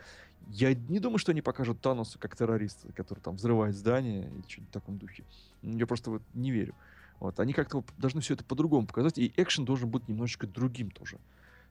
Я 0.48 0.74
не 0.74 0.98
думаю, 1.00 1.18
что 1.18 1.32
они 1.32 1.42
покажут 1.42 1.80
Таноса 1.80 2.18
как 2.18 2.36
террориста, 2.36 2.92
который 2.92 3.20
там 3.20 3.36
взрывает 3.36 3.76
здание 3.76 4.22
или 4.22 4.42
что-нибудь 4.48 4.70
в 4.70 4.72
таком 4.72 4.98
духе. 4.98 5.24
Я 5.62 5.86
просто 5.86 6.10
вот 6.10 6.22
не 6.34 6.50
верю. 6.50 6.74
Вот. 7.20 7.40
Они 7.40 7.52
как-то 7.52 7.84
должны 7.98 8.20
все 8.20 8.34
это 8.34 8.44
по-другому 8.44 8.86
показать, 8.86 9.18
и 9.18 9.32
экшен 9.36 9.64
должен 9.64 9.88
быть 9.90 10.08
немножечко 10.08 10.46
другим 10.46 10.90
тоже. 10.90 11.18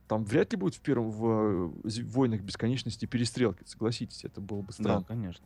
Там 0.08 0.24
вряд 0.24 0.52
ли 0.54 0.58
будет 0.58 0.76
в 0.76 0.82
первом 0.82 1.10
в 1.12 1.26
э, 1.84 1.90
«Зи- 1.90 2.04
войнах 2.04 2.42
бесконечности 2.42 3.06
перестрелки, 3.06 3.64
согласитесь, 3.66 4.24
это 4.24 4.40
было 4.42 4.62
бы 4.62 4.68
Да, 4.68 4.74
странно. 4.74 5.04
конечно. 5.04 5.46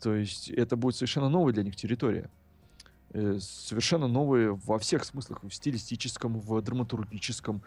То 0.00 0.14
есть 0.14 0.50
это 0.50 0.76
будет 0.76 0.96
совершенно 0.96 1.28
новая 1.30 1.52
для 1.54 1.62
них 1.62 1.76
территория. 1.76 2.30
Э, 3.10 3.38
Совершенно 3.40 4.06
новые 4.08 4.52
во 4.54 4.78
всех 4.78 5.04
смыслах, 5.04 5.42
в 5.42 5.50
стилистическом, 5.50 6.38
в 6.40 6.60
драматургическом. 6.60 7.62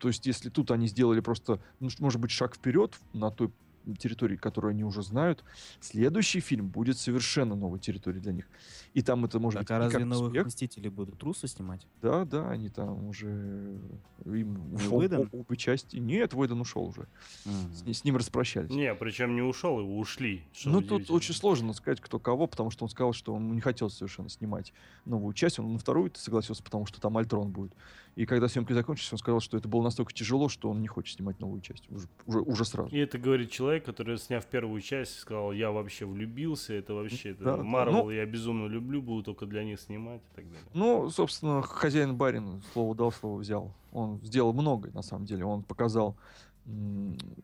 То 0.00 0.08
есть 0.08 0.26
если 0.26 0.48
тут 0.50 0.70
они 0.72 0.88
сделали 0.88 1.20
просто, 1.20 1.60
ну, 1.78 1.88
может 2.00 2.20
быть, 2.20 2.32
шаг 2.32 2.56
вперед 2.56 2.98
на 3.12 3.30
той 3.30 3.52
территории, 3.98 4.36
которую 4.36 4.70
они 4.72 4.84
уже 4.84 5.02
знают, 5.02 5.44
следующий 5.80 6.40
фильм 6.40 6.68
будет 6.68 6.98
совершенно 6.98 7.54
новой 7.54 7.78
территорией 7.78 8.22
для 8.22 8.32
них. 8.32 8.46
И 8.94 9.02
там 9.02 9.24
это 9.24 9.38
может 9.38 9.60
Так 9.60 9.66
быть 9.68 9.70
а 9.76 9.78
разве 9.78 9.98
как 10.00 10.08
новых 10.08 10.28
успех. 10.28 10.46
Мстителей 10.46 10.90
будут 10.90 11.18
трусы 11.18 11.48
снимать? 11.48 11.86
Да, 12.02 12.24
да, 12.24 12.50
они 12.50 12.68
там 12.68 13.08
уже 13.08 13.78
им 14.24 14.74
ушел 14.74 14.98
Уэйдон? 14.98 15.30
о- 15.32 15.36
обе 15.36 15.56
части. 15.56 15.96
Нет, 15.96 16.34
Войден 16.34 16.60
ушел 16.60 16.84
уже. 16.84 17.06
С, 17.44 17.84
ни- 17.84 17.92
с 17.92 18.04
ним 18.04 18.16
распрощались. 18.16 18.70
Не, 18.70 18.94
причем 18.94 19.34
не 19.34 19.42
ушел, 19.42 19.80
его 19.80 19.98
ушли. 19.98 20.42
что 20.52 20.70
Ну, 20.70 20.82
тут 20.82 21.10
очень 21.10 21.34
сложно 21.34 21.72
сказать, 21.72 22.00
кто 22.00 22.18
кого, 22.18 22.46
потому 22.46 22.70
что 22.70 22.84
он 22.84 22.90
сказал, 22.90 23.12
что 23.12 23.34
он 23.34 23.52
не 23.54 23.60
хотел 23.60 23.90
совершенно 23.90 24.28
снимать 24.28 24.72
новую 25.04 25.32
часть. 25.34 25.58
Он 25.58 25.72
на 25.72 25.78
вторую 25.78 26.10
согласился, 26.14 26.62
потому 26.62 26.86
что 26.86 27.00
там 27.00 27.16
Альтрон 27.16 27.50
будет. 27.50 27.72
И 28.20 28.26
когда 28.26 28.48
съемки 28.48 28.74
закончились, 28.74 29.10
он 29.14 29.18
сказал, 29.18 29.40
что 29.40 29.56
это 29.56 29.66
было 29.66 29.82
настолько 29.82 30.12
тяжело, 30.12 30.50
что 30.50 30.68
он 30.68 30.82
не 30.82 30.88
хочет 30.88 31.16
снимать 31.16 31.40
новую 31.40 31.62
часть. 31.62 31.90
Уже, 31.90 32.06
уже, 32.26 32.40
уже 32.40 32.64
сразу. 32.66 32.94
И 32.94 32.98
это 32.98 33.16
говорит 33.16 33.50
человек, 33.50 33.86
который, 33.86 34.18
сняв 34.18 34.44
первую 34.44 34.82
часть, 34.82 35.20
сказал, 35.20 35.52
я 35.52 35.70
вообще 35.70 36.04
влюбился, 36.04 36.74
это 36.74 36.92
вообще, 36.92 37.30
это 37.30 37.44
да. 37.44 37.56
Марвел 37.56 38.04
Ну- 38.04 38.10
я 38.10 38.26
безумно 38.26 38.66
люблю, 38.66 39.00
буду 39.00 39.22
только 39.22 39.46
для 39.46 39.64
них 39.64 39.80
снимать 39.80 40.20
и 40.20 40.36
так 40.36 40.44
далее. 40.44 40.68
Ну, 40.74 41.08
собственно, 41.08 41.62
хозяин 41.62 42.14
барин 42.14 42.60
слово 42.74 42.94
дал, 42.94 43.10
слово 43.10 43.38
взял. 43.38 43.72
Он 43.90 44.20
сделал 44.22 44.52
многое, 44.52 44.92
на 44.92 45.00
самом 45.00 45.24
деле. 45.24 45.46
Он 45.46 45.62
показал 45.62 46.14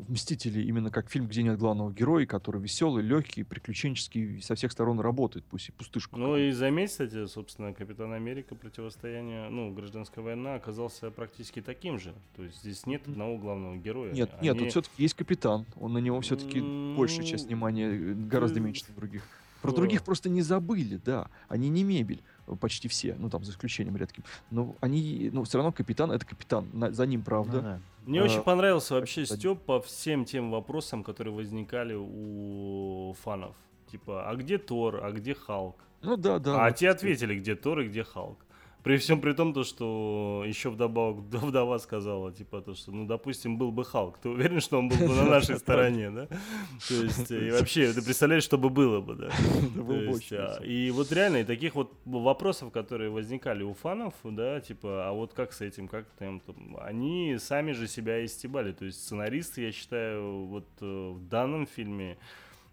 Мстители 0.09 0.63
именно 0.63 0.91
как 0.91 1.11
фильм, 1.11 1.27
где 1.27 1.43
нет 1.43 1.59
главного 1.59 1.93
героя, 1.93 2.27
который 2.27 2.61
веселый, 2.61 3.03
легкий, 3.03 3.43
приключенческий, 3.43 4.41
со 4.41 4.55
всех 4.55 4.71
сторон 4.73 5.01
работает, 5.01 5.45
пусть 5.47 5.69
и 5.71 5.73
пустышку. 5.73 6.19
Ну 6.19 6.37
и 6.37 6.53
заметь, 6.53 6.91
кстати, 6.91 7.27
собственно, 7.27 7.73
Капитан 7.73 8.13
Америка 8.13 8.55
противостояние, 8.55 9.49
ну, 9.49 9.73
гражданская 9.73 10.25
война 10.25 10.55
оказался 10.55 11.11
практически 11.11 11.61
таким 11.61 11.99
же. 11.99 12.15
То 12.37 12.45
есть 12.45 12.61
здесь 12.61 12.87
нет 12.87 13.07
одного 13.09 13.37
главного 13.37 13.77
героя. 13.77 14.13
Нет, 14.13 14.31
нет, 14.41 14.53
Они- 14.55 14.61
тут 14.61 14.71
все-таки 14.71 15.03
есть 15.03 15.15
капитан. 15.15 15.67
Он 15.77 15.93
на 15.93 15.99
него 15.99 16.21
все-таки 16.21 16.61
большая 16.97 17.25
часть 17.27 17.45
Ну, 17.45 17.49
внимания, 17.49 17.87
э, 17.89 18.15
гораздо 18.15 18.61
меньше, 18.61 18.87
чем 18.87 18.95
других. 18.97 19.23
Про 19.63 19.73
других 19.73 20.05
просто 20.05 20.29
не 20.29 20.43
забыли, 20.43 21.01
да. 21.05 21.29
Они 21.49 21.69
не 21.69 21.83
мебель, 21.83 22.23
почти 22.61 22.87
все, 22.89 23.17
ну 23.19 23.29
там 23.29 23.43
за 23.45 23.51
исключением 23.53 23.97
редким. 23.97 24.23
Но 24.51 24.77
они, 24.81 25.31
ну 25.33 25.43
все 25.45 25.59
равно 25.59 25.73
капитан 25.73 26.13
это 26.13 26.25
капитан. 26.25 26.69
На- 26.73 26.93
за 26.93 27.07
ним, 27.07 27.23
правда. 27.23 27.57
Ну 27.57 27.63
да. 27.63 27.81
Мне 28.07 28.21
А, 28.21 28.25
очень 28.25 28.43
понравился 28.43 28.95
вообще 28.95 29.25
кстати. 29.25 29.41
Степ 29.41 29.63
по 29.63 29.81
всем 29.81 30.25
тем 30.25 30.51
вопросам, 30.53 31.03
которые 31.03 31.35
возникали 31.35 31.95
у 31.95 33.15
фанов. 33.25 33.57
Типа, 33.91 34.29
а 34.29 34.35
где 34.37 34.59
Тор, 34.59 35.05
а 35.05 35.11
где 35.11 35.35
Халк? 35.35 35.77
Ну 36.03 36.17
да, 36.17 36.39
да. 36.39 36.65
а 36.65 36.69
вот, 36.69 36.77
те 36.77 36.91
ответили, 36.91 37.37
где 37.39 37.57
Тор 37.57 37.81
и 37.81 37.89
где 37.89 38.05
Халк. 38.05 38.39
При 38.87 38.99
всем 38.99 39.21
при 39.21 39.33
том, 39.33 39.53
то, 39.53 39.65
что 39.65 40.45
еще 40.47 40.71
вдобавок 40.71 41.17
вдова 41.33 41.77
сказала, 41.81 42.33
типа, 42.33 42.61
то, 42.61 42.77
что, 42.77 42.93
ну, 42.93 43.05
допустим, 43.05 43.59
был 43.59 43.73
бы 43.73 43.85
Халк, 43.85 44.19
ты 44.19 44.29
уверен, 44.29 44.61
что 44.61 44.79
он 44.79 44.89
был 44.89 44.97
бы 44.97 45.13
на 45.13 45.25
нашей 45.29 45.59
стороне, 45.59 46.13
да? 46.13 46.29
То 46.29 46.95
есть, 46.95 47.29
и 47.33 47.51
вообще, 47.51 47.93
ты 47.93 48.01
представляешь, 48.01 48.45
что 48.45 48.59
бы 48.59 48.71
было 48.71 49.01
бы, 49.01 49.17
да? 49.17 49.27
Есть, 50.07 50.33
а, 50.33 50.63
и 50.63 50.93
вот 50.93 51.11
реально, 51.11 51.39
и 51.39 51.45
таких 51.45 51.75
вот 51.75 51.95
вопросов, 52.05 52.71
которые 52.71 53.11
возникали 53.11 53.65
у 53.65 53.75
фанов, 53.75 54.15
да, 54.23 54.61
типа, 54.61 55.09
а 55.09 55.13
вот 55.13 55.35
как 55.35 55.53
с 55.53 55.63
этим, 55.63 55.89
как 55.89 56.07
там, 56.17 56.39
там, 56.39 56.79
они 56.81 57.39
сами 57.41 57.73
же 57.73 57.89
себя 57.89 58.25
истебали. 58.25 58.71
То 58.71 58.85
есть 58.85 59.03
сценаристы, 59.03 59.63
я 59.63 59.73
считаю, 59.73 60.45
вот 60.45 60.69
э, 60.81 61.11
в 61.11 61.27
данном 61.29 61.67
фильме 61.67 62.19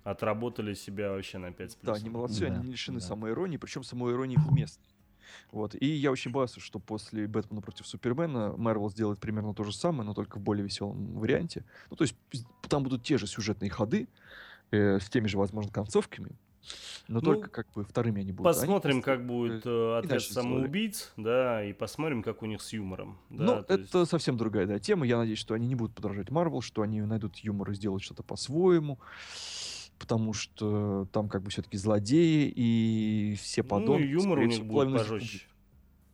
отработали 0.03 0.75
себя 0.75 1.09
вообще 1.09 1.39
на 1.39 1.51
5 1.51 1.71
с 1.71 1.77
Да, 1.81 1.93
они 1.93 2.09
молодцы, 2.11 2.41
Да, 2.41 2.53
они 2.53 2.67
не 2.67 2.71
лишены 2.73 2.99
да. 2.99 3.05
самоиронии, 3.07 3.57
причем 3.57 3.83
самоиронии 3.83 4.37
уместной. 4.37 4.92
Вот. 5.51 5.75
И 5.79 5.85
я 5.85 6.11
очень 6.11 6.31
боялся, 6.31 6.59
что 6.59 6.79
после 6.79 7.27
Бэтмена 7.27 7.61
против 7.61 7.87
Супермена 7.87 8.53
Марвел 8.57 8.89
сделает 8.89 9.19
примерно 9.19 9.53
то 9.53 9.63
же 9.63 9.73
самое, 9.73 10.03
но 10.05 10.13
только 10.13 10.37
в 10.37 10.41
более 10.41 10.63
веселом 10.63 11.13
варианте. 11.19 11.63
Ну, 11.89 11.95
то 11.95 12.03
есть 12.03 12.15
там 12.69 12.83
будут 12.83 13.03
те 13.03 13.17
же 13.17 13.27
сюжетные 13.27 13.69
ходы, 13.69 14.07
э, 14.71 14.99
с 14.99 15.09
теми 15.09 15.27
же, 15.27 15.37
возможно, 15.37 15.71
концовками, 15.71 16.31
но 17.07 17.19
Ну, 17.19 17.21
только 17.21 17.49
как 17.49 17.71
бы 17.73 17.83
вторыми 17.83 18.21
они 18.21 18.31
будут. 18.31 18.47
Они 18.55 18.59
Посмотрим, 18.61 19.01
просто, 19.01 19.11
как 19.11 19.27
будет 19.27 19.65
э, 19.65 19.99
э, 20.01 20.03
сделали. 20.05 20.19
самоубийц, 20.19 21.11
да, 21.17 21.63
и 21.63 21.73
посмотрим, 21.73 22.23
как 22.23 22.41
у 22.41 22.45
них 22.45 22.61
с 22.61 22.71
юмором. 22.73 23.17
Да, 23.29 23.43
ну, 23.43 23.63
то 23.63 23.73
это 23.73 23.97
есть- 23.99 24.09
совсем 24.09 24.37
другая 24.37 24.65
да, 24.65 24.79
тема. 24.79 25.05
Я 25.05 25.17
надеюсь, 25.17 25.39
что 25.39 25.53
они 25.53 25.67
не 25.67 25.75
будут 25.75 25.93
подражать 25.95 26.31
Марвел, 26.31 26.61
что 26.61 26.81
они 26.81 27.01
найдут 27.01 27.37
юмор 27.37 27.71
и 27.71 27.75
сделают 27.75 28.01
что-то 28.03 28.23
по-своему. 28.23 28.97
Потому 30.03 30.33
что 30.33 31.07
там 31.13 31.29
как 31.29 31.43
бы 31.43 31.49
все-таки 31.49 31.77
злодеи 31.77 32.51
и 32.53 33.35
все 33.39 33.63
ну, 33.63 33.69
подонки. 33.69 34.03
и 34.03 34.09
юмор 34.09 34.39
у 34.39 34.43
них 34.43 34.65
будет 34.65 34.91
пожестче. 34.91 35.47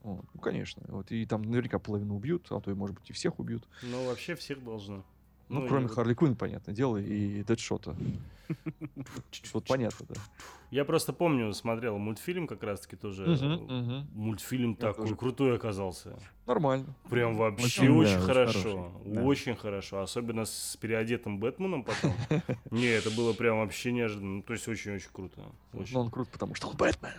Вот, 0.03 0.25
ну, 0.31 0.39
конечно. 0.39 0.83
Вот, 0.89 1.11
и 1.11 1.25
там 1.25 1.41
наверняка 1.41 1.79
половину 1.79 2.15
убьют, 2.15 2.45
а 2.51 2.61
то 2.61 2.69
и, 2.69 2.75
может 2.75 2.99
быть, 2.99 3.09
и 3.09 3.13
всех 3.13 3.39
убьют. 3.39 3.67
Ну, 3.81 4.05
вообще 4.05 4.35
всех 4.35 4.63
должно. 4.63 5.03
Ну, 5.49 5.65
и 5.65 5.67
кроме 5.67 5.87
вот- 5.87 5.95
Харли 5.95 6.13
Квинн, 6.13 6.35
понятное 6.35 6.75
дело, 6.75 6.97
и 6.97 7.43
Дэдшота. 7.43 7.95
Вот 9.53 9.65
понятно, 9.67 10.05
да. 10.09 10.15
Я 10.71 10.85
просто 10.85 11.13
помню, 11.13 11.51
смотрел 11.53 11.97
мультфильм 11.97 12.45
как 12.47 12.61
раз-таки 12.63 12.95
тоже. 12.95 13.25
Э. 13.25 14.03
Мультфильм 14.13 14.75
такой 14.75 15.15
крутой 15.15 15.55
оказался. 15.55 16.17
Нормально. 16.45 16.95
Прям 17.09 17.35
вообще 17.35 17.89
Очень, 17.89 18.19
хорошо. 18.19 18.91
Очень 19.05 19.55
хорошо. 19.55 20.01
Особенно 20.01 20.45
с 20.45 20.77
переодетым 20.79 21.39
Бэтменом 21.39 21.83
потом. 21.83 22.13
Не, 22.71 22.85
это 22.87 23.09
было 23.11 23.33
прям 23.33 23.57
вообще 23.59 23.91
неожиданно. 23.91 24.37
Ну, 24.37 24.41
То 24.43 24.53
есть 24.53 24.67
очень-очень 24.67 25.09
круто. 25.11 25.41
Но 25.73 26.01
он 26.01 26.09
крут, 26.11 26.29
потому 26.29 26.53
что 26.55 26.67
он 26.69 26.75
Бэтмен. 26.77 27.11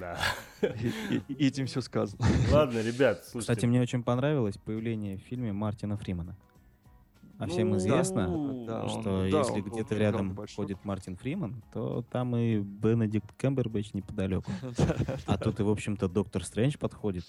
Да. 0.00 0.18
И, 0.62 1.14
и- 1.28 1.32
и 1.32 1.46
этим 1.46 1.66
все 1.66 1.80
сказано. 1.80 2.24
Ладно, 2.50 2.78
ребят, 2.80 3.24
слушайте. 3.24 3.40
Кстати, 3.52 3.66
мне 3.66 3.80
очень 3.80 4.02
понравилось 4.02 4.56
появление 4.56 5.16
в 5.16 5.20
фильме 5.20 5.52
Мартина 5.52 5.96
Фримана. 5.96 6.36
А 7.38 7.46
всем 7.46 7.70
Ну, 7.70 7.76
известно, 7.76 8.64
да, 8.66 8.82
он- 8.84 8.88
что 8.88 9.02
да, 9.30 9.38
если 9.38 9.52
он 9.52 9.62
был 9.62 9.70
где-то 9.72 9.94
рядом 9.94 10.38
ходит 10.56 10.82
Мартин 10.84 11.16
Фриман, 11.16 11.62
то 11.72 12.02
там 12.10 12.34
и 12.34 12.58
Бенедикт 12.58 13.30
Кэмбербэтч 13.36 13.92
неподалеку. 13.92 14.50
А 15.26 15.36
тут 15.36 15.60
и, 15.60 15.62
в 15.62 15.68
общем-то, 15.68 16.08
Доктор 16.08 16.44
Стрэндж 16.44 16.78
подходит. 16.78 17.24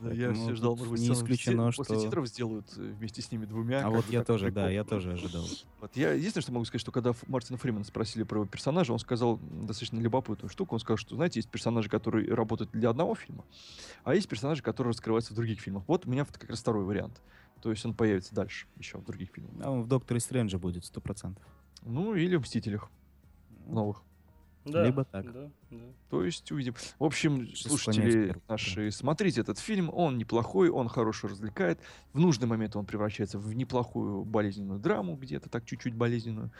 Да, 0.00 0.12
я 0.12 0.32
все 0.32 0.54
ждал, 0.54 0.76
может 0.76 0.92
быть, 0.92 1.00
не 1.00 1.12
исключено, 1.12 1.64
вместе- 1.64 1.76
после 1.76 1.96
что... 1.96 2.04
титров 2.06 2.26
сделают 2.28 2.66
э, 2.76 2.80
вместе 2.98 3.20
с 3.22 3.30
ними 3.30 3.44
двумя. 3.44 3.84
А 3.84 3.90
вот 3.90 4.08
я 4.08 4.24
тоже, 4.24 4.50
да, 4.50 4.70
я 4.70 4.84
тоже 4.84 5.12
ожидал. 5.12 5.44
Вот. 5.80 5.94
Я 5.96 6.12
единственное, 6.12 6.42
что 6.42 6.52
могу 6.52 6.64
сказать, 6.64 6.80
что 6.80 6.92
когда 6.92 7.12
Мартина 7.26 7.58
Фримена 7.58 7.84
спросили 7.84 8.22
про 8.22 8.38
его 8.38 8.46
персонажа, 8.46 8.92
он 8.92 8.98
сказал 8.98 9.38
достаточно 9.38 9.98
любопытную 9.98 10.48
штуку. 10.50 10.74
Он 10.74 10.80
сказал, 10.80 10.96
что, 10.96 11.16
знаете, 11.16 11.40
есть 11.40 11.50
персонажи, 11.50 11.88
которые 11.90 12.32
работают 12.34 12.70
для 12.72 12.88
одного 12.90 13.14
фильма, 13.14 13.44
а 14.04 14.14
есть 14.14 14.28
персонажи, 14.28 14.62
которые 14.62 14.92
раскрываются 14.92 15.32
в 15.32 15.36
других 15.36 15.60
фильмах. 15.60 15.84
Вот 15.86 16.06
у 16.06 16.10
меня 16.10 16.24
как 16.24 16.48
раз 16.48 16.60
второй 16.60 16.84
вариант. 16.84 17.20
То 17.64 17.70
есть 17.70 17.82
он 17.86 17.94
появится 17.94 18.34
дальше 18.34 18.66
еще 18.76 18.98
в 18.98 19.04
других 19.06 19.30
фильмах. 19.30 19.54
А 19.64 19.70
он 19.70 19.84
в 19.84 19.88
Докторе 19.88 20.20
Стрэнджа 20.20 20.58
будет, 20.58 20.84
сто 20.84 21.00
процентов. 21.00 21.42
Ну, 21.80 22.14
или 22.14 22.36
в 22.36 22.42
«Мстителях» 22.42 22.90
новых. 23.66 24.02
Да, 24.66 24.84
Либо 24.84 25.04
так. 25.06 25.32
Да, 25.32 25.50
да. 25.70 25.78
То 26.10 26.22
есть 26.22 26.52
увидим. 26.52 26.74
В 26.98 27.04
общем, 27.04 27.46
Сейчас 27.46 27.68
слушатели 27.68 28.36
наши, 28.48 28.90
смотрите 28.90 29.40
этот 29.40 29.58
фильм, 29.58 29.88
он 29.90 30.18
неплохой, 30.18 30.68
он 30.68 30.88
хорошо 30.88 31.28
развлекает. 31.28 31.80
В 32.12 32.18
нужный 32.18 32.46
момент 32.46 32.76
он 32.76 32.84
превращается 32.84 33.38
в 33.38 33.54
неплохую 33.54 34.26
болезненную 34.26 34.78
драму, 34.78 35.16
где-то 35.16 35.48
так 35.48 35.64
чуть-чуть 35.64 35.94
болезненную. 35.94 36.50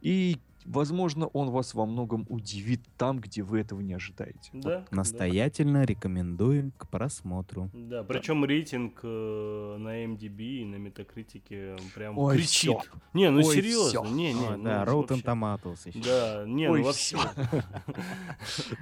И, 0.00 0.38
возможно, 0.68 1.26
он 1.28 1.50
вас 1.50 1.74
во 1.74 1.86
многом 1.86 2.26
удивит 2.28 2.80
там, 2.96 3.18
где 3.18 3.42
вы 3.42 3.60
этого 3.60 3.80
не 3.80 3.94
ожидаете. 3.94 4.50
Вот 4.52 4.62
Да, 4.62 4.84
Настоятельно 4.90 5.84
рекомендуем 5.84 6.72
к 6.72 6.88
просмотру. 6.88 7.70
Да, 7.72 8.04
причем 8.04 8.44
рейтинг 8.44 9.00
э, 9.02 9.76
на 9.78 10.04
MDB 10.04 10.40
и 10.60 10.64
на 10.64 10.76
Метакритике 10.76 11.76
прям 11.94 12.18
Ой, 12.18 12.36
кричит. 12.36 12.50
всё. 12.50 12.80
Не, 13.14 13.30
ну 13.30 13.38
Ой, 13.38 13.54
серьезно, 13.54 14.04
всё. 14.04 14.14
не, 14.14 14.32
не, 14.32 14.46
А, 14.46 14.56
ну, 14.56 14.64
да, 14.64 14.84
Rotten 14.84 15.08
вообще. 15.08 15.22
Tomatoes 15.22 15.88
еще. 15.88 16.02
Да, 16.04 16.44
не, 16.46 16.68
Ой, 16.68 16.80
ну 16.80 16.86
вообще. 16.86 17.16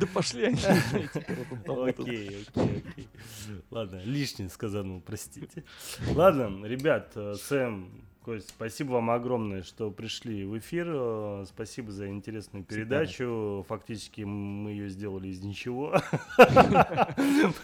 Да 0.01 0.07
пошли 0.13 0.45
они. 0.45 0.59
Окей, 1.67 2.47
окей, 2.47 2.83
окей. 2.87 3.09
Ладно, 3.71 4.01
лишнее 4.05 4.49
сказанного, 4.49 5.01
простите. 5.01 5.65
Ладно, 6.15 6.65
ребят, 6.67 7.13
э, 7.15 7.35
Сэм, 7.41 8.06
Кость, 8.27 8.49
спасибо 8.49 8.95
вам 8.95 9.11
огромное, 9.11 9.63
что 9.63 9.89
пришли 9.93 10.45
в 10.45 10.59
эфир. 10.59 11.47
Спасибо 11.47 11.93
за 11.93 12.09
интересную 12.09 12.65
передачу. 12.65 13.65
Фактически 13.69 14.23
мы 14.23 14.71
ее 14.71 14.89
сделали 14.89 15.29
из 15.29 15.43
ничего. 15.43 15.95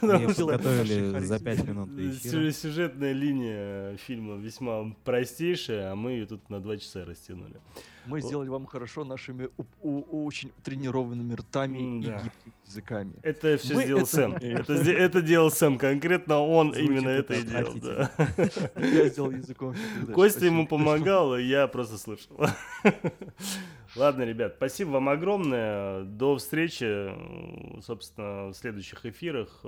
Подготовили 0.00 1.18
за 1.24 1.40
5 1.40 1.64
минут 1.66 1.88
сюжетная 2.52 3.12
линия 3.12 3.96
фильма 3.96 4.36
весьма 4.36 4.94
простейшая, 5.04 5.90
а 5.90 5.96
мы 5.96 6.12
ее 6.12 6.26
тут 6.26 6.48
на 6.48 6.60
два 6.60 6.76
часа 6.76 7.04
растянули. 7.04 7.56
Мы 8.06 8.20
сделали 8.20 8.48
вам 8.48 8.66
хорошо 8.66 9.04
нашими 9.04 9.48
очень 9.80 10.52
тренированными 10.62 11.34
ртами 11.34 11.78
и 11.78 12.00
гибкими 12.00 12.52
языками. 12.66 13.12
Это 13.22 13.56
все 13.58 13.82
сделал 13.82 14.06
Сэм. 14.06 14.32
Это, 14.40 15.22
делал 15.22 15.50
Сэм 15.50 15.78
конкретно, 15.78 16.40
он 16.40 16.70
именно 16.74 17.08
это 17.08 17.34
и 17.34 17.42
делал. 17.42 17.74
Я 18.76 19.08
сделал 19.08 19.30
языком. 19.30 19.74
Костя 20.14 20.46
ему 20.46 20.66
помогал, 20.66 21.36
я 21.38 21.66
просто 21.66 21.98
слышал. 21.98 22.36
Ладно, 23.94 24.22
ребят, 24.22 24.54
спасибо 24.56 24.90
вам 24.90 25.08
огромное. 25.10 26.04
До 26.04 26.36
встречи, 26.38 27.10
собственно, 27.82 28.48
в 28.48 28.54
следующих 28.54 29.04
эфирах. 29.04 29.64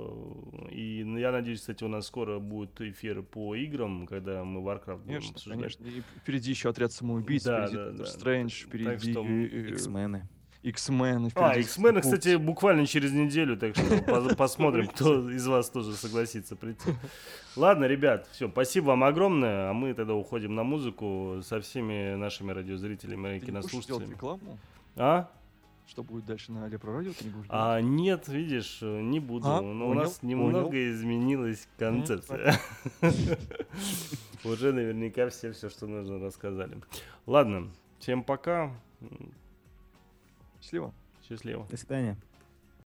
И 0.71 1.05
я 1.19 1.31
надеюсь, 1.31 1.59
кстати, 1.59 1.83
у 1.83 1.87
нас 1.87 2.07
скоро 2.07 2.39
будет 2.39 2.81
эфир 2.81 3.21
по 3.21 3.55
играм, 3.55 4.07
когда 4.07 4.43
мы 4.43 4.61
Warcraft 4.61 4.97
будем 5.03 5.07
Конечно, 5.19 5.31
обсуждать. 5.35 5.59
конечно. 5.59 5.85
И 5.85 6.01
впереди 6.21 6.49
еще 6.49 6.69
отряд 6.69 6.91
самоубийц, 6.91 7.43
Да, 7.43 7.67
впереди 7.67 7.75
да, 7.77 7.91
да. 7.91 8.05
Стрэндж, 8.05 8.59
Так 8.61 8.67
впереди 8.69 9.11
что, 9.11 9.23
э, 9.23 9.45
э, 9.45 9.69
X-мены. 9.69 10.27
X-Men. 10.65 11.31
А, 11.35 11.57
X-Men, 11.57 12.01
кстати, 12.01 12.35
буквально 12.37 12.85
через 12.87 13.11
неделю, 13.11 13.55
так 13.55 13.75
что 13.75 13.83
пос- 14.07 14.35
посмотрим, 14.35 14.87
кто 14.87 15.29
из 15.29 15.45
вас 15.45 15.69
тоже 15.69 15.93
согласится 15.93 16.55
прийти. 16.55 16.91
Ладно, 17.55 17.85
ребят, 17.85 18.27
все, 18.31 18.49
спасибо 18.49 18.87
вам 18.87 19.03
огромное, 19.03 19.69
а 19.69 19.73
мы 19.73 19.93
тогда 19.93 20.15
уходим 20.15 20.55
на 20.55 20.63
музыку 20.63 21.39
со 21.43 21.61
всеми 21.61 22.15
нашими 22.15 22.51
радиозрителями 22.51 23.37
и 23.37 23.39
кинослушателями. 23.39 24.11
рекламу? 24.13 24.57
А? 24.95 25.29
Что 25.87 26.01
будет 26.01 26.25
дальше 26.25 26.51
на 26.51 26.65
Алепро 26.65 26.93
Радио, 26.93 27.13
ты 27.13 27.25
не 27.25 27.29
будешь? 27.29 27.45
А 27.49 27.79
нет, 27.79 28.27
видишь, 28.27 28.79
не 28.81 29.19
буду. 29.19 29.47
А, 29.47 29.61
Но 29.61 29.85
у 29.85 29.89
понял, 29.89 30.01
нас 30.01 30.23
немного 30.23 30.63
понял. 30.63 30.91
изменилась 30.93 31.67
концепция. 31.77 32.59
Уже 34.43 34.73
наверняка 34.73 35.29
все 35.29 35.51
все, 35.51 35.69
что 35.69 35.85
нужно, 35.85 36.19
рассказали. 36.19 36.77
Ладно, 37.27 37.69
всем 37.99 38.23
пока. 38.23 38.71
Счастливо. 40.65 40.91
Счастливо. 41.29 41.67
До 41.69 41.77
свидания. 41.77 42.17